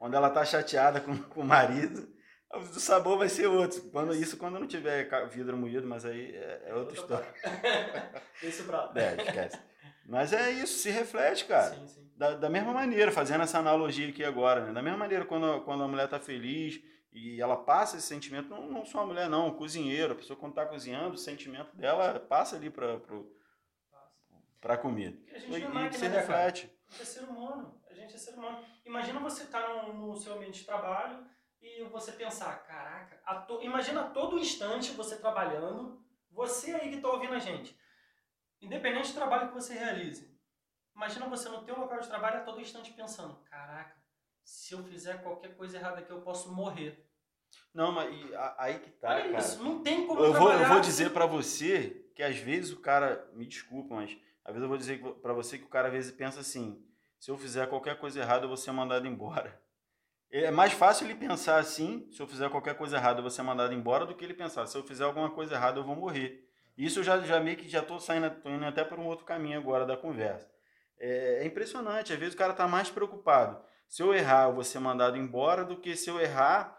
Quando 0.00 0.14
ela 0.14 0.26
está 0.26 0.44
chateada 0.44 1.00
com, 1.00 1.16
com 1.16 1.42
o 1.42 1.44
marido, 1.44 2.08
o 2.52 2.64
sabor 2.80 3.16
vai 3.16 3.28
ser 3.28 3.46
outro. 3.46 3.80
Quando, 3.92 4.12
isso 4.12 4.36
quando 4.36 4.58
não 4.58 4.66
tiver 4.66 5.08
vidro 5.28 5.56
moído, 5.56 5.86
mas 5.86 6.04
aí 6.04 6.34
é, 6.34 6.62
é 6.66 6.74
outra 6.74 6.96
história. 6.96 7.26
isso 8.42 8.64
pra 8.64 8.90
É, 8.96 9.22
esquece. 9.22 9.58
Mas 10.04 10.32
é 10.32 10.50
isso, 10.50 10.78
se 10.78 10.90
reflete, 10.90 11.44
cara. 11.44 11.74
Sim, 11.74 11.86
sim. 11.86 12.10
Da, 12.16 12.34
da 12.34 12.50
mesma 12.50 12.72
maneira, 12.72 13.12
fazendo 13.12 13.42
essa 13.44 13.58
analogia 13.58 14.08
aqui 14.08 14.24
agora, 14.24 14.66
né? 14.66 14.72
Da 14.72 14.82
mesma 14.82 14.98
maneira, 14.98 15.24
quando, 15.24 15.60
quando 15.62 15.84
a 15.84 15.88
mulher 15.88 16.06
está 16.06 16.18
feliz, 16.18 16.80
e 17.16 17.40
ela 17.40 17.56
passa 17.56 17.96
esse 17.96 18.06
sentimento, 18.06 18.50
não, 18.50 18.68
não 18.68 18.84
só 18.84 19.00
a 19.00 19.06
mulher, 19.06 19.26
não, 19.26 19.48
o 19.48 19.54
cozinheiro, 19.54 20.12
a 20.12 20.16
pessoa 20.16 20.38
quando 20.38 20.52
está 20.52 20.66
cozinhando, 20.66 21.14
o 21.14 21.18
sentimento 21.18 21.74
dela 21.74 22.20
passa 22.20 22.56
ali 22.56 22.68
para 22.68 23.00
para 24.60 24.74
a 24.74 24.78
comida. 24.78 25.16
a 25.32 25.38
gente 25.38 25.60
e, 25.60 25.62
é 25.62 25.68
máquina, 25.68 25.92
você 25.92 26.08
né, 26.08 26.18
reflete. 26.18 26.78
A 26.88 26.92
gente 26.92 27.02
é 27.02 27.04
ser 27.04 27.24
humano, 27.24 27.80
a 27.88 27.94
gente 27.94 28.14
é 28.14 28.18
ser 28.18 28.34
humano. 28.34 28.62
Imagina 28.84 29.20
você 29.20 29.44
estar 29.44 29.62
tá 29.62 29.82
no, 29.84 29.94
no, 29.94 30.16
seu 30.16 30.34
ambiente 30.34 30.60
de 30.60 30.66
trabalho 30.66 31.26
e 31.62 31.84
você 31.84 32.12
pensar, 32.12 32.66
caraca, 32.66 33.16
to, 33.46 33.62
imagina 33.62 34.02
a 34.02 34.10
todo 34.10 34.38
instante 34.38 34.92
você 34.92 35.16
trabalhando, 35.16 36.04
você 36.30 36.74
aí 36.74 36.90
que 36.90 36.96
está 36.96 37.08
ouvindo 37.08 37.34
a 37.34 37.38
gente, 37.38 37.78
independente 38.60 39.12
do 39.12 39.14
trabalho 39.14 39.48
que 39.48 39.54
você 39.54 39.72
realize, 39.72 40.36
imagina 40.94 41.28
você 41.28 41.48
no 41.48 41.64
teu 41.64 41.78
local 41.78 41.98
de 41.98 42.08
trabalho 42.08 42.38
a 42.38 42.44
todo 42.44 42.60
instante 42.60 42.92
pensando, 42.92 43.36
caraca, 43.44 43.96
se 44.44 44.74
eu 44.74 44.84
fizer 44.84 45.22
qualquer 45.22 45.56
coisa 45.56 45.76
errada 45.76 46.00
aqui 46.00 46.10
eu 46.10 46.20
posso 46.20 46.52
morrer. 46.52 47.05
Não, 47.76 47.92
mas 47.92 48.08
aí 48.56 48.78
que 48.78 48.90
tá, 48.90 49.10
Olha 49.10 49.24
cara. 49.24 49.38
Isso, 49.38 49.62
não 49.62 49.82
tem 49.82 50.06
como 50.06 50.24
eu 50.24 50.32
vou, 50.32 50.50
eu 50.50 50.66
vou 50.66 50.80
dizer 50.80 51.10
para 51.10 51.26
você 51.26 52.02
que 52.14 52.22
às 52.22 52.38
vezes 52.38 52.72
o 52.72 52.80
cara, 52.80 53.28
me 53.34 53.44
desculpa, 53.44 53.94
mas 53.94 54.16
Às 54.42 54.54
vezes 54.54 54.62
eu 54.62 54.68
vou 54.68 54.78
dizer 54.78 54.98
para 55.20 55.34
você 55.34 55.58
que 55.58 55.64
o 55.64 55.68
cara 55.68 55.88
às 55.88 55.92
vezes 55.92 56.10
pensa 56.10 56.40
assim: 56.40 56.82
se 57.20 57.30
eu 57.30 57.36
fizer 57.36 57.68
qualquer 57.68 57.98
coisa 57.98 58.18
errada, 58.18 58.46
eu 58.46 58.48
vou 58.48 58.56
ser 58.56 58.72
mandado 58.72 59.06
embora. 59.06 59.60
É 60.30 60.50
mais 60.50 60.72
fácil 60.72 61.06
ele 61.06 61.14
pensar 61.16 61.58
assim: 61.58 62.08
se 62.10 62.18
eu 62.18 62.26
fizer 62.26 62.48
qualquer 62.48 62.76
coisa 62.76 62.96
errada, 62.96 63.18
eu 63.18 63.22
vou 63.22 63.30
ser 63.30 63.42
mandado 63.42 63.74
embora, 63.74 64.06
do 64.06 64.14
que 64.14 64.24
ele 64.24 64.32
pensar: 64.32 64.66
se 64.66 64.74
eu 64.74 64.82
fizer 64.82 65.04
alguma 65.04 65.30
coisa 65.30 65.54
errada, 65.54 65.78
eu 65.78 65.84
vou 65.84 65.94
morrer. 65.94 66.48
Isso 66.78 67.00
eu 67.00 67.04
já, 67.04 67.20
já 67.20 67.38
meio 67.40 67.58
que 67.58 67.68
já 67.68 67.80
estou 67.80 68.00
saindo, 68.00 68.30
tô 68.40 68.48
indo 68.48 68.64
até 68.64 68.84
por 68.84 68.98
um 68.98 69.04
outro 69.04 69.26
caminho 69.26 69.58
agora 69.58 69.84
da 69.84 69.98
conversa. 69.98 70.50
É, 70.98 71.40
é 71.42 71.44
impressionante, 71.44 72.14
às 72.14 72.18
vezes 72.18 72.34
o 72.34 72.38
cara 72.38 72.52
está 72.52 72.66
mais 72.66 72.88
preocupado. 72.88 73.62
Se 73.86 74.02
eu 74.02 74.14
errar, 74.14 74.48
eu 74.48 74.54
vou 74.54 74.64
ser 74.64 74.78
mandado 74.78 75.18
embora, 75.18 75.62
do 75.62 75.76
que 75.76 75.94
se 75.94 76.08
eu 76.08 76.18
errar, 76.18 76.76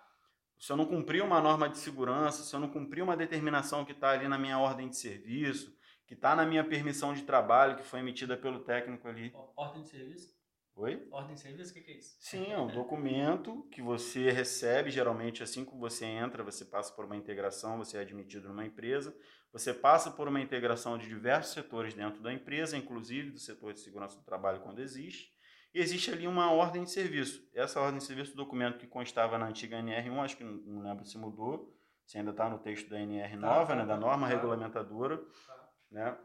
se 0.57 0.71
eu 0.71 0.77
não 0.77 0.85
cumprir 0.85 1.23
uma 1.23 1.41
norma 1.41 1.69
de 1.69 1.77
segurança, 1.77 2.43
se 2.43 2.53
eu 2.53 2.59
não 2.59 2.69
cumprir 2.69 3.03
uma 3.03 3.15
determinação 3.15 3.85
que 3.85 3.91
está 3.91 4.11
ali 4.11 4.27
na 4.27 4.37
minha 4.37 4.57
ordem 4.57 4.89
de 4.89 4.97
serviço, 4.97 5.75
que 6.05 6.13
está 6.13 6.35
na 6.35 6.45
minha 6.45 6.63
permissão 6.63 7.13
de 7.13 7.23
trabalho, 7.23 7.75
que 7.75 7.83
foi 7.83 7.99
emitida 7.99 8.37
pelo 8.37 8.61
técnico 8.61 9.07
ali. 9.07 9.31
Ordem 9.55 9.83
de 9.83 9.89
serviço? 9.89 10.37
Oi? 10.75 11.07
Ordem 11.11 11.33
de 11.33 11.41
serviço, 11.41 11.71
o 11.71 11.73
que, 11.73 11.81
que, 11.81 11.91
é 11.91 11.97
isso? 11.97 12.15
Sim, 12.19 12.51
é 12.51 12.57
um 12.57 12.67
documento 12.67 13.67
que 13.71 13.81
você 13.81 14.29
recebe, 14.29 14.91
geralmente 14.91 15.41
assim 15.41 15.65
que 15.65 15.75
você 15.75 16.05
entra, 16.05 16.43
você 16.43 16.63
passa 16.63 16.93
por 16.93 17.05
uma 17.05 17.15
integração, 17.17 17.79
você 17.79 17.97
é 17.97 18.01
admitido 18.01 18.47
numa 18.47 18.63
empresa, 18.63 19.15
você 19.51 19.73
passa 19.73 20.11
por 20.11 20.27
uma 20.27 20.39
integração 20.39 20.97
de 20.97 21.07
diversos 21.07 21.53
setores 21.53 21.95
dentro 21.95 22.21
da 22.21 22.31
empresa, 22.31 22.77
inclusive 22.77 23.31
do 23.31 23.39
setor 23.39 23.73
de 23.73 23.79
segurança 23.79 24.17
do 24.17 24.23
trabalho 24.23 24.61
quando 24.61 24.79
existe, 24.79 25.33
e 25.77 25.79
existe 25.79 26.09
ali 26.09 26.25
uma 26.25 26.51
ordem 26.51 26.83
de 26.83 26.89
serviço. 26.89 27.47
Essa 27.53 27.79
ordem 27.79 27.99
de 27.99 28.03
serviço, 28.03 28.33
o 28.33 28.35
documento 28.35 28.79
que 28.79 28.87
constava 28.87 29.37
na 29.37 29.45
antiga 29.45 29.77
NR1, 29.77 30.23
acho 30.23 30.35
que 30.35 30.43
não 30.43 30.81
lembro 30.81 31.05
se 31.05 31.19
mudou, 31.19 31.71
se 32.03 32.17
ainda 32.17 32.31
está 32.31 32.49
no 32.49 32.57
texto 32.57 32.89
da 32.89 32.99
NR 32.99 33.35
tá, 33.35 33.37
nova, 33.37 33.67
tá, 33.67 33.75
né, 33.75 33.85
da 33.85 33.93
tá, 33.93 33.99
norma 33.99 34.27
tá, 34.27 34.33
regulamentadora, 34.33 35.17
tá. 35.17 35.69
né, 35.91 36.17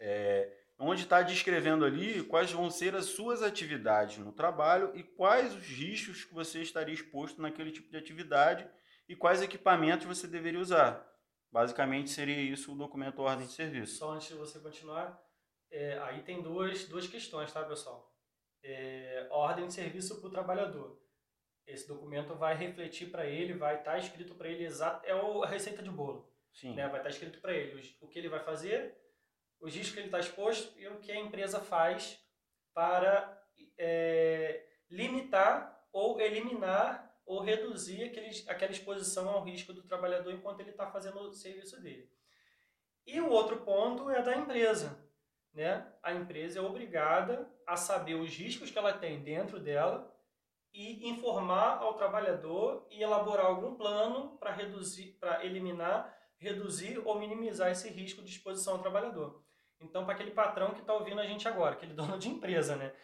é, 0.00 0.50
onde 0.78 1.02
está 1.02 1.20
descrevendo 1.20 1.84
ali 1.84 2.22
quais 2.22 2.50
vão 2.50 2.70
ser 2.70 2.96
as 2.96 3.04
suas 3.04 3.42
atividades 3.42 4.16
no 4.16 4.32
trabalho 4.32 4.90
e 4.94 5.02
quais 5.02 5.54
os 5.54 5.66
riscos 5.66 6.24
que 6.24 6.32
você 6.32 6.62
estaria 6.62 6.94
exposto 6.94 7.42
naquele 7.42 7.70
tipo 7.70 7.90
de 7.90 7.98
atividade 7.98 8.66
e 9.06 9.14
quais 9.14 9.42
equipamentos 9.42 10.06
você 10.06 10.26
deveria 10.26 10.60
usar. 10.60 11.06
Basicamente 11.52 12.08
seria 12.08 12.40
isso 12.40 12.72
o 12.72 12.78
documento 12.78 13.20
ordem 13.20 13.46
de 13.46 13.52
serviço. 13.52 13.98
Só 13.98 14.12
antes 14.12 14.28
de 14.28 14.34
você 14.34 14.58
continuar, 14.60 15.22
é, 15.70 15.98
aí 15.98 16.22
tem 16.22 16.40
duas, 16.40 16.86
duas 16.86 17.06
questões, 17.06 17.52
tá, 17.52 17.62
pessoal? 17.62 18.15
É, 18.66 19.28
ordem 19.30 19.66
de 19.66 19.74
serviço 19.74 20.20
para 20.20 20.28
o 20.28 20.30
trabalhador. 20.30 21.00
Esse 21.66 21.86
documento 21.86 22.34
vai 22.34 22.56
refletir 22.56 23.10
para 23.10 23.26
ele, 23.26 23.54
vai 23.54 23.78
estar 23.78 23.92
tá 23.92 23.98
escrito 23.98 24.34
para 24.34 24.48
ele 24.48 24.64
exato, 24.64 25.06
é 25.06 25.12
a 25.12 25.46
receita 25.46 25.82
de 25.82 25.90
bolo. 25.90 26.32
Sim. 26.52 26.74
Né? 26.74 26.82
Vai 26.82 26.98
estar 27.00 27.04
tá 27.04 27.10
escrito 27.10 27.40
para 27.40 27.54
ele 27.54 27.96
o 28.00 28.08
que 28.08 28.18
ele 28.18 28.28
vai 28.28 28.40
fazer, 28.40 28.96
os 29.60 29.74
riscos 29.74 29.92
que 29.92 30.00
ele 30.00 30.08
está 30.08 30.18
exposto 30.18 30.78
e 30.78 30.86
o 30.88 30.98
que 30.98 31.12
a 31.12 31.18
empresa 31.18 31.60
faz 31.60 32.20
para 32.74 33.42
é, 33.78 34.66
limitar 34.90 35.86
ou 35.92 36.20
eliminar 36.20 37.04
ou 37.24 37.40
reduzir 37.40 38.04
aqueles, 38.04 38.46
aquela 38.48 38.72
exposição 38.72 39.28
ao 39.28 39.42
risco 39.42 39.72
do 39.72 39.82
trabalhador 39.82 40.32
enquanto 40.32 40.60
ele 40.60 40.70
está 40.70 40.90
fazendo 40.90 41.18
o 41.20 41.32
serviço 41.32 41.80
dele. 41.80 42.08
E 43.06 43.20
o 43.20 43.30
outro 43.30 43.58
ponto 43.62 44.10
é 44.10 44.22
da 44.22 44.36
empresa 44.36 45.05
né, 45.56 45.90
a 46.02 46.12
empresa 46.12 46.58
é 46.58 46.62
obrigada 46.62 47.50
a 47.66 47.78
saber 47.78 48.14
os 48.14 48.30
riscos 48.30 48.70
que 48.70 48.78
ela 48.78 48.92
tem 48.92 49.22
dentro 49.22 49.58
dela 49.58 50.14
e 50.70 51.08
informar 51.08 51.78
ao 51.78 51.94
trabalhador 51.94 52.86
e 52.90 53.02
elaborar 53.02 53.46
algum 53.46 53.74
plano 53.74 54.36
para 54.36 54.52
reduzir, 54.52 55.16
para 55.18 55.42
eliminar, 55.46 56.14
reduzir 56.36 56.98
ou 56.98 57.18
minimizar 57.18 57.70
esse 57.70 57.88
risco 57.88 58.22
de 58.22 58.30
exposição 58.30 58.74
ao 58.74 58.82
trabalhador. 58.82 59.42
Então, 59.80 60.04
para 60.04 60.12
aquele 60.12 60.30
patrão 60.30 60.74
que 60.74 60.80
está 60.80 60.92
ouvindo 60.92 61.20
a 61.20 61.26
gente 61.26 61.48
agora, 61.48 61.74
aquele 61.74 61.94
dono 61.96 62.18
de 62.18 62.28
empresa, 62.28 62.76
né, 62.76 62.94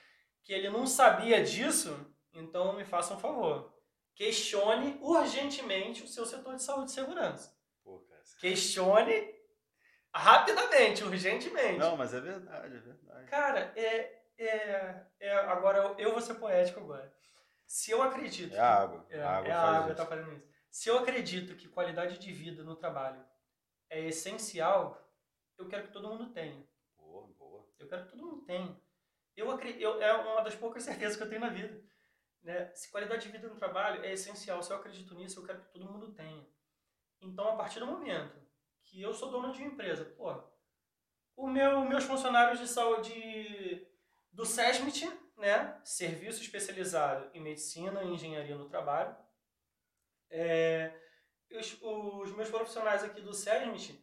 que 0.44 0.52
ele 0.52 0.68
não 0.68 0.86
sabia 0.86 1.42
disso, 1.42 2.14
então 2.34 2.74
me 2.74 2.84
faça 2.84 3.14
um 3.14 3.18
favor. 3.18 3.72
Questione 4.14 4.98
urgentemente 5.00 6.02
o 6.02 6.06
seu 6.06 6.26
setor 6.26 6.56
de 6.56 6.62
saúde 6.62 6.90
e 6.90 6.94
segurança. 6.94 7.56
Pô, 7.82 8.06
Questione 8.38 9.31
rapidamente, 10.14 11.04
urgentemente. 11.04 11.78
Não, 11.78 11.96
mas 11.96 12.12
é 12.12 12.20
verdade, 12.20 12.76
é 12.76 12.80
verdade. 12.80 13.30
Cara, 13.30 13.72
é, 13.76 14.22
é, 14.38 15.06
é 15.20 15.34
agora 15.34 15.94
eu 15.98 16.12
vou 16.12 16.20
ser 16.20 16.34
poético 16.34 16.80
agora. 16.80 17.12
Se 17.66 17.90
eu 17.90 18.02
acredito. 18.02 18.54
É 18.54 18.60
a 18.60 18.82
água. 18.82 19.06
É, 19.08 19.22
a 19.22 19.30
água, 19.30 19.48
é 19.48 19.52
a 19.52 19.62
água 19.62 19.90
que 19.90 19.96
tá 19.96 20.06
fazendo 20.06 20.32
isso. 20.32 20.46
Se 20.70 20.88
eu 20.88 20.98
acredito 20.98 21.56
que 21.56 21.68
qualidade 21.68 22.18
de 22.18 22.32
vida 22.32 22.62
no 22.62 22.76
trabalho 22.76 23.24
é 23.88 24.06
essencial, 24.06 25.02
eu 25.56 25.68
quero 25.68 25.84
que 25.84 25.92
todo 25.92 26.08
mundo 26.08 26.32
tenha. 26.32 26.66
Boa, 26.96 27.26
boa. 27.38 27.66
Eu 27.78 27.88
quero 27.88 28.04
que 28.04 28.10
todo 28.10 28.24
mundo 28.26 28.42
tenha. 28.44 28.78
Eu 29.34 29.50
acredito, 29.50 29.80
eu, 29.80 30.02
é 30.02 30.12
uma 30.12 30.42
das 30.42 30.54
poucas 30.54 30.82
certezas 30.84 31.16
que 31.16 31.22
eu 31.22 31.28
tenho 31.28 31.40
na 31.40 31.48
vida. 31.48 31.82
Né? 32.42 32.70
Se 32.74 32.90
qualidade 32.90 33.22
de 33.22 33.32
vida 33.32 33.48
no 33.48 33.54
trabalho 33.54 34.04
é 34.04 34.12
essencial, 34.12 34.62
se 34.62 34.70
eu 34.70 34.76
acredito 34.76 35.14
nisso, 35.14 35.40
eu 35.40 35.46
quero 35.46 35.60
que 35.60 35.72
todo 35.72 35.90
mundo 35.90 36.12
tenha. 36.12 36.46
Então, 37.20 37.48
a 37.48 37.56
partir 37.56 37.78
do 37.78 37.86
momento 37.86 38.41
que 38.84 39.00
eu 39.00 39.12
sou 39.12 39.30
dono 39.30 39.52
de 39.52 39.62
uma 39.62 39.72
empresa. 39.72 40.04
Pô, 40.04 40.42
o 41.36 41.46
meu, 41.46 41.84
meus 41.84 42.04
funcionários 42.04 42.58
de 42.58 42.68
saúde 42.68 43.86
do 44.30 44.44
SESMIT, 44.44 45.10
né, 45.36 45.80
Serviço 45.84 46.42
Especializado 46.42 47.30
em 47.34 47.40
Medicina 47.40 48.02
e 48.02 48.08
Engenharia 48.08 48.56
no 48.56 48.68
Trabalho, 48.68 49.16
é, 50.30 50.92
os, 51.50 51.78
os 51.82 52.34
meus 52.34 52.48
profissionais 52.48 53.04
aqui 53.04 53.20
do 53.20 53.34
SESMIT, 53.34 54.02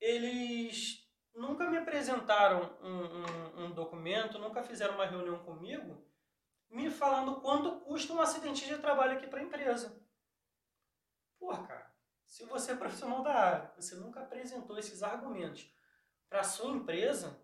eles 0.00 1.06
nunca 1.34 1.68
me 1.68 1.76
apresentaram 1.76 2.76
um, 2.82 3.02
um, 3.02 3.64
um, 3.64 3.70
documento, 3.72 4.38
nunca 4.38 4.62
fizeram 4.62 4.94
uma 4.94 5.06
reunião 5.06 5.38
comigo, 5.44 6.04
me 6.70 6.90
falando 6.90 7.40
quanto 7.40 7.80
custa 7.80 8.12
um 8.12 8.20
acidente 8.20 8.66
de 8.66 8.78
trabalho 8.78 9.12
aqui 9.12 9.26
para 9.26 9.40
a 9.40 9.42
empresa. 9.42 10.00
Porra, 11.38 11.66
cara, 11.66 11.87
se 12.28 12.44
você 12.44 12.72
é 12.72 12.76
profissional 12.76 13.22
da 13.22 13.32
área, 13.32 13.72
você 13.74 13.94
nunca 13.96 14.20
apresentou 14.20 14.78
esses 14.78 15.02
argumentos 15.02 15.72
para 16.28 16.44
sua 16.44 16.70
empresa, 16.70 17.42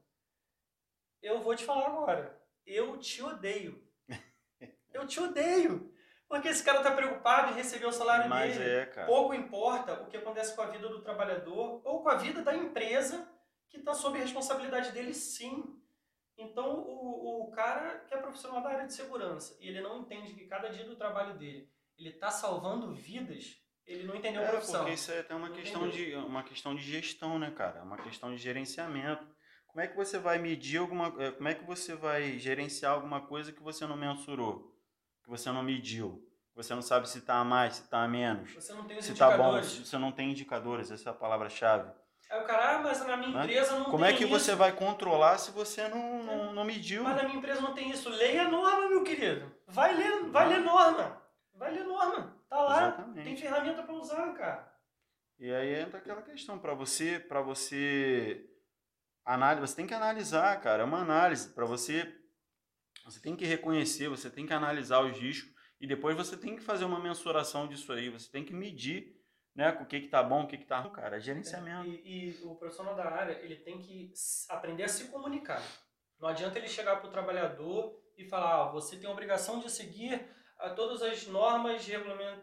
eu 1.22 1.40
vou 1.40 1.56
te 1.56 1.64
falar 1.64 1.86
agora. 1.86 2.38
Eu 2.66 2.98
te 2.98 3.22
odeio. 3.22 3.82
Eu 4.92 5.06
te 5.06 5.18
odeio. 5.18 5.92
Porque 6.28 6.48
esse 6.48 6.62
cara 6.62 6.78
está 6.78 6.94
preocupado 6.94 7.52
em 7.52 7.56
receber 7.56 7.86
o 7.86 7.92
salário 7.92 8.28
Mas 8.28 8.56
dele. 8.56 8.70
É, 8.70 8.86
cara. 8.86 9.06
Pouco 9.06 9.34
importa 9.34 10.02
o 10.02 10.06
que 10.06 10.16
acontece 10.16 10.54
com 10.54 10.62
a 10.62 10.70
vida 10.70 10.88
do 10.88 11.02
trabalhador 11.02 11.80
ou 11.84 12.02
com 12.02 12.08
a 12.10 12.16
vida 12.16 12.42
da 12.42 12.54
empresa 12.54 13.28
que 13.68 13.78
está 13.78 13.94
sob 13.94 14.18
a 14.18 14.22
responsabilidade 14.22 14.92
dele, 14.92 15.12
sim. 15.12 15.82
Então, 16.36 16.80
o, 16.80 17.44
o 17.44 17.50
cara 17.50 18.00
que 18.00 18.14
é 18.14 18.18
profissional 18.18 18.62
da 18.62 18.70
área 18.70 18.86
de 18.86 18.94
segurança 18.94 19.56
e 19.60 19.68
ele 19.68 19.80
não 19.80 20.00
entende 20.00 20.34
que 20.34 20.46
cada 20.46 20.68
dia 20.68 20.84
do 20.84 20.96
trabalho 20.96 21.36
dele 21.38 21.72
ele 21.96 22.10
está 22.10 22.30
salvando 22.30 22.92
vidas, 22.92 23.63
ele 23.86 24.04
não 24.04 24.14
entendeu 24.14 24.42
é, 24.42 24.46
a 24.46 24.50
profissão. 24.50 24.80
Porque 24.80 24.94
isso 24.94 25.12
é 25.12 25.20
até 25.20 25.34
uma 25.34 25.50
questão, 25.50 25.88
de, 25.88 26.14
uma 26.14 26.42
questão 26.42 26.74
de 26.74 26.82
gestão, 26.82 27.38
né, 27.38 27.50
cara? 27.50 27.82
Uma 27.82 27.98
questão 27.98 28.34
de 28.34 28.38
gerenciamento. 28.38 29.26
Como 29.66 29.80
é 29.80 29.88
que 29.88 29.96
você 29.96 30.18
vai 30.18 30.38
medir 30.38 30.78
alguma. 30.78 31.12
Eh, 31.18 31.32
como 31.32 31.48
é 31.48 31.54
que 31.54 31.64
você 31.64 31.94
vai 31.94 32.38
gerenciar 32.38 32.92
alguma 32.92 33.20
coisa 33.20 33.52
que 33.52 33.62
você 33.62 33.86
não 33.86 33.96
mensurou? 33.96 34.72
Que 35.22 35.28
você 35.28 35.50
não 35.50 35.62
mediu? 35.62 36.24
Você 36.54 36.74
não 36.74 36.82
sabe 36.82 37.08
se 37.08 37.18
está 37.18 37.40
a 37.40 37.44
mais, 37.44 37.74
se 37.76 37.82
está 37.82 38.04
a 38.04 38.08
menos. 38.08 38.54
Você 38.54 38.72
não 38.72 38.84
tem 38.84 38.96
os 38.96 39.04
se 39.04 39.10
indicadores. 39.10 39.66
Tá 39.66 39.74
bom, 39.78 39.84
se 39.84 39.86
você 39.86 39.98
não 39.98 40.12
tem 40.12 40.30
indicadores, 40.30 40.90
essa 40.92 41.10
é 41.10 41.12
a 41.12 41.14
palavra-chave. 41.14 41.90
Aí 42.30 42.40
o 42.40 42.44
cara, 42.44 42.76
ah, 42.76 42.78
mas 42.78 43.04
na 43.04 43.16
minha 43.16 43.30
né? 43.30 43.44
empresa 43.44 43.78
não 43.78 43.84
Como 43.86 44.04
é 44.04 44.10
é 44.10 44.16
que 44.16 44.24
isso. 44.24 44.32
você 44.32 44.54
vai 44.54 44.72
controlar 44.72 45.38
se 45.38 45.50
você 45.50 45.88
não, 45.88 46.22
não, 46.22 46.52
não 46.52 46.64
mediu? 46.64 47.02
Mas 47.02 47.16
na 47.16 47.24
minha 47.24 47.36
empresa 47.36 47.60
não 47.60 47.74
tem 47.74 47.90
isso. 47.90 48.08
Leia 48.08 48.46
a 48.46 48.48
norma, 48.48 48.88
meu 48.88 49.02
querido. 49.02 49.52
Vai 49.66 49.94
ler, 49.94 50.24
vai 50.30 50.48
ler 50.48 50.60
norma. 50.60 51.20
Vai 51.54 51.72
ler 51.72 51.84
norma. 51.84 52.36
Tá 52.54 52.62
lá. 52.62 52.86
Exatamente. 52.86 53.24
Tem 53.24 53.36
ferramenta 53.36 53.82
para 53.82 53.94
usar, 53.94 54.32
cara. 54.34 54.72
E 55.40 55.52
aí 55.52 55.74
entra 55.74 55.98
aquela 55.98 56.22
questão 56.22 56.56
para 56.56 56.72
você, 56.72 57.18
para 57.18 57.40
você 57.42 58.48
análise, 59.24 59.66
você 59.66 59.76
tem 59.76 59.86
que 59.88 59.94
analisar, 59.94 60.60
cara, 60.60 60.84
é 60.84 60.86
uma 60.86 61.00
análise 61.00 61.52
para 61.52 61.64
você 61.64 62.20
você 63.04 63.20
tem 63.20 63.36
que 63.36 63.44
reconhecer, 63.44 64.08
você 64.08 64.30
tem 64.30 64.46
que 64.46 64.52
analisar 64.52 65.00
os 65.00 65.18
riscos 65.18 65.52
e 65.80 65.86
depois 65.86 66.16
você 66.16 66.36
tem 66.36 66.54
que 66.54 66.62
fazer 66.62 66.84
uma 66.84 67.00
mensuração 67.00 67.66
disso 67.66 67.92
aí, 67.92 68.08
você 68.08 68.30
tem 68.30 68.44
que 68.44 68.54
medir, 68.54 69.20
né, 69.54 69.76
o 69.80 69.84
que 69.84 70.00
que 70.00 70.08
tá 70.08 70.22
bom, 70.22 70.44
o 70.44 70.46
que 70.46 70.56
que 70.56 70.64
tá 70.64 70.78
ruim, 70.78 70.92
cara, 70.92 71.16
é 71.16 71.20
gerenciamento. 71.20 71.86
E, 71.86 72.30
e, 72.30 72.44
o 72.44 72.54
profissional 72.54 72.94
da 72.94 73.04
área, 73.10 73.32
ele 73.42 73.56
tem 73.56 73.78
que 73.78 74.12
aprender 74.48 74.84
a 74.84 74.88
se 74.88 75.08
comunicar. 75.08 75.60
Não 76.18 76.28
adianta 76.28 76.58
ele 76.58 76.68
chegar 76.68 76.96
para 76.96 77.08
o 77.08 77.12
trabalhador 77.12 78.00
e 78.16 78.24
falar, 78.24 78.62
ah, 78.62 78.70
você 78.70 78.96
tem 78.96 79.08
a 79.08 79.12
obrigação 79.12 79.58
de 79.58 79.70
seguir 79.70 80.26
a 80.64 80.70
todas 80.70 81.02
as 81.02 81.26
normas 81.26 81.86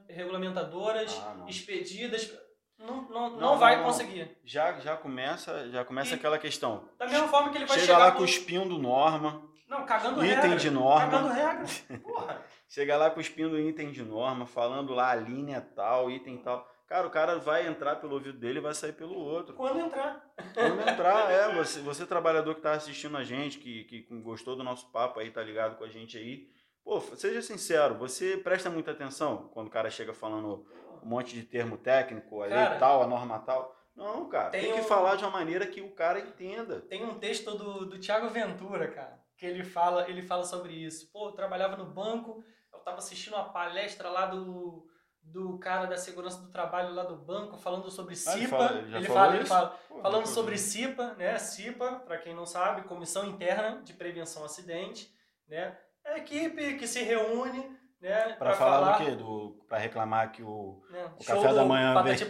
regulamentadoras 0.08 1.20
ah, 1.24 1.46
expedidas. 1.48 2.32
Não, 2.78 3.04
não, 3.04 3.30
não, 3.30 3.40
não 3.40 3.58
vai 3.58 3.84
conseguir. 3.84 4.38
Já, 4.44 4.80
já 4.80 4.96
começa, 4.96 5.70
já 5.70 5.86
começa 5.86 6.12
e, 6.12 6.14
aquela 6.16 6.38
questão. 6.38 6.88
Da 6.98 7.08
mesma 7.08 7.28
forma 7.28 7.52
que 7.52 7.58
ele 7.58 7.66
vai 7.66 7.78
Chega 7.80 7.94
chegar 7.94 8.06
lá 8.06 8.12
cuspindo 8.12 8.78
norma. 8.78 9.50
Não, 9.68 9.86
cagando 9.86 10.24
item 10.26 10.36
regra. 10.36 10.56
de 10.58 10.70
norma. 10.70 11.12
Cagando 11.12 11.34
regra. 11.34 11.66
Porra. 12.04 12.46
Chega 12.68 12.98
lá 12.98 13.10
cuspindo 13.10 13.60
item 13.60 13.92
de 13.92 14.04
norma, 14.04 14.46
falando 14.46 14.94
lá 14.94 15.12
a 15.12 15.16
linha 15.16 15.62
tal, 15.76 16.10
item 16.10 16.38
tal. 16.38 16.68
Cara, 16.88 17.08
o 17.08 17.12
cara 17.12 17.40
vai 17.40 17.68
entrar 17.68 17.96
pelo 17.98 18.16
ouvido 18.16 18.38
dele 18.38 18.60
e 18.60 18.62
vai 18.62 18.74
sair 18.74 18.92
pelo 18.92 19.16
outro. 19.16 19.56
Quando 19.56 19.80
entrar. 19.80 20.26
Quando 20.54 20.82
entrar, 20.82 21.32
é. 21.32 21.56
Você, 21.56 21.80
você 21.80 22.06
trabalhador 22.06 22.56
que 22.56 22.62
tá 22.62 22.74
assistindo 22.74 23.16
a 23.16 23.24
gente, 23.24 23.60
que, 23.60 23.86
que 23.86 24.02
gostou 24.22 24.58
do 24.58 24.64
nosso 24.64 24.92
papo 24.92 25.20
aí, 25.20 25.32
tá 25.32 25.42
ligado 25.42 25.78
com 25.78 25.86
a 25.86 25.90
gente 25.90 26.18
aí. 26.18 26.50
Pô, 26.84 27.00
seja 27.16 27.42
sincero, 27.42 27.96
você 27.96 28.38
presta 28.38 28.70
muita 28.70 28.92
atenção 28.92 29.50
quando 29.54 29.68
o 29.68 29.72
cara 29.72 29.90
chega 29.90 30.14
falando 30.14 30.66
um 31.04 31.08
monte 31.08 31.34
de 31.36 31.44
termo 31.44 31.78
técnico, 31.78 32.42
a 32.42 32.46
lei 32.46 32.56
Cara, 32.56 32.80
tal, 32.80 33.04
a 33.04 33.08
norma 33.08 33.40
tal. 33.40 33.76
Não, 33.96 34.28
cara, 34.30 34.50
tem, 34.50 34.62
tem 34.62 34.74
que 34.74 34.80
um- 34.82 34.84
falar 34.84 35.16
de 35.16 35.24
uma 35.24 35.32
maneira 35.32 35.66
que 35.68 35.82
o 35.82 35.92
cara 35.92 36.20
entenda. 36.20 36.82
Tem 36.82 37.04
um 37.06 37.20
texto 37.20 37.56
do, 37.56 37.86
do 37.86 38.00
Thiago 38.00 38.30
Ventura, 38.30 38.88
cara, 38.90 39.20
que 39.38 39.46
ele 39.46 39.64
fala, 39.64 40.10
ele 40.10 40.22
fala 40.22 40.44
sobre 40.44 40.74
isso. 40.74 41.12
Pô, 41.12 41.28
eu 41.30 41.34
trabalhava 41.34 41.78
no 41.78 41.86
banco, 41.86 42.44
eu 42.74 42.80
tava 42.80 42.98
assistindo 42.98 43.34
uma 43.36 43.50
palestra 43.52 44.10
lá 44.10 44.26
do, 44.26 44.88
do 45.22 45.60
cara 45.60 45.86
da 45.86 45.98
segurança 45.98 46.42
do 46.42 46.52
trabalho 46.52 46.94
lá 46.96 47.04
do 47.04 47.16
banco, 47.16 47.58
falando 47.58 47.90
sobre 47.92 48.16
Ah, 48.16 48.34
ele 48.34 48.42
CIPA. 48.46 48.58
fala- 48.58 48.80
ele 48.80 48.96
ele 48.96 49.08
falou 49.08 49.14
fala, 49.22 49.36
ele 49.36 49.46
fala, 49.46 49.70
Pô, 49.88 50.02
falando 50.02 50.26
sobre 50.28 50.58
CIPA, 50.58 51.14
né? 51.14 51.38
CIPA, 51.38 52.00
para 52.06 52.18
quem 52.18 52.34
não 52.34 52.46
sabe, 52.46 52.88
Comissão 52.88 53.26
Interna 53.28 53.82
de 53.84 53.94
Prevenção 53.94 54.44
Acidente, 54.44 55.14
né? 55.48 55.78
É 56.06 56.14
a 56.14 56.18
equipe 56.18 56.76
que 56.76 56.88
se 56.88 57.02
reúne, 57.04 57.70
né, 58.02 58.34
Pra 58.40 58.54
falar, 58.54 58.98
do 58.98 59.06
quê? 59.06 59.12
Do, 59.12 59.64
pra 59.68 59.78
reclamar 59.78 60.32
que 60.32 60.42
o. 60.42 60.82
né, 60.90 61.06
O 61.20 61.24
café 61.24 61.54
da 61.54 61.64
manhã 61.66 61.94
Patati. 61.94 62.26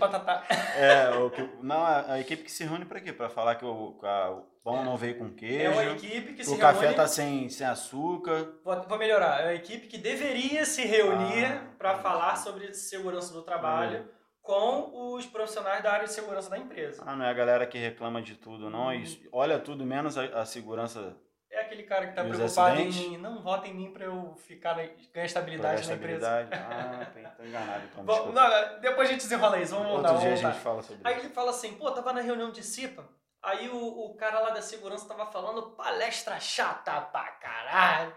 É, 0.77 1.09
o 1.15 1.29
que, 1.29 1.41
não, 1.61 1.83
a, 1.85 2.13
a 2.13 2.19
equipe 2.19 2.43
que 2.43 2.51
se 2.51 2.63
reúne 2.65 2.85
pra 2.85 2.99
quê? 2.99 3.13
Pra 3.13 3.29
falar 3.29 3.55
que 3.55 3.63
o, 3.65 3.97
a- 4.03 4.31
o 4.31 4.41
pão 4.63 4.81
É. 4.81 4.83
não 4.83 4.97
veio 4.97 5.17
com 5.17 5.27
É 5.27 5.29
queijo. 5.29 5.71
uma 5.71 5.85
equipe 5.85 6.27
que 6.27 6.33
que 6.35 6.43
se 6.43 6.53
o 6.53 6.57
café 6.59 6.81
reúne 6.81 6.95
tá 6.95 7.07
sem, 7.07 7.47
sem 7.49 7.65
açúcar. 7.65 8.53
Vou, 8.63 8.83
vou 8.83 8.97
melhorar. 8.97 9.39
É 9.41 9.45
uma 9.45 9.53
equipe 9.53 9.87
que 9.87 9.97
deveria 9.97 10.65
se 10.65 10.83
reunir 10.85 11.45
Ah, 11.45 11.73
para 11.77 11.89
entendi. 11.91 12.03
falar 12.03 12.35
sobre 12.35 12.73
segurança 12.73 13.33
do 13.33 13.41
trabalho 13.41 14.07
com 14.41 15.15
os 15.15 15.25
profissionais 15.25 15.81
da 15.83 15.91
área 15.93 16.05
de 16.05 16.11
segurança 16.13 16.49
da 16.49 16.57
empresa. 16.57 17.01
Ah, 17.05 17.15
não 17.15 17.23
é 17.25 17.29
a 17.29 17.33
galera 17.33 17.65
que 17.65 17.77
reclama 17.77 18.21
de 18.21 18.35
tudo, 18.35 18.69
não. 18.69 18.87
Hum. 18.87 18.93
Isso, 18.93 19.21
olha 19.31 19.57
tudo 19.57 19.85
menos 19.85 20.17
a, 20.17 20.23
a 20.41 20.45
segurança 20.45 20.99
É 20.99 21.30
aquele 21.71 21.83
cara 21.83 22.03
que 22.05 22.09
está 22.11 22.23
os 22.23 22.35
preocupado 22.35 22.81
em 22.81 23.17
não 23.17 23.41
vota 23.41 23.67
em 23.67 23.73
mim 23.73 23.91
para 23.93 24.05
eu 24.05 24.35
ficar 24.35 24.75
na, 24.75 24.83
ganhar 25.13 25.25
estabilidade 25.25 25.87
na 25.87 25.95
empresa. 25.95 26.43
estabilidade. 26.43 26.49
Ah, 27.23 27.31
tô 27.37 27.43
enganado 27.43 27.83
então. 27.85 28.03
Bom, 28.03 28.31
não, 28.31 28.79
depois 28.81 29.07
a 29.09 29.11
gente 29.13 29.21
desenrola 29.21 29.59
isso, 29.59 29.73
vamos 29.75 29.89
voltar. 29.91 30.09
Outro 30.11 30.21
dia 30.21 30.31
a 30.31 30.35
voltar. 30.35 30.51
gente 30.53 30.61
fala 30.63 30.81
sobre 30.83 31.01
Aí 31.07 31.15
isso. 31.17 31.25
ele 31.25 31.33
fala 31.33 31.49
assim, 31.51 31.73
pô, 31.75 31.91
tava 31.91 32.13
na 32.13 32.21
reunião 32.21 32.51
de 32.51 32.61
CIPA, 32.63 33.07
aí 33.41 33.69
o, 33.69 33.77
o 34.11 34.15
cara 34.15 34.39
lá 34.39 34.49
da 34.49 34.61
segurança 34.61 35.07
tava 35.07 35.25
falando 35.27 35.71
palestra 35.71 36.39
chata 36.39 36.99
pra 37.01 37.23
caralho. 37.31 38.13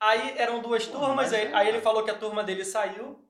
Aí 0.00 0.36
eram 0.38 0.60
duas 0.60 0.86
turmas, 0.86 1.14
mas 1.14 1.32
aí, 1.32 1.46
é, 1.46 1.54
aí 1.54 1.68
ele 1.68 1.80
falou 1.80 2.02
que 2.02 2.10
a 2.10 2.18
turma 2.18 2.42
dele 2.42 2.64
saiu, 2.64 3.24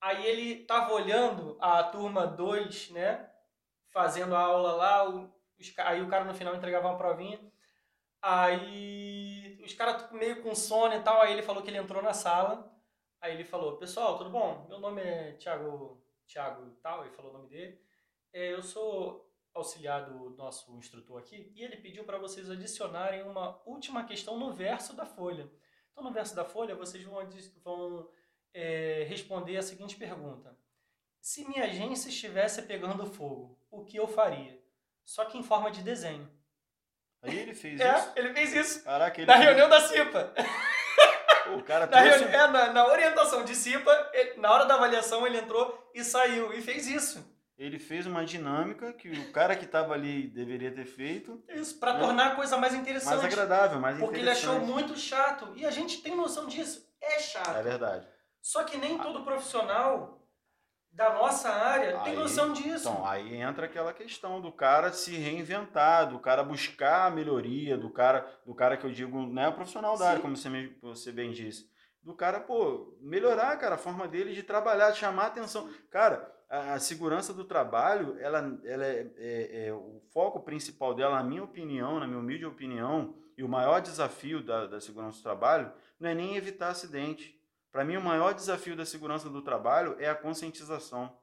aí 0.00 0.24
ele 0.26 0.64
tava 0.64 0.92
olhando 0.92 1.56
a 1.60 1.82
turma 1.84 2.26
2, 2.26 2.90
né, 2.90 3.28
fazendo 3.92 4.34
a 4.34 4.40
aula 4.40 4.72
lá, 4.72 5.08
o- 5.08 5.30
aí 5.78 6.00
o 6.00 6.08
cara 6.08 6.24
no 6.24 6.32
final 6.34 6.54
entregava 6.54 6.88
uma 6.88 6.96
provinha, 6.96 7.38
aí 8.22 9.60
os 9.64 9.74
caras 9.74 10.10
meio 10.12 10.42
com 10.42 10.54
sono 10.54 10.94
e 10.94 11.02
tal, 11.02 11.20
aí 11.20 11.32
ele 11.32 11.42
falou 11.42 11.62
que 11.62 11.70
ele 11.70 11.78
entrou 11.78 12.02
na 12.02 12.12
sala, 12.12 12.70
aí 13.20 13.34
ele 13.34 13.44
falou, 13.44 13.76
pessoal, 13.76 14.18
tudo 14.18 14.30
bom? 14.30 14.66
Meu 14.68 14.78
nome 14.78 15.00
é 15.02 15.32
Thiago, 15.32 16.02
Thiago 16.26 16.70
tal, 16.82 17.04
ele 17.04 17.14
falou 17.14 17.30
o 17.30 17.34
nome 17.38 17.48
dele, 17.48 17.80
é, 18.32 18.52
eu 18.52 18.62
sou 18.62 19.28
auxiliar 19.54 20.08
do 20.08 20.30
nosso 20.30 20.76
instrutor 20.76 21.18
aqui 21.18 21.50
e 21.54 21.62
ele 21.62 21.76
pediu 21.76 22.04
para 22.04 22.18
vocês 22.18 22.48
adicionarem 22.48 23.22
uma 23.22 23.60
última 23.66 24.04
questão 24.04 24.38
no 24.38 24.52
verso 24.52 24.94
da 24.94 25.04
folha. 25.04 25.50
Então, 25.90 26.04
no 26.04 26.12
verso 26.12 26.34
da 26.36 26.44
folha, 26.44 26.76
vocês 26.76 27.02
vão, 27.02 27.28
vão 27.62 28.10
é, 28.54 29.04
responder 29.08 29.56
a 29.56 29.62
seguinte 29.62 29.96
pergunta: 29.96 30.56
Se 31.20 31.44
minha 31.44 31.64
agência 31.64 32.08
estivesse 32.08 32.62
pegando 32.62 33.06
fogo, 33.06 33.58
o 33.70 33.84
que 33.84 33.96
eu 33.96 34.06
faria? 34.06 34.62
Só 35.04 35.24
que 35.24 35.36
em 35.36 35.42
forma 35.42 35.70
de 35.70 35.82
desenho. 35.82 36.30
Aí 37.22 37.38
ele 37.38 37.54
fez 37.54 37.80
É, 37.80 37.94
isso. 37.98 38.12
ele 38.16 38.32
fez 38.34 38.52
isso. 38.54 38.84
Caraca, 38.84 39.20
ele 39.20 39.26
Na 39.26 39.34
fez- 39.34 39.44
reunião 39.46 39.68
da 39.68 39.80
CIPA. 39.80 40.32
O 41.56 41.62
cara 41.62 41.86
Na, 41.90 42.00
reuni- 42.00 42.24
é, 42.34 42.46
na, 42.46 42.72
na 42.72 42.86
orientação 42.86 43.44
de 43.44 43.54
CIPA, 43.54 44.10
ele- 44.14 44.40
na 44.40 44.50
hora 44.52 44.64
da 44.64 44.74
avaliação, 44.74 45.26
ele 45.26 45.38
entrou 45.38 45.90
e 45.94 46.02
saiu 46.04 46.52
e 46.52 46.60
fez 46.62 46.86
isso. 46.86 47.28
Ele 47.58 47.78
fez 47.78 48.06
uma 48.06 48.24
dinâmica 48.24 48.90
que 48.94 49.10
o 49.10 49.32
cara 49.32 49.54
que 49.54 49.66
tava 49.66 49.92
ali 49.92 50.28
deveria 50.28 50.70
ter 50.72 50.86
feito. 50.86 51.44
Isso, 51.50 51.78
para 51.78 51.92
Não. 51.92 52.00
tornar 52.06 52.28
a 52.28 52.34
coisa 52.34 52.56
mais 52.56 52.72
interessante. 52.72 53.16
Mais 53.18 53.24
agradável, 53.24 53.78
mais 53.78 53.98
Porque 53.98 54.18
ele 54.18 54.30
achou 54.30 54.60
muito 54.60 54.96
chato. 54.96 55.52
E 55.54 55.66
a 55.66 55.70
gente 55.70 56.00
tem 56.00 56.16
noção 56.16 56.46
disso. 56.46 56.88
É 57.02 57.18
chato. 57.18 57.50
É 57.54 57.62
verdade. 57.62 58.06
Só 58.40 58.64
que 58.64 58.78
nem 58.78 58.96
todo 58.96 59.22
profissional 59.24 60.19
da 60.92 61.14
nossa 61.14 61.48
área 61.48 61.98
tem 62.00 62.12
Aí- 62.12 62.18
noção 62.18 62.52
disso. 62.52 62.88
Então, 62.88 63.06
aí 63.06 63.34
entra 63.36 63.66
aquela 63.66 63.92
questão 63.92 64.40
do 64.40 64.50
cara 64.52 64.92
se 64.92 65.14
reinventar, 65.16 66.08
do 66.08 66.18
cara 66.18 66.42
buscar 66.42 67.06
a 67.06 67.10
melhoria, 67.10 67.76
do 67.78 67.90
cara, 67.90 68.26
do 68.44 68.54
cara 68.54 68.76
que 68.76 68.84
eu 68.84 68.90
digo, 68.92 69.26
né, 69.26 69.48
o 69.48 69.52
profissional 69.54 69.92
da 69.96 70.04
Sim. 70.04 70.10
área, 70.10 70.20
como 70.20 70.36
você, 70.36 70.76
você 70.82 71.12
bem 71.12 71.30
disse. 71.30 71.70
Do 72.02 72.14
cara, 72.14 72.40
pô, 72.40 72.96
melhorar, 73.00 73.56
cara, 73.58 73.74
a 73.74 73.78
forma 73.78 74.08
dele 74.08 74.32
de 74.34 74.42
trabalhar, 74.42 74.90
de 74.90 74.98
chamar 74.98 75.26
atenção. 75.26 75.68
Cara, 75.90 76.30
a, 76.48 76.74
a 76.74 76.78
segurança 76.80 77.32
do 77.32 77.44
trabalho, 77.44 78.16
ela, 78.18 78.58
ela 78.64 78.84
é, 78.86 79.06
é- 79.18 79.66
é 79.68 79.72
o 79.72 80.00
foco 80.12 80.40
principal 80.40 80.94
dela, 80.94 81.16
na 81.16 81.22
minha 81.22 81.44
opinião, 81.44 82.00
na 82.00 82.06
minha 82.06 82.18
humilde 82.18 82.44
opinião, 82.46 83.14
e 83.36 83.44
o 83.44 83.48
maior 83.48 83.80
desafio 83.80 84.42
da, 84.42 84.66
da 84.66 84.80
segurança 84.80 85.18
do 85.18 85.22
trabalho 85.22 85.72
não 85.98 86.10
é 86.10 86.14
nem 86.14 86.36
evitar 86.36 86.68
acidente. 86.68 87.38
Para 87.72 87.84
mim, 87.84 87.96
o 87.96 88.00
maior 88.02 88.34
desafio 88.34 88.76
da 88.76 88.84
segurança 88.84 89.28
do 89.30 89.42
trabalho 89.42 89.96
é 89.98 90.08
a 90.08 90.14
conscientização. 90.14 91.16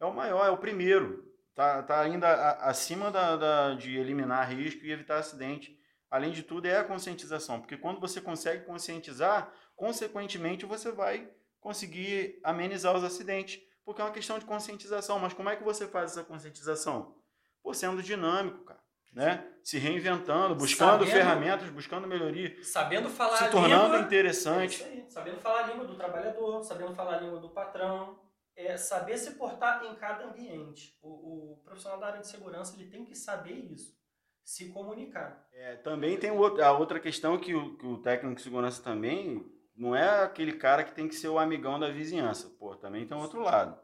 É 0.00 0.04
o 0.04 0.12
maior, 0.14 0.46
é 0.46 0.50
o 0.50 0.58
primeiro. 0.58 1.28
Tá, 1.54 1.82
tá 1.82 2.00
ainda 2.00 2.52
acima 2.60 3.10
da, 3.10 3.36
da- 3.36 3.74
de 3.74 3.96
eliminar 3.96 4.48
risco 4.50 4.84
e 4.84 4.90
evitar 4.92 5.18
acidente. 5.18 5.78
Além 6.10 6.32
de 6.32 6.42
tudo, 6.42 6.66
é 6.66 6.78
a 6.78 6.84
conscientização. 6.84 7.60
Porque 7.60 7.76
quando 7.76 8.00
você 8.00 8.20
consegue 8.20 8.64
conscientizar, 8.64 9.52
consequentemente 9.76 10.66
você 10.66 10.90
vai 10.90 11.30
conseguir 11.60 12.40
amenizar 12.42 12.96
os 12.96 13.04
acidentes. 13.04 13.60
Porque 13.84 14.00
é 14.00 14.04
uma 14.04 14.12
questão 14.12 14.38
de 14.38 14.44
conscientização. 14.44 15.18
Mas 15.18 15.32
como 15.34 15.48
é 15.50 15.56
que 15.56 15.62
você 15.64 15.86
faz 15.86 16.12
essa 16.12 16.24
conscientização? 16.24 17.14
Pô, 17.62 17.72
sendo 17.74 18.02
dinâmico, 18.02 18.64
cara. 18.64 18.80
Né? 19.12 19.44
Se 19.64 19.76
reinventando, 19.78 20.54
buscando 20.54 21.04
Sabendo- 21.04 21.10
ferramentas, 21.10 21.68
buscando 21.70 22.06
melhoria, 22.06 22.62
Sabendo 22.62 23.08
falar 23.10 23.36
se 23.36 23.50
tornando 23.50 23.82
língua. 23.84 23.98
É 23.98 24.02
interessante. 24.02 24.84
aí. 24.84 25.04
Sabendo 25.08 25.40
falar 25.40 25.64
a 25.64 25.66
língua 25.66 25.84
do 25.84 25.96
trabalhador, 25.96 26.62
sabendo 26.62 26.94
falar 26.94 27.16
a 27.16 27.20
língua 27.20 27.40
do 27.40 27.50
patrão. 27.50 28.18
É 28.56 28.76
saber 28.76 29.16
se 29.16 29.32
portar 29.36 29.82
em 29.84 29.94
cada 29.96 30.26
ambiente. 30.26 30.96
O, 31.02 31.52
o 31.54 31.56
profissional 31.64 31.98
da 31.98 32.06
área 32.08 32.20
de 32.20 32.28
segurança 32.28 32.76
ele 32.78 32.90
tem 32.90 33.04
que 33.04 33.14
saber 33.14 33.52
isso. 33.54 33.98
Se 34.44 34.68
comunicar. 34.68 35.46
É, 35.52 35.76
também 35.76 36.16
tem 36.18 36.30
a 36.30 36.72
outra 36.72 37.00
questão 37.00 37.38
que 37.38 37.54
o, 37.54 37.76
que 37.78 37.86
o 37.86 37.98
técnico 37.98 38.36
de 38.36 38.42
segurança 38.42 38.82
também 38.82 39.44
não 39.74 39.96
é 39.96 40.22
aquele 40.22 40.52
cara 40.54 40.84
que 40.84 40.92
tem 40.92 41.08
que 41.08 41.14
ser 41.14 41.28
o 41.28 41.38
amigão 41.38 41.78
da 41.80 41.90
vizinhança. 41.90 42.50
Pô, 42.58 42.76
também 42.76 43.06
tem 43.06 43.16
um 43.16 43.20
outro 43.20 43.40
lado. 43.40 43.78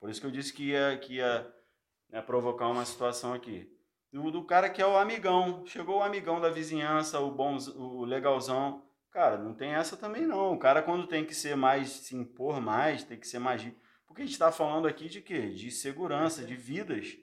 Por 0.00 0.08
isso 0.08 0.20
que 0.20 0.26
eu 0.26 0.30
disse 0.30 0.52
que 0.52 0.70
ia, 0.70 0.96
que 0.98 1.14
ia 1.16 1.46
né, 2.08 2.22
provocar 2.22 2.68
uma 2.68 2.84
situação 2.84 3.34
aqui. 3.34 3.70
Do, 4.12 4.30
do 4.30 4.44
cara 4.44 4.70
que 4.70 4.80
é 4.80 4.86
o 4.86 4.96
amigão. 4.96 5.64
Chegou 5.66 5.98
o 5.98 6.02
amigão 6.02 6.40
da 6.40 6.48
vizinhança, 6.48 7.20
o, 7.20 7.30
bom, 7.30 7.56
o 7.76 8.04
legalzão. 8.04 8.82
Cara, 9.10 9.38
não 9.38 9.54
tem 9.54 9.72
essa 9.72 9.96
também 9.96 10.26
não. 10.26 10.52
O 10.52 10.58
cara 10.58 10.82
quando 10.82 11.06
tem 11.06 11.24
que 11.24 11.34
ser 11.34 11.56
mais, 11.56 11.88
se 11.90 12.16
impor 12.16 12.60
mais, 12.60 13.02
tem 13.02 13.18
que 13.18 13.26
ser 13.26 13.38
mais... 13.38 13.62
Porque 14.06 14.22
a 14.22 14.24
gente 14.24 14.34
está 14.34 14.50
falando 14.52 14.86
aqui 14.86 15.08
de 15.08 15.20
quê? 15.20 15.48
De 15.50 15.70
segurança, 15.70 16.44
de 16.44 16.54
vidas. 16.54 17.16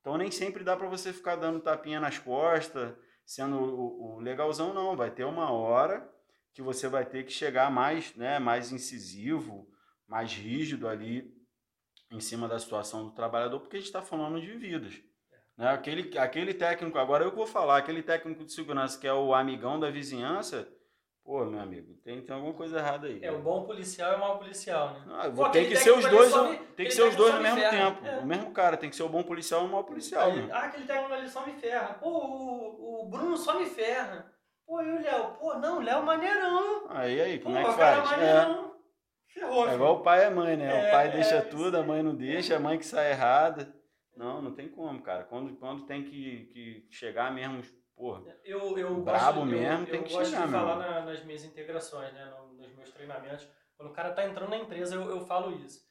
Então 0.00 0.16
nem 0.16 0.30
sempre 0.30 0.62
dá 0.62 0.76
para 0.76 0.88
você 0.88 1.12
ficar 1.12 1.36
dando 1.36 1.60
tapinha 1.60 1.98
nas 1.98 2.18
costas, 2.18 2.94
sendo 3.24 3.56
o, 3.56 4.16
o 4.16 4.20
legalzão, 4.20 4.72
não. 4.72 4.96
Vai 4.96 5.10
ter 5.10 5.24
uma 5.24 5.50
hora 5.50 6.08
que 6.52 6.62
você 6.62 6.88
vai 6.88 7.04
ter 7.04 7.24
que 7.24 7.32
chegar 7.32 7.70
mais, 7.70 8.14
né, 8.14 8.38
mais 8.38 8.72
incisivo, 8.72 9.68
mais 10.06 10.32
rígido 10.32 10.88
ali 10.88 11.34
em 12.10 12.20
cima 12.20 12.48
da 12.48 12.58
situação 12.58 13.04
do 13.04 13.10
trabalhador, 13.10 13.60
porque 13.60 13.76
a 13.76 13.78
gente 13.78 13.88
está 13.88 14.00
falando 14.00 14.40
de 14.40 14.56
vidas. 14.56 15.02
Né? 15.56 15.68
Aquele, 15.70 16.18
aquele 16.18 16.54
técnico, 16.54 16.98
agora 16.98 17.24
eu 17.24 17.34
vou 17.34 17.46
falar, 17.46 17.78
aquele 17.78 18.02
técnico 18.02 18.44
de 18.44 18.52
segurança 18.52 18.98
que 18.98 19.06
é 19.06 19.12
o 19.12 19.34
amigão 19.34 19.80
da 19.80 19.90
vizinhança, 19.90 20.68
pô, 21.24 21.44
meu 21.46 21.60
amigo, 21.60 21.94
tem, 22.04 22.20
tem 22.20 22.34
alguma 22.36 22.52
coisa 22.54 22.78
errada 22.78 23.06
aí. 23.06 23.18
É 23.22 23.32
o 23.32 23.38
bom 23.40 23.64
policial 23.64 24.12
e 24.12 24.16
o 24.16 24.18
mau 24.20 24.38
policial, 24.38 24.92
né? 24.92 25.00
Ah, 25.10 25.30
Pô, 25.34 25.48
tem 25.48 25.66
que 25.68 25.76
ser 25.76 25.90
os 25.92 26.04
dois, 26.08 26.32
tem 26.76 26.86
que 26.86 26.92
ser 26.92 27.02
os 27.02 27.16
dois 27.16 27.32
ao 27.34 27.38
me 27.38 27.44
mesmo 27.44 27.58
ferra. 27.60 27.70
tempo. 27.90 28.06
É. 28.06 28.18
O 28.18 28.26
mesmo 28.26 28.50
cara 28.52 28.76
tem 28.76 28.90
que 28.90 28.96
ser 28.96 29.02
o 29.02 29.08
bom 29.08 29.22
policial 29.22 29.62
e 29.62 29.64
o 29.66 29.68
mau 29.68 29.82
policial. 29.84 30.30
Aí, 30.30 30.42
né? 30.42 30.48
ah, 30.52 30.64
aquele 30.66 30.84
técnico 30.86 31.12
ali 31.14 31.28
só 31.28 31.44
me 31.46 31.52
ferra. 31.54 31.94
Pô, 31.94 32.08
o, 32.10 33.02
o 33.04 33.08
Bruno 33.08 33.36
só 33.36 33.58
me 33.58 33.66
ferra. 33.66 34.30
Pô, 34.66 34.82
e 34.82 34.90
o 34.90 35.00
Léo? 35.00 35.30
Pô, 35.40 35.54
não, 35.54 35.78
o 35.78 35.82
Léo 35.82 35.98
é 35.98 36.02
maneirão. 36.02 36.86
Aí, 36.90 37.20
aí, 37.20 37.38
como 37.38 37.54
Pô, 37.54 37.60
é 37.60 37.64
que 37.64 37.72
faz? 37.78 37.96
é 37.98 38.00
É. 38.14 38.16
maneirão. 38.16 38.76
Ferrou, 39.28 39.60
É 39.62 39.64
filho. 39.64 39.74
igual 39.74 39.96
o 39.96 40.00
pai 40.02 40.20
e 40.20 40.24
a 40.24 40.30
mãe, 40.30 40.56
né? 40.56 40.84
É, 40.86 40.88
o 40.88 40.92
pai 40.92 41.06
é, 41.08 41.10
deixa 41.10 41.38
isso 41.38 41.48
tudo, 41.48 41.76
a 41.76 41.82
mãe 41.82 42.02
não 42.02 42.14
deixa, 42.14 42.56
a 42.56 42.60
mãe 42.60 42.78
que 42.78 42.86
sai 42.86 43.10
errada. 43.12 43.72
Não, 44.16 44.40
não 44.42 44.54
tem 44.54 44.68
como, 44.68 45.02
cara. 45.02 45.24
Quando, 45.24 45.54
quando 45.56 45.84
tem 45.86 46.02
que, 46.04 46.46
que 46.46 46.86
chegar 46.90 47.32
mesmo, 47.32 47.62
porra. 47.94 48.22
Eu, 48.44 48.76
eu 48.78 49.02
Brabo 49.02 49.40
gosto, 49.40 49.46
mesmo, 49.50 49.82
eu, 49.82 49.86
tem 49.86 50.00
eu 50.00 50.04
que 50.04 50.12
gosto 50.14 50.30
chegar, 50.30 50.46
de 50.46 50.52
falar 50.52 50.76
na- 50.76 51.00
nas 51.04 51.22
minhas 51.24 51.44
integrações, 51.44 52.12
né, 52.14 52.24
no- 52.26 52.54
nos 52.54 52.72
meus 52.74 52.90
treinamentos. 52.90 53.46
Quando 53.76 53.90
o 53.90 53.92
cara 53.92 54.12
tá 54.12 54.26
entrando 54.26 54.48
na 54.50 54.56
empresa, 54.56 54.94
eu, 54.94 55.02
eu 55.10 55.20
falo 55.20 55.52
isso. 55.64 55.84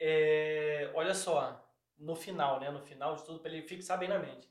É, 0.00 0.90
olha 0.94 1.14
só, 1.14 1.64
no 1.98 2.14
final, 2.14 2.60
né? 2.60 2.70
No 2.70 2.80
final 2.80 3.16
de 3.16 3.24
tudo, 3.24 3.40
para 3.40 3.50
ele 3.52 3.66
fixar 3.66 3.98
bem 3.98 4.08
na 4.08 4.18
mente. 4.18 4.48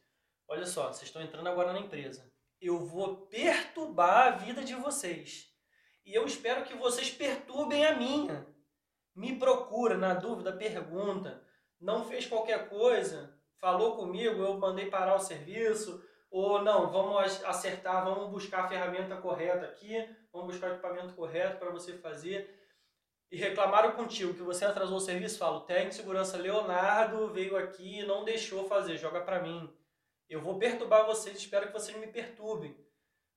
Olha 0.47 0.66
só, 0.66 0.88
vocês 0.88 1.03
estão 1.03 1.22
entrando 1.22 1.47
agora 1.47 1.72
na 1.74 1.80
empresa. 1.80 2.30
Eu 2.60 2.80
vou 2.80 3.28
perturbar 3.28 4.28
a 4.28 4.32
vida 4.32 4.64
de 4.64 4.76
vocês. 4.76 5.47
E 6.05 6.14
eu 6.14 6.26
espero 6.26 6.64
que 6.66 6.74
vocês 6.76 7.10
perturbem 7.12 7.86
a 7.86 7.95
minha. 7.95 8.45
Me 9.16 9.38
procura, 9.38 9.97
na 9.97 10.14
dúvida, 10.14 10.51
pergunta. 10.53 11.41
Não 11.80 12.04
fez 12.04 12.26
qualquer 12.26 12.70
coisa, 12.70 13.38
falou 13.60 13.96
comigo, 13.96 14.42
eu 14.42 14.58
mandei 14.58 14.88
parar 14.88 15.16
o 15.16 15.20
serviço, 15.20 16.04
ou 16.30 16.62
não, 16.62 16.90
vamos 16.90 17.44
acertar, 17.46 18.04
vamos 18.04 18.30
buscar 18.30 18.66
a 18.66 18.68
ferramenta 18.68 19.16
correta 19.18 19.66
aqui, 19.66 19.94
vamos 20.32 20.54
buscar 20.54 20.72
o 20.72 20.74
equipamento 20.74 21.14
correto 21.14 21.58
para 21.58 21.70
você 21.70 21.94
fazer. 21.94 22.56
E 23.30 23.38
reclamaram 23.38 23.92
contigo 23.92 24.34
que 24.34 24.42
você 24.42 24.66
atrasou 24.66 24.98
o 24.98 25.02
serviço, 25.02 25.38
falo, 25.38 25.62
técnico 25.62 25.90
de 25.90 25.96
segurança 25.96 26.38
Leonardo 26.38 27.28
veio 27.34 27.58
aqui 27.58 28.00
e 28.00 28.06
não 28.06 28.24
deixou 28.24 28.68
fazer, 28.68 28.98
joga 28.98 29.22
para 29.22 29.42
mim. 29.42 29.74
Eu 30.30 30.42
vou 30.42 30.58
perturbar 30.58 31.06
vocês, 31.06 31.38
espero 31.38 31.68
que 31.68 31.74
vocês 31.74 31.98
me 31.98 32.08
perturbem. 32.08 32.78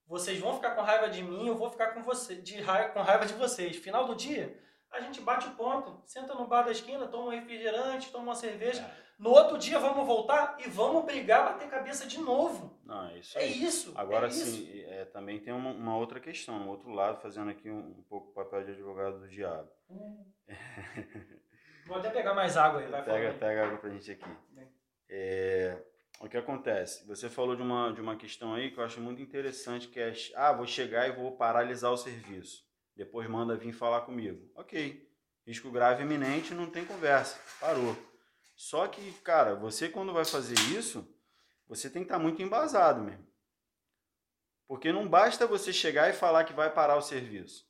Vocês 0.06 0.40
vão 0.40 0.54
ficar 0.54 0.74
com 0.74 0.82
raiva 0.82 1.08
de 1.08 1.22
mim, 1.22 1.46
eu 1.46 1.56
vou 1.56 1.70
ficar 1.70 1.94
com 1.94 2.02
você, 2.02 2.36
de 2.36 2.60
raiva, 2.60 2.88
com 2.90 3.00
raiva 3.00 3.26
de 3.26 3.34
vocês. 3.34 3.76
Final 3.76 4.06
do 4.06 4.14
dia, 4.14 4.58
a 4.92 5.00
gente 5.00 5.20
bate 5.20 5.46
o 5.48 5.52
ponto, 5.52 6.02
senta 6.04 6.34
no 6.34 6.46
bar 6.46 6.62
da 6.62 6.72
esquina, 6.72 7.06
toma 7.06 7.26
um 7.26 7.30
refrigerante, 7.30 8.10
toma 8.10 8.24
uma 8.24 8.34
cerveja. 8.34 8.82
É. 8.82 9.10
No 9.18 9.30
outro 9.30 9.58
dia 9.58 9.78
vamos 9.78 10.06
voltar 10.06 10.56
e 10.58 10.68
vamos 10.68 11.04
brigar, 11.04 11.44
bater 11.44 11.68
cabeça 11.68 12.06
de 12.06 12.18
novo. 12.18 12.80
Não, 12.84 13.06
é 13.08 13.18
isso. 13.18 13.38
É 13.38 13.42
aí. 13.42 13.52
É 13.52 13.56
isso. 13.56 13.92
Agora 13.94 14.26
é 14.28 14.30
sim, 14.30 14.82
é, 14.84 15.04
também 15.04 15.38
tem 15.38 15.52
uma, 15.52 15.70
uma, 15.70 15.96
outra 15.96 16.18
questão, 16.18 16.58
no 16.58 16.70
outro 16.70 16.90
lado, 16.90 17.20
fazendo 17.20 17.50
aqui 17.50 17.70
um, 17.70 17.98
um 17.98 18.02
pouco 18.08 18.30
o 18.30 18.32
papel 18.32 18.64
de 18.64 18.72
advogado 18.72 19.20
do 19.20 19.28
diabo. 19.28 19.68
Hum. 19.90 20.24
Vou 21.86 21.98
até 21.98 22.08
pegar 22.08 22.34
mais 22.34 22.56
água 22.56 22.80
aí, 22.80 22.86
vai 22.86 23.04
Pega, 23.04 23.34
pega 23.34 23.66
água 23.66 23.78
pra 23.78 23.90
gente 23.90 24.10
aqui. 24.10 24.36
É, 25.08 25.82
o 26.20 26.28
que 26.28 26.36
acontece? 26.36 27.06
Você 27.06 27.28
falou 27.28 27.54
de 27.54 27.62
uma, 27.62 27.92
de 27.92 28.00
uma 28.00 28.16
questão 28.16 28.54
aí 28.54 28.70
que 28.70 28.78
eu 28.78 28.84
acho 28.84 29.00
muito 29.00 29.20
interessante, 29.20 29.88
que 29.88 30.00
é, 30.00 30.12
ah, 30.34 30.52
vou 30.52 30.66
chegar 30.66 31.08
e 31.08 31.12
vou 31.12 31.36
paralisar 31.36 31.92
o 31.92 31.96
serviço. 31.96 32.69
Depois 32.96 33.28
manda 33.28 33.56
vir 33.56 33.72
falar 33.72 34.02
comigo. 34.02 34.50
Ok. 34.54 35.08
Risco 35.46 35.70
grave 35.70 36.02
iminente, 36.02 36.54
não 36.54 36.70
tem 36.70 36.84
conversa. 36.84 37.40
Parou. 37.58 37.96
Só 38.54 38.86
que, 38.86 39.12
cara, 39.22 39.54
você 39.54 39.88
quando 39.88 40.12
vai 40.12 40.24
fazer 40.24 40.58
isso, 40.76 41.08
você 41.66 41.88
tem 41.88 42.02
que 42.02 42.06
estar 42.06 42.18
muito 42.18 42.42
embasado 42.42 43.02
mesmo. 43.02 43.26
Porque 44.68 44.92
não 44.92 45.08
basta 45.08 45.46
você 45.46 45.72
chegar 45.72 46.10
e 46.10 46.12
falar 46.12 46.44
que 46.44 46.52
vai 46.52 46.72
parar 46.72 46.96
o 46.96 47.02
serviço. 47.02 47.68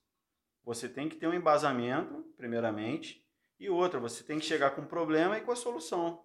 Você 0.64 0.88
tem 0.88 1.08
que 1.08 1.16
ter 1.16 1.26
um 1.26 1.34
embasamento, 1.34 2.22
primeiramente, 2.36 3.24
e 3.58 3.70
outra, 3.70 4.00
você 4.00 4.24
tem 4.24 4.38
que 4.38 4.44
chegar 4.44 4.72
com 4.72 4.82
o 4.82 4.86
problema 4.86 5.38
e 5.38 5.40
com 5.40 5.52
a 5.52 5.56
solução. 5.56 6.24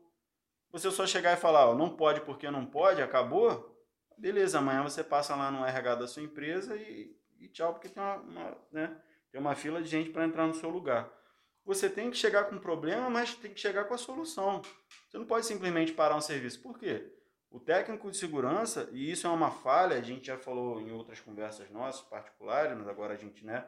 Você 0.71 0.91
só 0.91 1.05
chegar 1.05 1.37
e 1.37 1.39
falar, 1.39 1.69
ó, 1.69 1.75
não 1.75 1.95
pode 1.95 2.21
porque 2.21 2.49
não 2.51 2.65
pode, 2.65 3.01
acabou, 3.01 3.77
beleza, 4.17 4.59
amanhã 4.59 4.83
você 4.83 5.03
passa 5.03 5.35
lá 5.35 5.51
no 5.51 5.65
RH 5.65 5.95
da 5.95 6.07
sua 6.07 6.23
empresa 6.23 6.75
e, 6.75 7.15
e 7.45 7.49
tchau, 7.49 7.73
porque 7.73 7.89
tem 7.89 8.01
uma, 8.01 8.15
uma, 8.15 8.57
né, 8.71 9.01
tem 9.31 9.41
uma 9.41 9.55
fila 9.55 9.81
de 9.81 9.87
gente 9.87 10.09
para 10.09 10.25
entrar 10.25 10.47
no 10.47 10.53
seu 10.53 10.69
lugar 10.69 11.11
você 11.65 11.89
tem 11.89 12.11
que 12.11 12.17
chegar 12.17 12.43
com 12.45 12.55
um 12.55 12.59
problema, 12.59 13.09
mas 13.09 13.33
tem 13.33 13.51
que 13.51 13.59
chegar 13.59 13.85
com 13.85 13.93
a 13.95 13.97
solução. 13.97 14.61
Você 15.09 15.17
não 15.17 15.25
pode 15.25 15.47
simplesmente 15.47 15.91
parar 15.93 16.15
um 16.15 16.21
serviço. 16.21 16.61
Por 16.61 16.77
quê? 16.77 17.11
O 17.49 17.59
técnico 17.59 18.11
de 18.11 18.17
segurança, 18.17 18.87
e 18.91 19.11
isso 19.11 19.25
é 19.25 19.29
uma 19.29 19.49
falha, 19.49 19.97
a 19.97 20.01
gente 20.01 20.27
já 20.27 20.37
falou 20.37 20.79
em 20.79 20.91
outras 20.91 21.19
conversas 21.19 21.69
nossas, 21.71 22.01
particulares, 22.01 22.77
mas 22.77 22.87
agora 22.87 23.13
a 23.13 23.17
gente 23.17 23.45
né, 23.45 23.65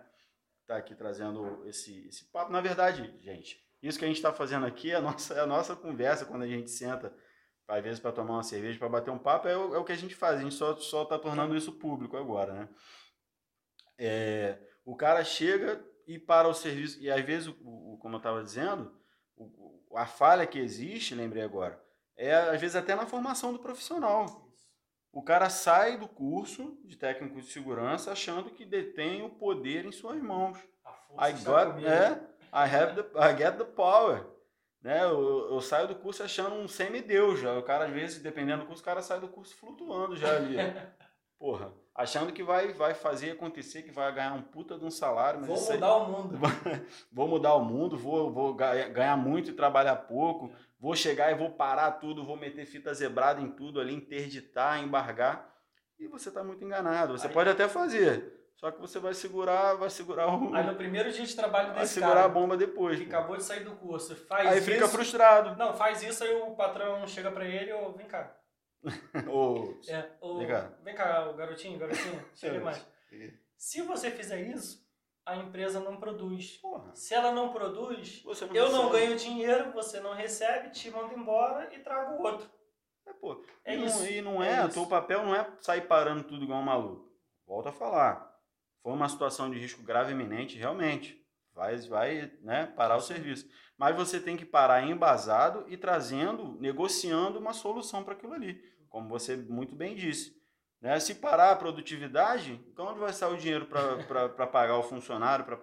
está 0.62 0.78
aqui 0.78 0.94
trazendo 0.94 1.66
esse, 1.66 2.08
esse 2.08 2.26
papo. 2.26 2.52
Na 2.52 2.62
verdade, 2.62 3.18
gente, 3.20 3.58
isso 3.82 3.98
que 3.98 4.06
a 4.06 4.08
gente 4.08 4.18
está 4.18 4.32
fazendo 4.32 4.66
aqui 4.66 4.92
é 4.92 4.96
a, 4.96 5.02
nossa, 5.02 5.34
é 5.34 5.40
a 5.40 5.48
nossa 5.48 5.76
conversa 5.76 6.26
quando 6.26 6.44
a 6.44 6.48
gente 6.48 6.70
senta, 6.70 7.16
às 7.68 7.84
vezes 7.84 8.00
para 8.00 8.12
tomar 8.12 8.34
uma 8.34 8.44
cerveja, 8.44 8.78
para 8.78 8.90
bater 8.90 9.10
um 9.10 9.18
papo, 9.18 9.48
é 9.48 9.58
o, 9.58 9.74
é 9.74 9.78
o, 9.80 9.86
que 9.86 9.94
a 9.94 9.98
gente 9.98 10.14
faz. 10.14 10.40
A 10.40 10.44
gente 10.44 10.56
só 10.56 10.74
está 10.74 11.18
tornando 11.18 11.56
isso 11.56 11.72
público 11.72 12.16
agora. 12.18 12.54
Né? 12.54 12.70
É, 13.98 14.58
o 14.86 14.96
cara 14.96 15.24
chega, 15.24 15.84
e 16.08 16.18
para 16.18 16.48
o 16.48 16.54
serviço. 16.54 17.00
E 17.02 17.12
às 17.12 17.24
vezes, 17.24 17.48
o, 17.48 17.94
o 17.94 17.98
como 18.00 18.16
eu 18.16 18.20
estava 18.20 18.42
dizendo, 18.42 18.92
o, 19.36 19.92
a 19.96 20.06
falha 20.06 20.48
que 20.48 20.58
existe, 20.58 21.14
lembrei 21.14 21.44
agora, 21.44 21.80
é 22.16 22.34
às 22.34 22.60
vezes 22.60 22.76
até 22.76 22.96
na 22.96 23.06
formação 23.06 23.52
do 23.52 23.60
profissional. 23.60 24.48
O 25.12 25.22
cara 25.22 25.50
sai 25.50 25.98
do 25.98 26.08
curso 26.08 26.78
de 26.86 26.96
técnico 26.96 27.42
de 27.42 27.48
segurança 27.48 28.12
achando 28.12 28.52
que 28.52 28.66
detém 28.66 29.24
o 29.24 29.30
poder 29.30 29.86
em 29.86 29.92
suas 29.92 30.22
mãos. 30.22 30.58
I 31.20 31.34
got, 31.44 31.84
é, 31.84 32.14
I 32.54 32.76
have 32.76 33.02
the, 33.02 33.20
I 33.20 33.36
get 33.36 33.58
the 33.58 33.64
power. 33.64 34.26
Né? 34.82 35.04
Eu, 35.04 35.50
eu 35.52 35.60
saio 35.60 35.88
do 35.88 35.96
curso 35.96 36.24
achando 36.24 36.56
um 36.56 36.68
semideus 36.68 37.40
já. 37.40 37.58
O 37.58 37.64
cara, 37.64 37.86
às 37.86 37.92
vezes, 37.92 38.22
dependendo 38.22 38.62
do 38.62 38.68
curso, 38.68 38.82
o 38.82 38.86
cara 38.86 39.02
sai 39.02 39.20
do 39.20 39.28
curso 39.28 39.56
flutuando 39.56 40.16
já 40.16 40.36
ali. 40.36 40.56
Porra 41.40 41.72
achando 41.98 42.32
que 42.32 42.44
vai, 42.44 42.72
vai 42.74 42.94
fazer 42.94 43.32
acontecer, 43.32 43.82
que 43.82 43.92
vai 43.92 44.14
ganhar 44.14 44.34
um 44.34 44.42
puta 44.44 44.78
de 44.78 44.86
um 44.86 44.92
salário. 44.92 45.42
vou 45.42 45.60
mudar 45.60 45.88
aí... 45.88 46.02
o 46.02 46.06
mundo. 46.06 46.40
vou 47.12 47.28
mudar 47.28 47.56
o 47.56 47.66
mundo, 47.66 47.98
vou, 47.98 48.32
vou 48.32 48.54
ganhar 48.54 49.18
muito 49.18 49.50
e 49.50 49.54
trabalhar 49.54 49.96
pouco, 49.96 50.52
vou 50.80 50.96
chegar 50.96 51.32
e 51.32 51.36
vou 51.36 51.50
parar 51.50 51.94
tudo, 51.94 52.24
vou 52.24 52.38
meter 52.38 52.68
fita 52.68 52.94
zebrada 52.94 53.42
em 53.42 53.50
tudo 53.50 53.82
ali, 53.82 53.96
interditar, 53.96 54.82
embargar. 54.82 55.52
E 56.00 56.08
você 56.08 56.30
está 56.30 56.44
muito 56.44 56.64
enganado. 56.64 57.18
Você 57.18 57.26
aí... 57.26 57.34
pode 57.34 57.50
até 57.50 57.68
fazer, 57.68 58.32
só 58.56 58.70
que 58.70 58.80
você 58.80 59.00
vai 59.00 59.16
segurar, 59.16 59.74
vai 59.74 59.90
segurar 59.90 60.28
o. 60.28 60.54
Aí 60.54 60.64
no 60.64 60.76
primeiro 60.76 61.12
dia 61.12 61.26
de 61.26 61.36
trabalho 61.36 61.70
desse 61.70 61.78
vai 61.78 61.88
segurar 61.88 62.14
cara, 62.14 62.26
a 62.26 62.30
bomba 62.30 62.56
depois. 62.56 63.00
Que 63.00 63.06
pô. 63.06 63.16
acabou 63.16 63.38
de 63.38 63.44
sair 63.44 63.64
do 63.64 63.72
curso, 63.72 64.16
faz 64.16 64.48
aí 64.48 64.60
isso. 64.60 64.70
Aí 64.70 64.76
fica 64.76 64.88
frustrado. 64.88 65.58
Não, 65.58 65.74
faz 65.74 66.04
isso 66.04 66.24
aí 66.24 66.36
o 66.36 66.52
patrão 66.52 67.08
chega 67.08 67.32
para 67.32 67.46
ele, 67.46 67.74
ou 67.74 67.94
vem 67.94 68.06
cá. 68.06 68.32
ou, 69.30 69.80
é, 69.88 70.12
ou, 70.22 70.40
vem 70.40 70.48
cá. 70.48 70.74
Vem 70.84 70.96
cá, 70.96 71.32
garotinho, 71.34 71.80
garotinho, 71.80 72.26
chega 72.36 72.60
mais. 72.60 72.86
Se 73.58 73.82
você 73.82 74.12
fizer 74.12 74.42
isso, 74.42 74.88
a 75.26 75.36
empresa 75.36 75.80
não 75.80 75.98
produz. 75.98 76.58
Porra. 76.58 76.96
Se 76.96 77.14
ela 77.14 77.32
não 77.32 77.52
produz, 77.52 78.24
não 78.24 78.56
eu 78.56 78.72
não 78.72 78.90
ganho 78.90 79.18
dinheiro, 79.18 79.72
você 79.74 80.00
não 80.00 80.14
recebe, 80.14 80.70
te 80.70 80.90
manda 80.90 81.14
embora 81.14 81.74
e 81.74 81.80
trago 81.80 82.24
outro. 82.24 82.50
É, 83.06 83.14
pô. 83.14 83.44
É 83.66 83.76
e 83.76 83.86
isso. 83.86 84.00
Não, 84.00 84.08
e 84.08 84.22
não 84.22 84.44
é, 84.44 84.58
é 84.58 84.66
o 84.66 84.70
teu 84.70 84.86
papel 84.86 85.24
não 85.24 85.36
é 85.36 85.50
sair 85.60 85.82
parando 85.82 86.24
tudo 86.24 86.44
igual 86.44 86.60
um 86.60 86.66
maluco. 86.66 87.12
Volto 87.46 87.70
a 87.70 87.74
falar. 87.74 88.38
Foi 88.82 88.94
uma 88.94 89.10
situação 89.10 89.50
de 89.50 89.58
risco 89.58 89.84
grave 89.84 90.12
iminente, 90.12 90.58
realmente. 90.58 91.22
Vai, 91.58 91.76
vai 91.78 92.32
né, 92.44 92.68
parar 92.68 92.98
o 92.98 93.02
serviço. 93.02 93.50
Mas 93.76 93.96
você 93.96 94.20
tem 94.20 94.38
que 94.38 94.46
parar 94.46 94.84
embasado 94.84 95.66
e 95.68 95.76
trazendo, 95.76 96.56
negociando 96.62 97.40
uma 97.40 97.52
solução 97.52 98.04
para 98.04 98.14
aquilo 98.14 98.34
ali, 98.34 98.62
como 98.88 99.10
você 99.10 99.36
muito 99.36 99.76
bem 99.76 99.96
disse. 99.96 100.38
Né? 100.80 101.00
Se 101.00 101.16
parar 101.16 101.52
a 101.52 101.56
produtividade, 101.56 102.64
então 102.72 102.86
onde 102.86 103.00
vai 103.00 103.12
sair 103.12 103.34
o 103.34 103.38
dinheiro 103.38 103.66
para 103.66 104.48
pagar 104.48 104.78
o 104.78 104.84
funcionário? 104.84 105.46
Pra... 105.46 105.60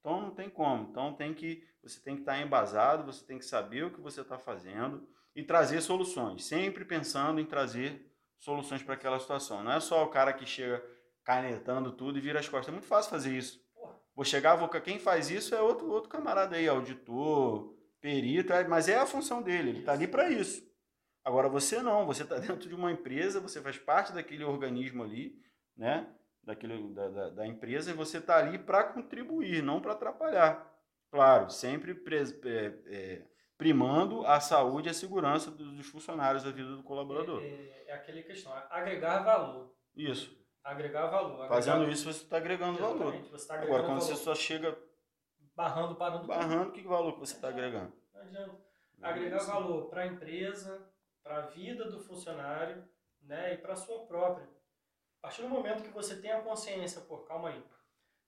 Então 0.00 0.22
não 0.22 0.30
tem 0.30 0.48
como. 0.48 0.88
Então 0.88 1.12
tem 1.12 1.34
que, 1.34 1.62
você 1.82 2.00
tem 2.00 2.14
que 2.14 2.22
estar 2.22 2.36
tá 2.36 2.40
embasado, 2.40 3.04
você 3.04 3.22
tem 3.22 3.38
que 3.38 3.44
saber 3.44 3.84
o 3.84 3.92
que 3.92 4.00
você 4.00 4.22
está 4.22 4.38
fazendo 4.38 5.06
e 5.36 5.42
trazer 5.42 5.82
soluções, 5.82 6.46
sempre 6.46 6.86
pensando 6.86 7.40
em 7.40 7.44
trazer 7.44 8.10
soluções 8.38 8.82
para 8.82 8.94
aquela 8.94 9.18
situação. 9.20 9.62
Não 9.62 9.72
é 9.72 9.80
só 9.80 10.02
o 10.02 10.08
cara 10.08 10.32
que 10.32 10.46
chega 10.46 10.82
canetando 11.22 11.92
tudo 11.92 12.16
e 12.16 12.22
vira 12.22 12.40
as 12.40 12.48
costas. 12.48 12.68
É 12.68 12.72
muito 12.72 12.86
fácil 12.86 13.10
fazer 13.10 13.36
isso. 13.36 13.60
Vou 14.20 14.24
chegar, 14.26 14.54
vou 14.54 14.68
quem 14.68 14.98
faz 14.98 15.30
isso 15.30 15.54
é 15.54 15.62
outro 15.62 15.90
outro 15.90 16.10
camarada 16.10 16.54
aí, 16.54 16.68
auditor, 16.68 17.74
perito, 18.02 18.52
é, 18.52 18.68
mas 18.68 18.86
é 18.86 18.98
a 18.98 19.06
função 19.06 19.40
dele, 19.40 19.70
ele 19.70 19.78
está 19.78 19.92
ali 19.92 20.06
para 20.06 20.28
isso. 20.28 20.62
Agora 21.24 21.48
você 21.48 21.80
não, 21.80 22.04
você 22.04 22.24
está 22.24 22.36
dentro 22.38 22.68
de 22.68 22.74
uma 22.74 22.92
empresa, 22.92 23.40
você 23.40 23.62
faz 23.62 23.78
parte 23.78 24.12
daquele 24.12 24.44
organismo 24.44 25.02
ali, 25.02 25.40
né? 25.74 26.06
Daquele, 26.44 26.92
da, 26.92 27.08
da, 27.08 27.30
da 27.30 27.46
empresa 27.46 27.92
e 27.92 27.94
você 27.94 28.18
está 28.18 28.36
ali 28.36 28.58
para 28.58 28.84
contribuir, 28.84 29.62
não 29.62 29.80
para 29.80 29.92
atrapalhar. 29.92 30.70
Claro, 31.10 31.48
sempre 31.48 31.92
é, 32.44 32.74
é, 32.94 33.22
primando 33.56 34.26
a 34.26 34.38
saúde 34.38 34.88
e 34.88 34.90
a 34.90 34.94
segurança 34.94 35.50
dos 35.50 35.86
funcionários 35.86 36.44
da 36.44 36.50
vida 36.50 36.76
do 36.76 36.82
colaborador. 36.82 37.42
É, 37.42 37.46
é, 37.46 37.84
é 37.86 37.92
aquele 37.94 38.22
questão, 38.22 38.52
agregar 38.68 39.22
valor. 39.22 39.74
Isso. 39.96 40.39
Agregar 40.62 41.06
valor. 41.06 41.32
Agregar... 41.32 41.48
Fazendo 41.48 41.90
isso, 41.90 42.04
você 42.12 42.22
está 42.22 42.36
agregando 42.36 42.78
Exatamente, 42.78 42.98
valor. 42.98 43.30
Você 43.30 43.46
tá 43.46 43.54
agregando 43.54 43.76
Agora, 43.76 43.92
quando 43.92 44.00
valor. 44.00 44.16
você 44.16 44.22
só 44.24 44.34
chega. 44.34 44.78
Barrando, 45.54 45.94
parando. 45.96 46.26
Barrando, 46.26 46.72
que 46.72 46.82
valor 46.82 47.14
que 47.14 47.20
você 47.20 47.34
está 47.34 47.48
agregando? 47.48 47.92
Não 48.14 48.22
adianta. 48.22 48.56
Agregar 49.02 49.38
valor 49.44 49.88
para 49.88 50.02
a 50.02 50.06
empresa, 50.06 50.86
para 51.22 51.38
a 51.38 51.46
vida 51.46 51.90
do 51.90 52.00
funcionário 52.00 52.86
né, 53.22 53.54
e 53.54 53.58
para 53.58 53.72
a 53.72 53.76
sua 53.76 54.06
própria. 54.06 54.46
A 55.18 55.22
partir 55.22 55.42
do 55.42 55.48
momento 55.48 55.82
que 55.82 55.90
você 55.90 56.16
tem 56.16 56.30
a 56.30 56.42
consciência, 56.42 57.00
pô, 57.02 57.18
calma 57.18 57.50
aí. 57.50 57.62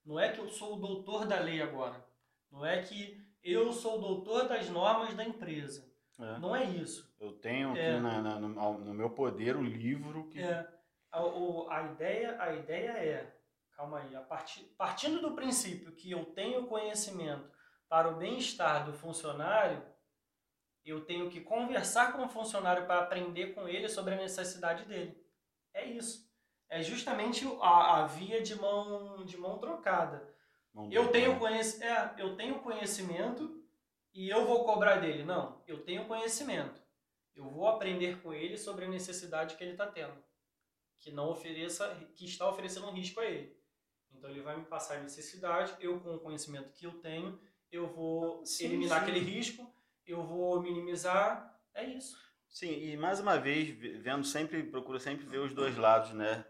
Não 0.05 0.19
é 0.19 0.33
que 0.33 0.41
eu 0.41 0.49
sou 0.49 0.75
o 0.75 0.81
doutor 0.81 1.27
da 1.27 1.39
lei 1.39 1.61
agora. 1.61 2.05
Não 2.51 2.65
é 2.65 2.83
que 2.83 3.21
eu 3.43 3.73
sou 3.73 3.99
o 3.99 4.01
doutor 4.01 4.49
das 4.49 4.69
normas 4.69 5.15
da 5.15 5.25
empresa. 5.25 5.91
É. 6.19 6.39
Não 6.39 6.55
é 6.55 6.65
isso. 6.65 7.15
Eu 7.19 7.33
tenho 7.33 7.71
aqui 7.71 7.81
é. 7.81 8.01
na, 8.01 8.21
na, 8.21 8.41
no, 8.41 8.79
no, 8.79 8.95
meu 8.95 9.11
poder 9.11 9.57
o 9.57 9.63
livro 9.63 10.29
que. 10.29 10.41
É 10.41 10.82
a, 11.13 11.23
o, 11.23 11.69
a, 11.71 11.83
ideia, 11.83 12.37
a 12.41 12.53
ideia 12.55 12.91
é, 12.91 13.37
calma 13.77 14.01
aí, 14.01 14.17
a 14.17 14.23
partir, 14.23 14.65
partindo 14.79 15.21
do 15.21 15.35
princípio 15.35 15.93
que 15.93 16.11
eu 16.11 16.25
tenho 16.25 16.67
conhecimento 16.67 17.51
para 17.89 18.09
o 18.09 18.17
bem-estar 18.17 18.87
do 18.87 18.95
funcionário, 18.95 19.83
eu 20.85 21.05
tenho 21.05 21.29
que 21.31 21.41
conversar 21.41 22.13
com 22.13 22.25
o 22.25 22.29
funcionário 22.29 22.87
para 22.87 23.01
aprender 23.01 23.55
com 23.55 23.69
ele 23.69 23.89
sobre 23.89 24.15
a 24.15 24.17
necessidade 24.17 24.85
dele. 24.87 25.17
É 25.75 25.85
isso. 25.85 26.29
É 26.69 26.83
justamente 26.83 27.47
a, 27.61 27.99
a 28.01 28.07
via 28.07 28.43
de 28.43 28.55
mão, 28.55 29.25
de 29.25 29.37
mão 29.37 29.59
trocada. 29.59 30.33
Eu, 30.91 31.09
tenho 31.09 31.39
conhec 31.39 31.83
é, 31.83 32.15
eu 32.17 32.35
tenho 32.35 32.61
conhecimento 32.61 33.63
e 34.15 34.31
eu 34.31 34.47
vou 34.47 34.65
cobrar 34.65 34.97
dele. 34.97 35.23
Não, 35.23 35.63
eu 35.67 35.85
tenho 35.85 36.07
conhecimento. 36.07 36.81
Eu 37.35 37.45
vou 37.51 37.69
aprender 37.69 38.21
com 38.23 38.33
ele 38.33 38.57
sobre 38.57 38.87
a 38.87 38.89
necessidade 38.89 39.55
que 39.55 39.63
ele 39.63 39.73
está 39.73 39.87
tendo. 39.87 40.15
Que 41.03 41.11
não 41.11 41.29
ofereça, 41.29 41.87
que 42.15 42.25
está 42.25 42.49
oferecendo 42.49 42.87
um 42.87 42.93
risco 42.93 43.21
a 43.21 43.27
ele. 43.27 43.55
Então 44.15 44.31
ele 44.31 44.41
vai 44.41 44.57
me 44.57 44.65
passar 44.65 44.99
a 44.99 45.03
necessidade, 45.03 45.75
eu 45.81 46.01
com 46.01 46.15
o 46.15 46.21
conhecimento 46.21 46.73
que 46.73 46.87
eu 46.87 46.93
tenho, 47.01 47.39
eu 47.71 47.89
vou 47.89 48.47
sim, 48.47 48.67
eliminar 48.67 49.01
sim. 49.01 49.11
aquele 49.11 49.19
risco, 49.19 49.75
eu 50.07 50.23
vou 50.23 50.63
minimizar, 50.63 51.61
é 51.75 51.85
isso. 51.85 52.17
Sim, 52.49 52.71
e 52.71 52.97
mais 52.97 53.19
uma 53.19 53.39
vez, 53.39 53.69
vendo 54.01 54.25
sempre, 54.25 54.63
procuro 54.63 55.01
sempre 55.01 55.27
ver 55.27 55.39
os 55.39 55.53
dois 55.53 55.77
lados, 55.77 56.13
né? 56.13 56.45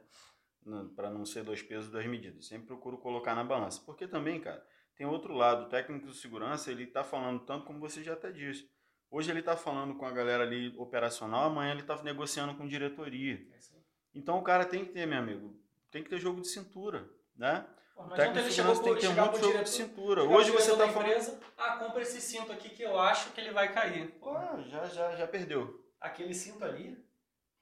Para 0.95 1.09
não 1.11 1.25
ser 1.25 1.45
dois 1.45 1.63
pesos, 1.63 1.91
duas 1.91 2.07
medidas. 2.07 2.47
Sempre 2.47 2.67
procuro 2.67 2.99
colocar 2.99 3.35
na 3.35 3.45
balança. 3.45 3.81
Porque 3.87 4.07
também, 4.07 4.41
cara, 4.41 4.65
tem 4.97 5.07
outro 5.07 5.33
lado. 5.33 5.65
O 5.65 5.69
técnico 5.69 6.09
de 6.09 6.17
segurança, 6.17 6.71
ele 6.71 6.85
está 6.85 7.03
falando 7.03 7.45
tanto 7.45 7.65
como 7.65 7.81
você 7.81 8.03
já 8.03 8.13
até 8.13 8.31
disse. 8.31 8.69
Hoje 9.11 9.31
ele 9.31 9.41
está 9.41 9.57
falando 9.57 9.95
com 9.95 10.07
a 10.07 10.11
galera 10.11 10.43
ali 10.43 10.75
operacional, 10.77 11.51
amanhã 11.51 11.73
ele 11.73 11.83
está 11.83 12.03
negociando 12.03 12.57
com 12.57 12.67
diretoria. 12.67 13.47
É 13.53 13.82
então 14.15 14.39
o 14.39 14.43
cara 14.43 14.65
tem 14.65 14.85
que 14.85 14.93
ter, 14.93 15.07
meu 15.07 15.19
amigo, 15.19 15.57
tem 15.91 16.03
que 16.03 16.11
ter 16.11 16.19
jogo 16.19 16.41
de 16.41 16.49
cintura 16.49 17.09
né? 17.37 17.67
Pô, 17.95 18.05
o 18.05 18.11
técnico 18.11 18.49
de 18.49 18.55
segurança 18.55 18.83
tem 18.83 18.95
que 18.95 19.01
ter 19.01 19.09
muito 19.09 19.25
jogo 19.25 19.39
diretor, 19.39 19.65
de 19.65 19.71
cintura. 19.71 20.25
Hoje 20.25 20.51
você 20.51 20.73
está 20.73 20.89
falando... 20.89 21.09
Empresa, 21.09 21.41
ah, 21.59 21.77
compra 21.77 22.03
esse 22.03 22.21
cinto 22.21 22.53
aqui 22.53 22.71
que 22.71 22.83
eu 22.83 22.99
acho 22.99 23.33
que 23.33 23.41
ele 23.41 23.53
vai 23.53 23.73
cair. 23.73 24.11
Pô, 24.13 24.35
já, 24.63 24.87
já, 24.87 25.17
já 25.17 25.27
perdeu. 25.27 25.85
Aquele 26.01 26.35
cinto 26.35 26.65
ali, 26.65 26.99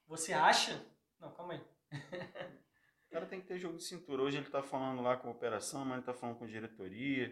você 0.07 0.33
acha? 0.33 0.83
Não, 1.19 1.31
calma 1.31 1.53
aí. 1.53 1.61
o 3.07 3.11
cara 3.11 3.25
tem 3.25 3.41
que 3.41 3.47
ter 3.47 3.59
jogo 3.59 3.77
de 3.77 3.83
cintura. 3.83 4.21
Hoje 4.21 4.37
ele 4.37 4.45
está 4.45 4.63
falando 4.63 5.01
lá 5.01 5.17
com 5.17 5.27
a 5.27 5.31
operação, 5.31 5.81
amanhã 5.81 5.95
ele 5.95 6.01
está 6.01 6.13
falando 6.13 6.37
com 6.37 6.47
diretoria, 6.47 7.31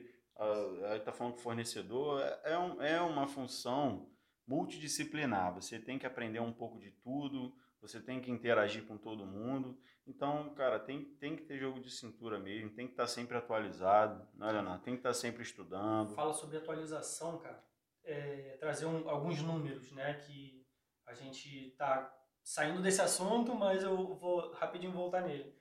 aí 0.90 0.98
está 0.98 1.12
falando 1.12 1.34
com 1.34 1.40
fornecedor. 1.40 2.22
É, 2.22 2.54
é, 2.54 2.58
um, 2.58 2.82
é 2.82 3.02
uma 3.02 3.28
função 3.28 4.10
multidisciplinar. 4.46 5.54
Você 5.56 5.80
tem 5.80 5.98
que 5.98 6.06
aprender 6.06 6.40
um 6.40 6.54
pouco 6.54 6.80
de 6.80 6.92
tudo, 6.92 7.56
você 7.82 8.00
tem 8.00 8.22
que 8.22 8.32
interagir 8.32 8.86
com 8.86 8.98
todo 8.98 9.26
mundo. 9.26 9.80
Então, 10.06 10.54
cara, 10.56 10.80
tem, 10.80 11.06
tem 11.16 11.36
que 11.36 11.44
ter 11.44 11.58
jogo 11.58 11.80
de 11.80 11.92
cintura 11.92 12.40
mesmo, 12.40 12.72
tem 12.72 12.88
que 12.88 12.94
estar 12.94 13.04
tá 13.04 13.08
sempre 13.08 13.38
atualizado, 13.38 14.28
né, 14.34 14.52
Leonardo? 14.52 14.84
Tem 14.84 14.96
que 14.96 15.00
estar 15.00 15.10
tá 15.10 15.14
sempre 15.14 15.44
estudando. 15.44 16.16
Fala 16.16 16.34
sobre 16.34 16.58
atualização, 16.58 17.38
cara. 17.38 17.64
É, 18.04 18.58
trazer 18.60 18.86
um, 18.86 19.08
alguns 19.08 19.42
números, 19.42 19.92
né, 19.92 20.16
que 20.16 20.66
a 21.06 21.14
gente 21.14 21.76
tá 21.78 22.16
saindo 22.44 22.82
desse 22.82 23.02
assunto, 23.02 23.54
mas 23.54 23.84
eu 23.84 24.16
vou 24.16 24.52
rapidinho 24.54 24.92
voltar 24.92 25.22
nele. 25.22 25.56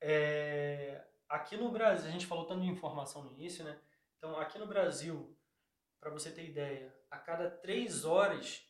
É, 0.00 1.04
aqui 1.28 1.56
no 1.56 1.70
Brasil, 1.70 2.08
a 2.08 2.12
gente 2.12 2.26
falou 2.26 2.46
tanto 2.46 2.62
de 2.62 2.68
informação 2.68 3.24
no 3.24 3.32
início, 3.32 3.64
né? 3.64 3.78
Então, 4.16 4.38
aqui 4.38 4.58
no 4.58 4.66
Brasil, 4.66 5.36
para 6.00 6.10
você 6.10 6.30
ter 6.30 6.48
ideia, 6.48 6.94
a 7.10 7.18
cada 7.18 7.50
3 7.50 8.04
horas 8.04 8.66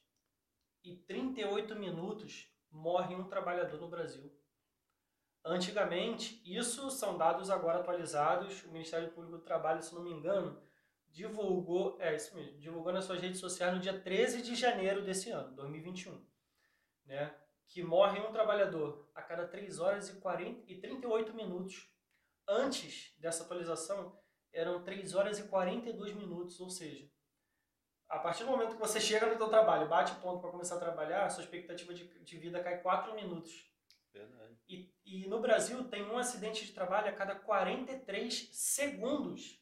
e 0.85 0.97
38 0.97 1.75
minutos 1.75 2.53
morre 2.71 3.15
um 3.15 3.25
trabalhador 3.25 3.81
no 3.81 3.89
Brasil. 3.89 4.31
Antigamente, 5.45 6.41
isso 6.45 6.91
são 6.91 7.17
dados 7.17 7.51
agora 7.51 7.81
atualizados, 7.81 8.63
o 8.65 8.71
Ministério 8.71 9.11
Público 9.11 9.39
do 9.39 9.43
Trabalho, 9.43 9.83
se 9.83 9.95
não 9.95 10.03
me 10.03 10.11
engano, 10.11 10.63
divulgou, 11.09 11.97
é 12.01 12.15
isso 12.15 12.35
mesmo, 12.35 12.59
divulgou 12.59 12.93
nas 12.93 13.05
suas 13.05 13.21
redes 13.21 13.41
sociais 13.41 13.75
no 13.75 13.81
dia 13.81 13.99
13 13.99 14.43
de 14.43 14.55
janeiro 14.55 15.03
desse 15.03 15.31
ano, 15.31 15.55
2021, 15.55 16.27
né? 17.07 17.35
Que 17.67 17.83
morre 17.83 18.21
um 18.21 18.33
trabalhador 18.33 19.11
a 19.15 19.23
cada 19.23 19.47
3 19.47 19.79
horas 19.79 20.09
e, 20.11 20.21
40, 20.21 20.71
e 20.71 20.81
38 20.81 21.35
minutos. 21.35 21.91
Antes 22.47 23.15
dessa 23.19 23.45
atualização, 23.45 24.19
eram 24.53 24.83
3 24.83 25.15
horas 25.15 25.39
e 25.39 25.49
42 25.49 26.15
minutos, 26.15 26.61
ou 26.61 26.69
seja, 26.69 27.09
a 28.09 28.19
partir 28.19 28.45
do 28.45 28.51
momento 28.51 28.75
que 28.75 28.81
você 28.81 29.01
chega 29.01 29.27
no 29.27 29.37
seu 29.37 29.49
trabalho, 29.49 29.89
bate 29.89 30.13
o 30.13 30.21
ponto 30.21 30.41
para 30.41 30.51
começar 30.51 30.77
a 30.77 30.81
trabalhar, 30.81 31.25
a 31.25 31.31
sua 31.31 31.43
expectativa 31.43 31.93
de, 31.95 32.05
de 32.23 32.37
vida 32.39 32.63
cai 32.63 32.81
4 32.81 33.15
minutos. 33.15 33.71
Verdade. 34.13 34.57
E, 34.69 34.95
e 35.05 35.29
no 35.29 35.41
Brasil 35.41 35.89
tem 35.89 36.05
um 36.05 36.17
acidente 36.17 36.65
de 36.65 36.73
trabalho 36.73 37.09
a 37.09 37.13
cada 37.13 37.35
43 37.35 38.51
segundos. 38.53 39.61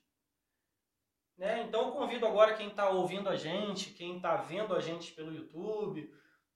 Né? 1.36 1.62
Então 1.62 1.86
eu 1.86 1.93
convido 1.93 2.26
agora 2.26 2.55
quem 2.55 2.68
está 2.68 2.90
ouvindo 2.90 3.28
a 3.28 3.36
gente, 3.36 3.90
quem 3.90 4.16
está 4.16 4.36
vendo 4.36 4.74
a 4.74 4.80
gente 4.80 5.12
pelo 5.12 5.32
YouTube, 5.32 6.12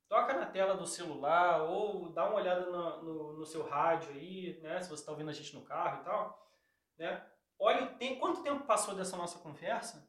toca 0.08 0.34
na 0.34 0.46
tela 0.46 0.76
do 0.76 0.86
celular 0.86 1.62
ou 1.62 2.10
dá 2.12 2.28
uma 2.28 2.36
olhada 2.36 2.66
no, 2.66 3.02
no, 3.02 3.32
no 3.38 3.46
seu 3.46 3.66
rádio 3.66 4.10
aí, 4.10 4.60
né? 4.60 4.80
se 4.82 4.90
você 4.90 5.00
está 5.00 5.12
ouvindo 5.12 5.30
a 5.30 5.32
gente 5.34 5.54
no 5.54 5.64
carro 5.64 6.02
e 6.02 6.04
tal. 6.04 6.52
Né? 6.98 7.26
Olha 7.58 7.86
tem, 7.94 8.18
quanto 8.18 8.42
tempo 8.42 8.66
passou 8.66 8.94
dessa 8.94 9.16
nossa 9.16 9.38
conversa 9.38 10.06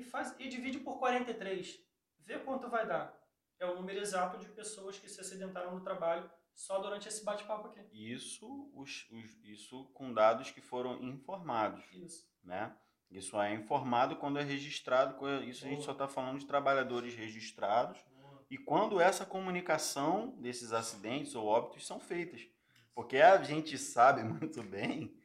e, 0.00 0.04
faz, 0.04 0.34
e 0.38 0.48
divide 0.48 0.78
por 0.78 0.98
43. 0.98 1.78
Vê 2.20 2.38
quanto 2.38 2.68
vai 2.68 2.86
dar. 2.86 3.18
É 3.58 3.66
o 3.66 3.76
número 3.76 4.00
exato 4.00 4.38
de 4.38 4.48
pessoas 4.48 4.98
que 4.98 5.08
se 5.08 5.20
acidentaram 5.20 5.74
no 5.74 5.80
trabalho 5.80 6.28
só 6.54 6.78
durante 6.78 7.08
esse 7.08 7.24
bate-papo 7.24 7.68
aqui. 7.68 7.80
Isso, 7.92 8.70
os, 8.74 9.08
os, 9.10 9.44
isso 9.44 9.84
com 9.94 10.12
dados 10.12 10.50
que 10.50 10.60
foram 10.60 11.02
informados. 11.02 11.84
Isso. 11.92 12.28
Né? 12.42 12.74
Isso 13.10 13.40
é 13.40 13.54
informado 13.54 14.16
quando 14.16 14.38
é 14.38 14.42
registrado. 14.42 15.14
Isso 15.44 15.62
Boa. 15.62 15.72
a 15.72 15.74
gente 15.74 15.84
só 15.84 15.92
está 15.92 16.08
falando 16.08 16.38
de 16.38 16.46
trabalhadores 16.46 17.14
registrados. 17.14 18.00
Boa. 18.20 18.44
E 18.50 18.58
quando 18.58 19.00
essa 19.00 19.24
comunicação 19.24 20.30
desses 20.40 20.72
acidentes 20.72 21.34
ou 21.34 21.46
óbitos 21.46 21.86
são 21.86 22.00
feitas. 22.00 22.46
Porque 22.94 23.18
a 23.18 23.42
gente 23.42 23.78
sabe 23.78 24.22
muito 24.24 24.62
bem 24.62 25.16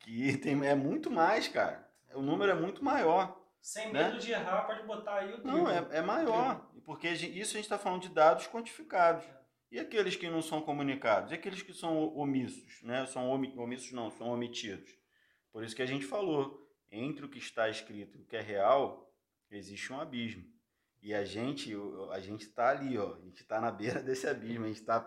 que 0.00 0.36
tem, 0.38 0.66
é 0.66 0.74
muito 0.74 1.10
mais, 1.10 1.48
cara. 1.48 1.88
O 2.14 2.22
número 2.22 2.50
é 2.50 2.54
muito 2.54 2.84
maior. 2.84 3.39
Sem 3.60 3.92
né? 3.92 4.04
medo 4.04 4.14
né? 4.14 4.20
de 4.20 4.32
errar, 4.32 4.62
pode 4.62 4.82
botar 4.84 5.16
aí 5.16 5.34
o 5.34 5.46
Não, 5.46 5.70
é, 5.70 5.86
é 5.98 6.02
maior. 6.02 6.70
Porque 6.84 7.08
isso 7.08 7.52
a 7.52 7.56
gente 7.56 7.64
está 7.64 7.78
falando 7.78 8.02
de 8.02 8.08
dados 8.08 8.46
quantificados. 8.46 9.24
E 9.70 9.78
aqueles 9.78 10.16
que 10.16 10.28
não 10.28 10.42
são 10.42 10.60
comunicados? 10.60 11.30
E 11.30 11.34
aqueles 11.34 11.62
que 11.62 11.72
são 11.72 12.08
omissos? 12.16 12.82
Né? 12.82 13.06
São 13.06 13.30
omissos 13.30 13.92
não, 13.92 14.10
são 14.10 14.28
omitidos. 14.28 14.90
Por 15.52 15.62
isso 15.62 15.76
que 15.76 15.82
a 15.82 15.86
gente 15.86 16.04
falou, 16.04 16.68
entre 16.90 17.24
o 17.24 17.28
que 17.28 17.38
está 17.38 17.68
escrito 17.68 18.18
e 18.18 18.22
o 18.22 18.26
que 18.26 18.36
é 18.36 18.40
real, 18.40 19.12
existe 19.50 19.92
um 19.92 20.00
abismo. 20.00 20.44
E 21.02 21.14
a 21.14 21.24
gente, 21.24 21.72
a 22.10 22.20
gente 22.20 22.42
está 22.42 22.68
ali, 22.70 22.98
ó, 22.98 23.14
a 23.14 23.20
gente 23.20 23.40
está 23.40 23.60
na 23.60 23.70
beira 23.70 24.02
desse 24.02 24.26
abismo, 24.26 24.64
a 24.64 24.68
gente 24.68 24.80
está 24.80 25.00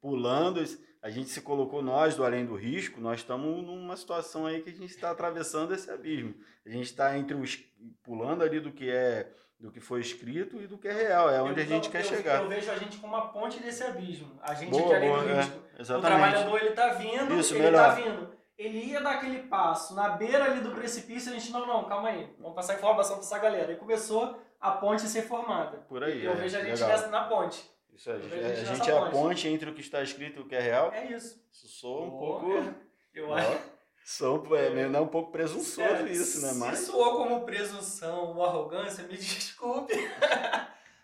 pulando, 0.00 0.60
a 1.06 1.10
gente 1.10 1.30
se 1.30 1.40
colocou 1.40 1.80
nós 1.82 2.16
do 2.16 2.24
além 2.24 2.44
do 2.44 2.56
risco, 2.56 3.00
nós 3.00 3.20
estamos 3.20 3.64
numa 3.64 3.96
situação 3.96 4.44
aí 4.44 4.60
que 4.60 4.70
a 4.70 4.72
gente 4.72 4.90
está 4.90 5.12
atravessando 5.12 5.72
esse 5.72 5.88
abismo. 5.88 6.34
A 6.66 6.68
gente 6.68 6.86
está 6.86 7.16
entre 7.16 7.36
os 7.36 7.56
pulando 8.02 8.42
ali 8.42 8.58
do 8.58 8.72
que 8.72 8.90
é 8.90 9.30
do 9.58 9.70
que 9.70 9.80
foi 9.80 10.00
escrito 10.00 10.60
e 10.60 10.66
do 10.66 10.76
que 10.76 10.88
é 10.88 10.92
real, 10.92 11.30
é 11.30 11.40
onde 11.40 11.60
eu, 11.60 11.64
a 11.64 11.68
gente 11.68 11.86
eu, 11.86 11.92
quer 11.92 12.00
eu, 12.00 12.04
chegar. 12.04 12.42
Eu 12.42 12.48
vejo 12.48 12.70
a 12.70 12.76
gente 12.76 12.98
como 12.98 13.14
uma 13.14 13.28
ponte 13.28 13.62
desse 13.62 13.84
abismo. 13.84 14.36
A 14.42 14.52
gente 14.52 14.70
boa, 14.70 14.96
além 14.96 15.10
do 15.10 15.30
é, 15.30 15.34
risco. 15.36 15.62
É, 15.78 15.82
o 15.82 16.00
trabalhador 16.00 16.58
ele 16.58 16.70
está 16.70 16.88
vindo, 16.94 17.38
Isso, 17.38 17.54
ele 17.54 17.68
está 17.68 17.94
vindo 17.94 18.36
ele 18.58 18.78
ia 18.86 19.00
dar 19.00 19.12
aquele 19.12 19.42
passo 19.44 19.94
na 19.94 20.10
beira 20.10 20.44
ali 20.44 20.60
do 20.60 20.70
precipício, 20.70 21.30
a 21.30 21.34
gente, 21.34 21.52
não, 21.52 21.66
não, 21.66 21.84
calma 21.84 22.08
aí, 22.08 22.34
vamos 22.38 22.54
passar 22.54 22.74
informação 22.74 23.16
para 23.16 23.24
essa 23.24 23.38
galera. 23.38 23.72
E 23.72 23.76
começou 23.76 24.42
a 24.58 24.70
ponte 24.72 25.02
ser 25.02 25.22
formada. 25.22 25.78
Por 25.88 26.02
aí. 26.02 26.22
E 26.22 26.24
eu 26.24 26.32
é, 26.32 26.36
vejo 26.36 26.56
a 26.56 26.64
gente 26.64 26.82
nessa, 26.82 27.08
na 27.08 27.24
ponte. 27.24 27.70
Isso 27.96 28.10
aí. 28.10 28.16
A 28.16 28.54
gente, 28.54 28.70
a 28.70 28.74
gente 28.74 28.90
é 28.90 28.98
a 28.98 29.10
ponte 29.10 29.48
entre 29.48 29.70
o 29.70 29.74
que 29.74 29.80
está 29.80 30.02
escrito 30.02 30.40
e 30.40 30.42
o 30.42 30.46
que 30.46 30.54
é 30.54 30.60
real. 30.60 30.92
É 30.92 31.06
isso. 31.06 31.42
Isso 31.50 31.66
soa 31.66 32.02
um 32.02 32.14
oh, 32.14 32.18
pouco. 32.18 32.46
Eu 33.14 33.32
acho. 33.32 33.76
Sou 34.04 34.56
é, 34.56 34.86
não, 34.88 35.02
um 35.02 35.08
pouco 35.08 35.32
presunçoso 35.32 35.82
é, 35.82 36.12
isso, 36.12 36.40
né? 36.40 36.52
Mas... 36.52 36.78
Se 36.78 36.86
soou 36.86 37.16
como 37.16 37.44
presunção 37.44 38.36
ou 38.36 38.44
arrogância, 38.44 39.04
me 39.04 39.16
desculpe. 39.18 39.94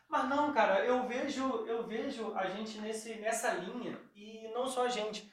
Mas 0.09 0.29
não, 0.29 0.53
cara, 0.53 0.85
eu 0.85 1.09
vejo, 1.09 1.43
eu 1.67 1.85
vejo 1.85 2.33
a 2.37 2.47
gente 2.47 2.79
nesse, 2.79 3.15
nessa 3.17 3.55
linha, 3.55 3.99
e 4.15 4.47
não 4.55 4.69
só 4.69 4.85
a 4.85 4.89
gente, 4.89 5.33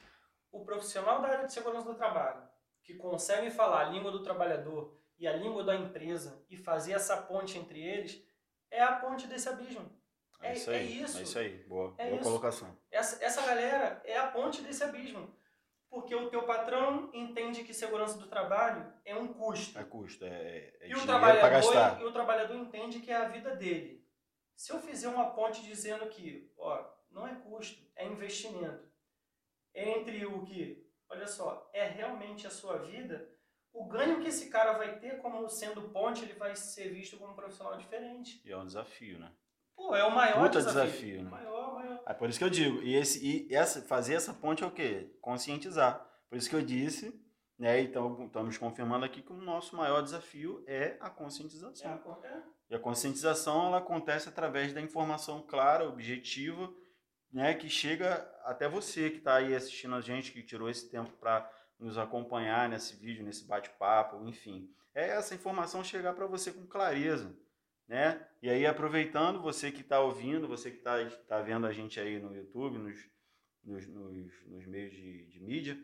o 0.52 0.64
profissional 0.64 1.22
da 1.22 1.28
área 1.28 1.46
de 1.46 1.54
segurança 1.54 1.86
do 1.86 1.94
trabalho, 1.94 2.42
que 2.82 2.96
consegue 2.96 3.52
falar 3.52 3.82
a 3.82 3.90
língua 3.90 4.10
do 4.10 4.24
trabalhador 4.24 4.98
e 5.20 5.28
a 5.28 5.36
língua 5.36 5.64
da 5.64 5.76
empresa 5.76 6.42
e 6.50 6.58
fazer 6.58 6.94
essa 6.94 7.18
ponte 7.18 7.58
entre 7.58 7.80
eles, 7.80 8.24
é 8.72 8.82
a 8.82 8.94
ponte 8.94 9.28
desse 9.28 9.48
abismo. 9.48 9.99
É, 10.42 10.50
é 10.50 10.54
isso 10.54 10.70
aí. 10.70 10.78
É 10.78 11.04
isso. 11.04 11.18
É 11.18 11.22
isso 11.22 11.40
aí. 11.40 11.58
Boa, 11.68 11.94
é 11.98 12.06
boa 12.06 12.16
isso. 12.16 12.24
colocação. 12.24 12.78
Essa, 12.92 13.24
essa 13.24 13.46
galera 13.46 14.02
é 14.04 14.18
a 14.18 14.28
ponte 14.28 14.62
desse 14.62 14.84
abismo. 14.84 15.38
Porque 15.90 16.14
o 16.14 16.30
teu 16.30 16.44
patrão 16.44 17.10
entende 17.14 17.64
que 17.64 17.74
segurança 17.74 18.18
do 18.18 18.28
trabalho 18.28 18.94
é 19.04 19.16
um 19.16 19.34
custo. 19.34 19.78
É 19.78 19.84
custo, 19.84 20.24
é, 20.24 20.74
é 20.82 20.90
e 20.90 20.96
o 20.96 21.04
trabalhador 21.04 22.00
E 22.00 22.04
o 22.06 22.12
trabalhador 22.12 22.56
entende 22.56 23.00
que 23.00 23.12
é 23.12 23.16
a 23.16 23.28
vida 23.28 23.56
dele. 23.56 24.08
Se 24.56 24.72
eu 24.72 24.80
fizer 24.80 25.08
uma 25.08 25.32
ponte 25.32 25.64
dizendo 25.64 26.08
que, 26.08 26.52
ó, 26.58 26.86
não 27.10 27.28
é 27.28 27.34
custo, 27.36 27.82
é 27.96 28.06
investimento. 28.06 28.88
Entre 29.74 30.26
o 30.26 30.44
que, 30.44 30.88
olha 31.10 31.26
só, 31.26 31.70
é 31.74 31.88
realmente 31.88 32.46
a 32.46 32.52
sua 32.52 32.78
vida, 32.78 33.28
o 33.74 33.86
ganho 33.88 34.22
que 34.22 34.28
esse 34.28 34.50
cara 34.50 34.74
vai 34.74 35.00
ter 35.00 35.20
como 35.22 35.48
sendo 35.50 35.90
ponte, 35.90 36.24
ele 36.24 36.34
vai 36.34 36.56
ser 36.56 36.90
visto 36.90 37.18
como 37.18 37.32
um 37.32 37.36
profissional 37.36 37.78
diferente. 37.78 38.42
E 38.46 38.52
é 38.52 38.58
um 38.58 38.66
desafio, 38.66 39.18
né? 39.18 39.32
Pô, 39.80 39.96
é 39.96 40.04
o 40.04 40.12
maior 40.14 40.44
Puta 40.48 40.60
desafio. 40.60 40.84
desafio, 40.84 41.24
né? 41.24 41.30
Maior, 41.32 41.74
maior. 41.76 42.04
É 42.06 42.14
por 42.14 42.30
isso 42.30 42.38
que 42.38 42.44
eu 42.46 42.50
digo. 42.50 42.82
E, 42.84 42.94
esse, 42.96 43.26
e 43.26 43.56
essa, 43.56 43.82
fazer 43.82 44.14
essa 44.16 44.34
ponte 44.34 44.64
é 44.64 44.68
o 44.68 44.72
quê? 44.72 45.10
Conscientizar. 45.22 46.06
Por 46.30 46.38
isso 46.38 46.50
que 46.50 46.56
eu 46.56 46.62
disse, 46.62 47.18
né? 47.58 47.80
Então 47.82 48.26
estamos 48.26 48.58
confirmando 48.58 49.06
aqui 49.06 49.22
que 49.22 49.32
o 49.32 49.38
nosso 49.38 49.76
maior 49.76 50.02
desafio 50.02 50.64
é 50.68 50.98
a 51.00 51.08
É, 51.08 51.10
conscientização. 51.10 52.20
é. 52.24 52.42
E 52.70 52.76
a 52.76 52.80
conscientização 52.80 53.68
ela 53.68 53.78
acontece 53.80 54.28
através 54.30 54.74
da 54.74 54.82
informação 54.82 55.42
clara, 55.42 55.88
objetiva, 55.88 56.72
né, 57.32 57.54
que 57.54 57.70
chega 57.70 58.30
até 58.44 58.68
você 58.68 59.10
que 59.10 59.18
está 59.20 59.36
aí 59.36 59.56
assistindo 59.56 59.96
a 59.96 60.02
gente, 60.02 60.32
que 60.32 60.44
tirou 60.44 60.70
esse 60.70 60.90
tempo 60.90 61.12
para 61.20 61.50
nos 61.80 61.98
acompanhar 61.98 62.68
nesse 62.70 62.96
vídeo, 62.96 63.24
nesse 63.24 63.46
bate-papo, 63.48 64.24
enfim. 64.28 64.70
É 64.94 65.10
essa 65.10 65.34
informação 65.34 65.84
chegar 65.84 66.14
para 66.14 66.26
você 66.28 66.52
com 66.52 66.66
clareza, 66.68 67.36
né? 67.90 68.22
E 68.42 68.50
aí 68.50 68.66
aproveitando 68.66 69.42
você 69.42 69.72
que 69.72 69.82
está 69.82 70.00
ouvindo, 70.00 70.48
você 70.48 70.70
que 70.70 70.78
está 70.78 71.04
tá 71.28 71.42
vendo 71.42 71.66
a 71.66 71.74
gente 71.74 72.00
aí 72.00 72.20
no 72.20 72.34
YouTube, 72.34 72.78
nos, 72.78 72.96
nos, 73.64 73.88
nos, 73.88 74.48
nos 74.48 74.66
meios 74.68 74.94
de, 74.94 75.26
de 75.26 75.42
mídia, 75.42 75.78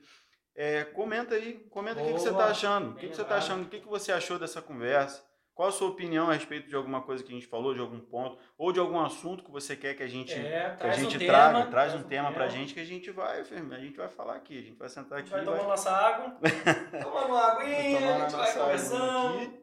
é, 0.55 0.85
comenta 0.85 1.35
aí, 1.35 1.55
comenta 1.69 2.01
o 2.01 2.05
que, 2.05 2.13
que 2.13 2.19
você 2.19 2.29
está 2.29 2.45
achando, 2.45 2.91
o 2.91 2.95
que, 2.95 3.09
que 3.09 3.15
você 3.15 3.23
está 3.23 3.37
achando, 3.37 3.65
o 3.65 3.69
que, 3.69 3.79
que 3.81 3.87
você 3.87 4.11
achou 4.11 4.39
dessa 4.39 4.61
conversa. 4.61 5.25
Qual 5.53 5.69
a 5.69 5.71
sua 5.71 5.87
opinião 5.87 6.29
a 6.29 6.33
respeito 6.33 6.67
de 6.67 6.75
alguma 6.75 7.01
coisa 7.01 7.23
que 7.23 7.31
a 7.31 7.33
gente 7.33 7.47
falou, 7.47 7.73
de 7.73 7.79
algum 7.79 7.99
ponto, 8.01 8.37
ou 8.57 8.73
de 8.73 8.79
algum 8.79 8.99
assunto 8.99 9.41
que 9.41 9.49
você 9.49 9.73
quer 9.73 9.93
que 9.93 10.03
a 10.03 10.07
gente, 10.07 10.33
É, 10.33 10.75
que 10.75 10.85
a 10.85 10.91
gente 10.91 11.15
um 11.15 11.19
traga, 11.25 11.59
tema, 11.59 11.71
traz 11.71 11.95
um 11.95 12.03
tema 12.03 12.31
pra 12.33 12.49
gente 12.49 12.73
que 12.73 12.79
a 12.81 12.85
gente 12.85 13.09
vai, 13.09 13.39
a 13.39 13.79
gente 13.79 13.95
vai 13.95 14.09
falar 14.09 14.35
aqui, 14.35 14.59
a 14.59 14.61
gente 14.61 14.77
vai 14.77 14.89
sentar 14.89 15.17
A 15.17 15.21
aqui, 15.21 15.29
gente 15.29 15.37
vai 15.37 15.45
vai, 15.45 15.55
tomar 15.55 15.69
nossa 15.69 15.91
água, 15.91 16.37
tomando 17.01 17.27
uma 17.27 17.53
aguinha, 17.53 17.99
tomar 17.99 18.15
a 18.15 18.19
gente 18.19 18.35
vai 18.35 18.53
conversando. 18.53 19.57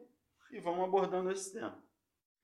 e 0.51 0.59
vamos 0.59 0.83
abordando 0.83 1.31
esse 1.31 1.53
tema. 1.53 1.77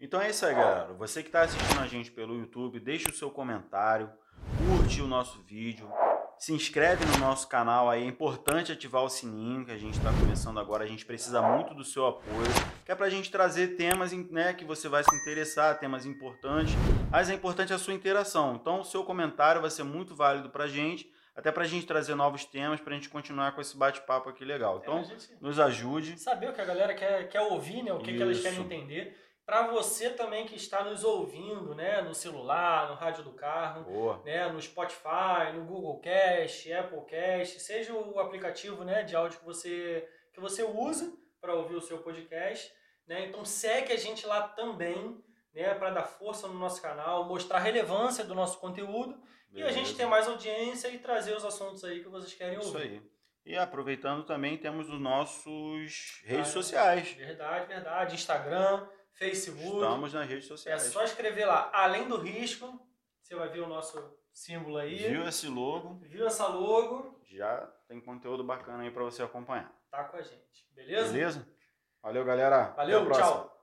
Então 0.01 0.21
é 0.21 0.29
isso 0.29 0.45
aí, 0.45 0.55
galera. 0.55 0.93
Você 0.93 1.21
que 1.21 1.27
está 1.27 1.41
assistindo 1.41 1.81
a 1.81 1.87
gente 1.87 2.09
pelo 2.09 2.33
YouTube, 2.37 2.79
deixa 2.79 3.09
o 3.09 3.13
seu 3.13 3.29
comentário, 3.29 4.09
curte 4.57 5.01
o 5.01 5.07
nosso 5.07 5.41
vídeo, 5.41 5.91
se 6.37 6.53
inscreve 6.53 7.03
no 7.03 7.17
nosso 7.17 7.49
canal 7.49 7.89
aí. 7.89 8.03
É 8.03 8.07
importante 8.07 8.71
ativar 8.71 9.03
o 9.03 9.09
sininho 9.09 9.65
que 9.65 9.71
a 9.71 9.77
gente 9.77 9.97
está 9.97 10.09
começando 10.11 10.57
agora. 10.57 10.85
A 10.85 10.87
gente 10.87 11.05
precisa 11.05 11.41
muito 11.41 11.73
do 11.73 11.83
seu 11.83 12.07
apoio, 12.07 12.47
que 12.85 12.91
é 12.91 12.95
para 12.95 13.07
a 13.07 13.09
gente 13.09 13.29
trazer 13.29 13.75
temas 13.75 14.13
né, 14.13 14.53
que 14.53 14.63
você 14.63 14.87
vai 14.87 15.03
se 15.03 15.13
interessar, 15.13 15.77
temas 15.77 16.05
importantes. 16.05 16.73
Mas 17.11 17.29
é 17.29 17.33
importante 17.33 17.73
a 17.73 17.77
sua 17.77 17.93
interação. 17.93 18.55
Então, 18.55 18.79
o 18.79 18.85
seu 18.85 19.03
comentário 19.03 19.59
vai 19.59 19.69
ser 19.69 19.83
muito 19.83 20.15
válido 20.15 20.49
para 20.49 20.63
a 20.63 20.67
gente, 20.69 21.11
até 21.35 21.51
para 21.51 21.63
a 21.65 21.67
gente 21.67 21.85
trazer 21.85 22.15
novos 22.15 22.45
temas, 22.45 22.79
para 22.79 22.93
a 22.93 22.95
gente 22.95 23.09
continuar 23.09 23.51
com 23.51 23.59
esse 23.59 23.75
bate-papo 23.75 24.29
aqui 24.29 24.45
legal. 24.45 24.77
É, 24.77 24.79
Então, 24.79 24.99
a 24.99 25.03
gente 25.03 25.27
nos 25.41 25.59
ajude. 25.59 26.17
saber 26.17 26.51
o 26.51 26.53
que 26.53 26.61
a 26.61 26.65
galera 26.65 26.93
quer, 26.93 27.27
quer 27.27 27.41
ouvir, 27.41 27.83
né? 27.83 27.91
O 27.91 27.99
que, 27.99 28.13
que 28.13 28.21
elas 28.21 28.39
querem 28.39 28.61
entender. 28.61 29.28
Para 29.49 29.65
você 29.65 30.11
também 30.11 30.45
que 30.45 30.55
está 30.55 30.83
nos 30.83 31.03
ouvindo, 31.03 31.73
né? 31.73 32.03
No 32.03 32.13
celular, 32.13 32.87
no 32.87 32.93
rádio 32.93 33.23
do 33.23 33.31
carro, 33.33 33.83
Boa. 33.83 34.21
né? 34.23 34.47
No 34.47 34.61
Spotify, 34.61 35.51
no 35.55 35.65
Google 35.65 35.99
Cast, 36.01 36.71
Apple 36.71 37.03
Cast, 37.05 37.59
seja 37.59 37.91
o 37.95 38.19
aplicativo, 38.19 38.83
né? 38.83 39.01
De 39.01 39.15
áudio 39.15 39.39
que 39.39 39.45
você 39.45 40.07
que 40.31 40.39
você 40.39 40.61
usa 40.63 41.11
para 41.41 41.55
ouvir 41.55 41.73
o 41.75 41.81
seu 41.81 41.97
podcast, 41.97 42.71
né? 43.07 43.25
Então 43.25 43.43
segue 43.43 43.91
a 43.91 43.97
gente 43.97 44.27
lá 44.27 44.47
também, 44.49 45.19
né? 45.51 45.73
Para 45.73 45.89
dar 45.89 46.03
força 46.03 46.47
no 46.47 46.53
nosso 46.53 46.79
canal, 46.79 47.25
mostrar 47.25 47.57
a 47.57 47.61
relevância 47.61 48.23
do 48.23 48.35
nosso 48.35 48.59
conteúdo 48.59 49.19
e 49.51 49.63
a 49.63 49.71
gente 49.71 49.77
Beleza. 49.93 49.97
ter 49.97 50.05
mais 50.05 50.27
audiência 50.27 50.89
e 50.89 50.99
trazer 50.99 51.35
os 51.35 51.43
assuntos 51.43 51.83
aí 51.83 52.03
que 52.03 52.07
vocês 52.07 52.35
querem 52.35 52.59
Isso 52.59 52.67
ouvir. 52.67 52.83
aí. 52.83 53.01
E 53.47 53.57
aproveitando 53.57 54.23
também, 54.25 54.59
temos 54.59 54.87
os 54.91 55.01
nossos 55.01 56.21
redes 56.23 56.49
Ah, 56.49 56.53
sociais. 56.53 57.13
Verdade, 57.13 57.65
verdade. 57.67 58.13
Instagram, 58.13 58.87
Facebook. 59.13 59.75
Estamos 59.75 60.13
nas 60.13 60.27
redes 60.27 60.45
É 60.45 60.47
sociais. 60.47 60.83
só 60.83 61.03
escrever 61.03 61.45
lá, 61.45 61.69
além 61.73 62.07
do 62.07 62.17
risco, 62.17 62.79
você 63.21 63.35
vai 63.35 63.49
ver 63.49 63.61
o 63.61 63.67
nosso 63.67 64.17
símbolo 64.33 64.77
aí. 64.77 64.97
Viu 65.09 65.27
esse 65.27 65.47
logo? 65.47 65.99
Viu 66.01 66.25
essa 66.25 66.47
logo? 66.47 67.19
Já 67.25 67.57
tem 67.87 67.99
conteúdo 68.01 68.43
bacana 68.43 68.83
aí 68.83 68.91
para 68.91 69.03
você 69.03 69.21
acompanhar. 69.21 69.71
Tá 69.91 70.03
com 70.05 70.17
a 70.17 70.21
gente. 70.21 70.67
Beleza? 70.73 71.11
Beleza? 71.11 71.47
Valeu, 72.01 72.23
galera. 72.23 72.73
Valeu, 72.75 73.09
tchau. 73.11 73.61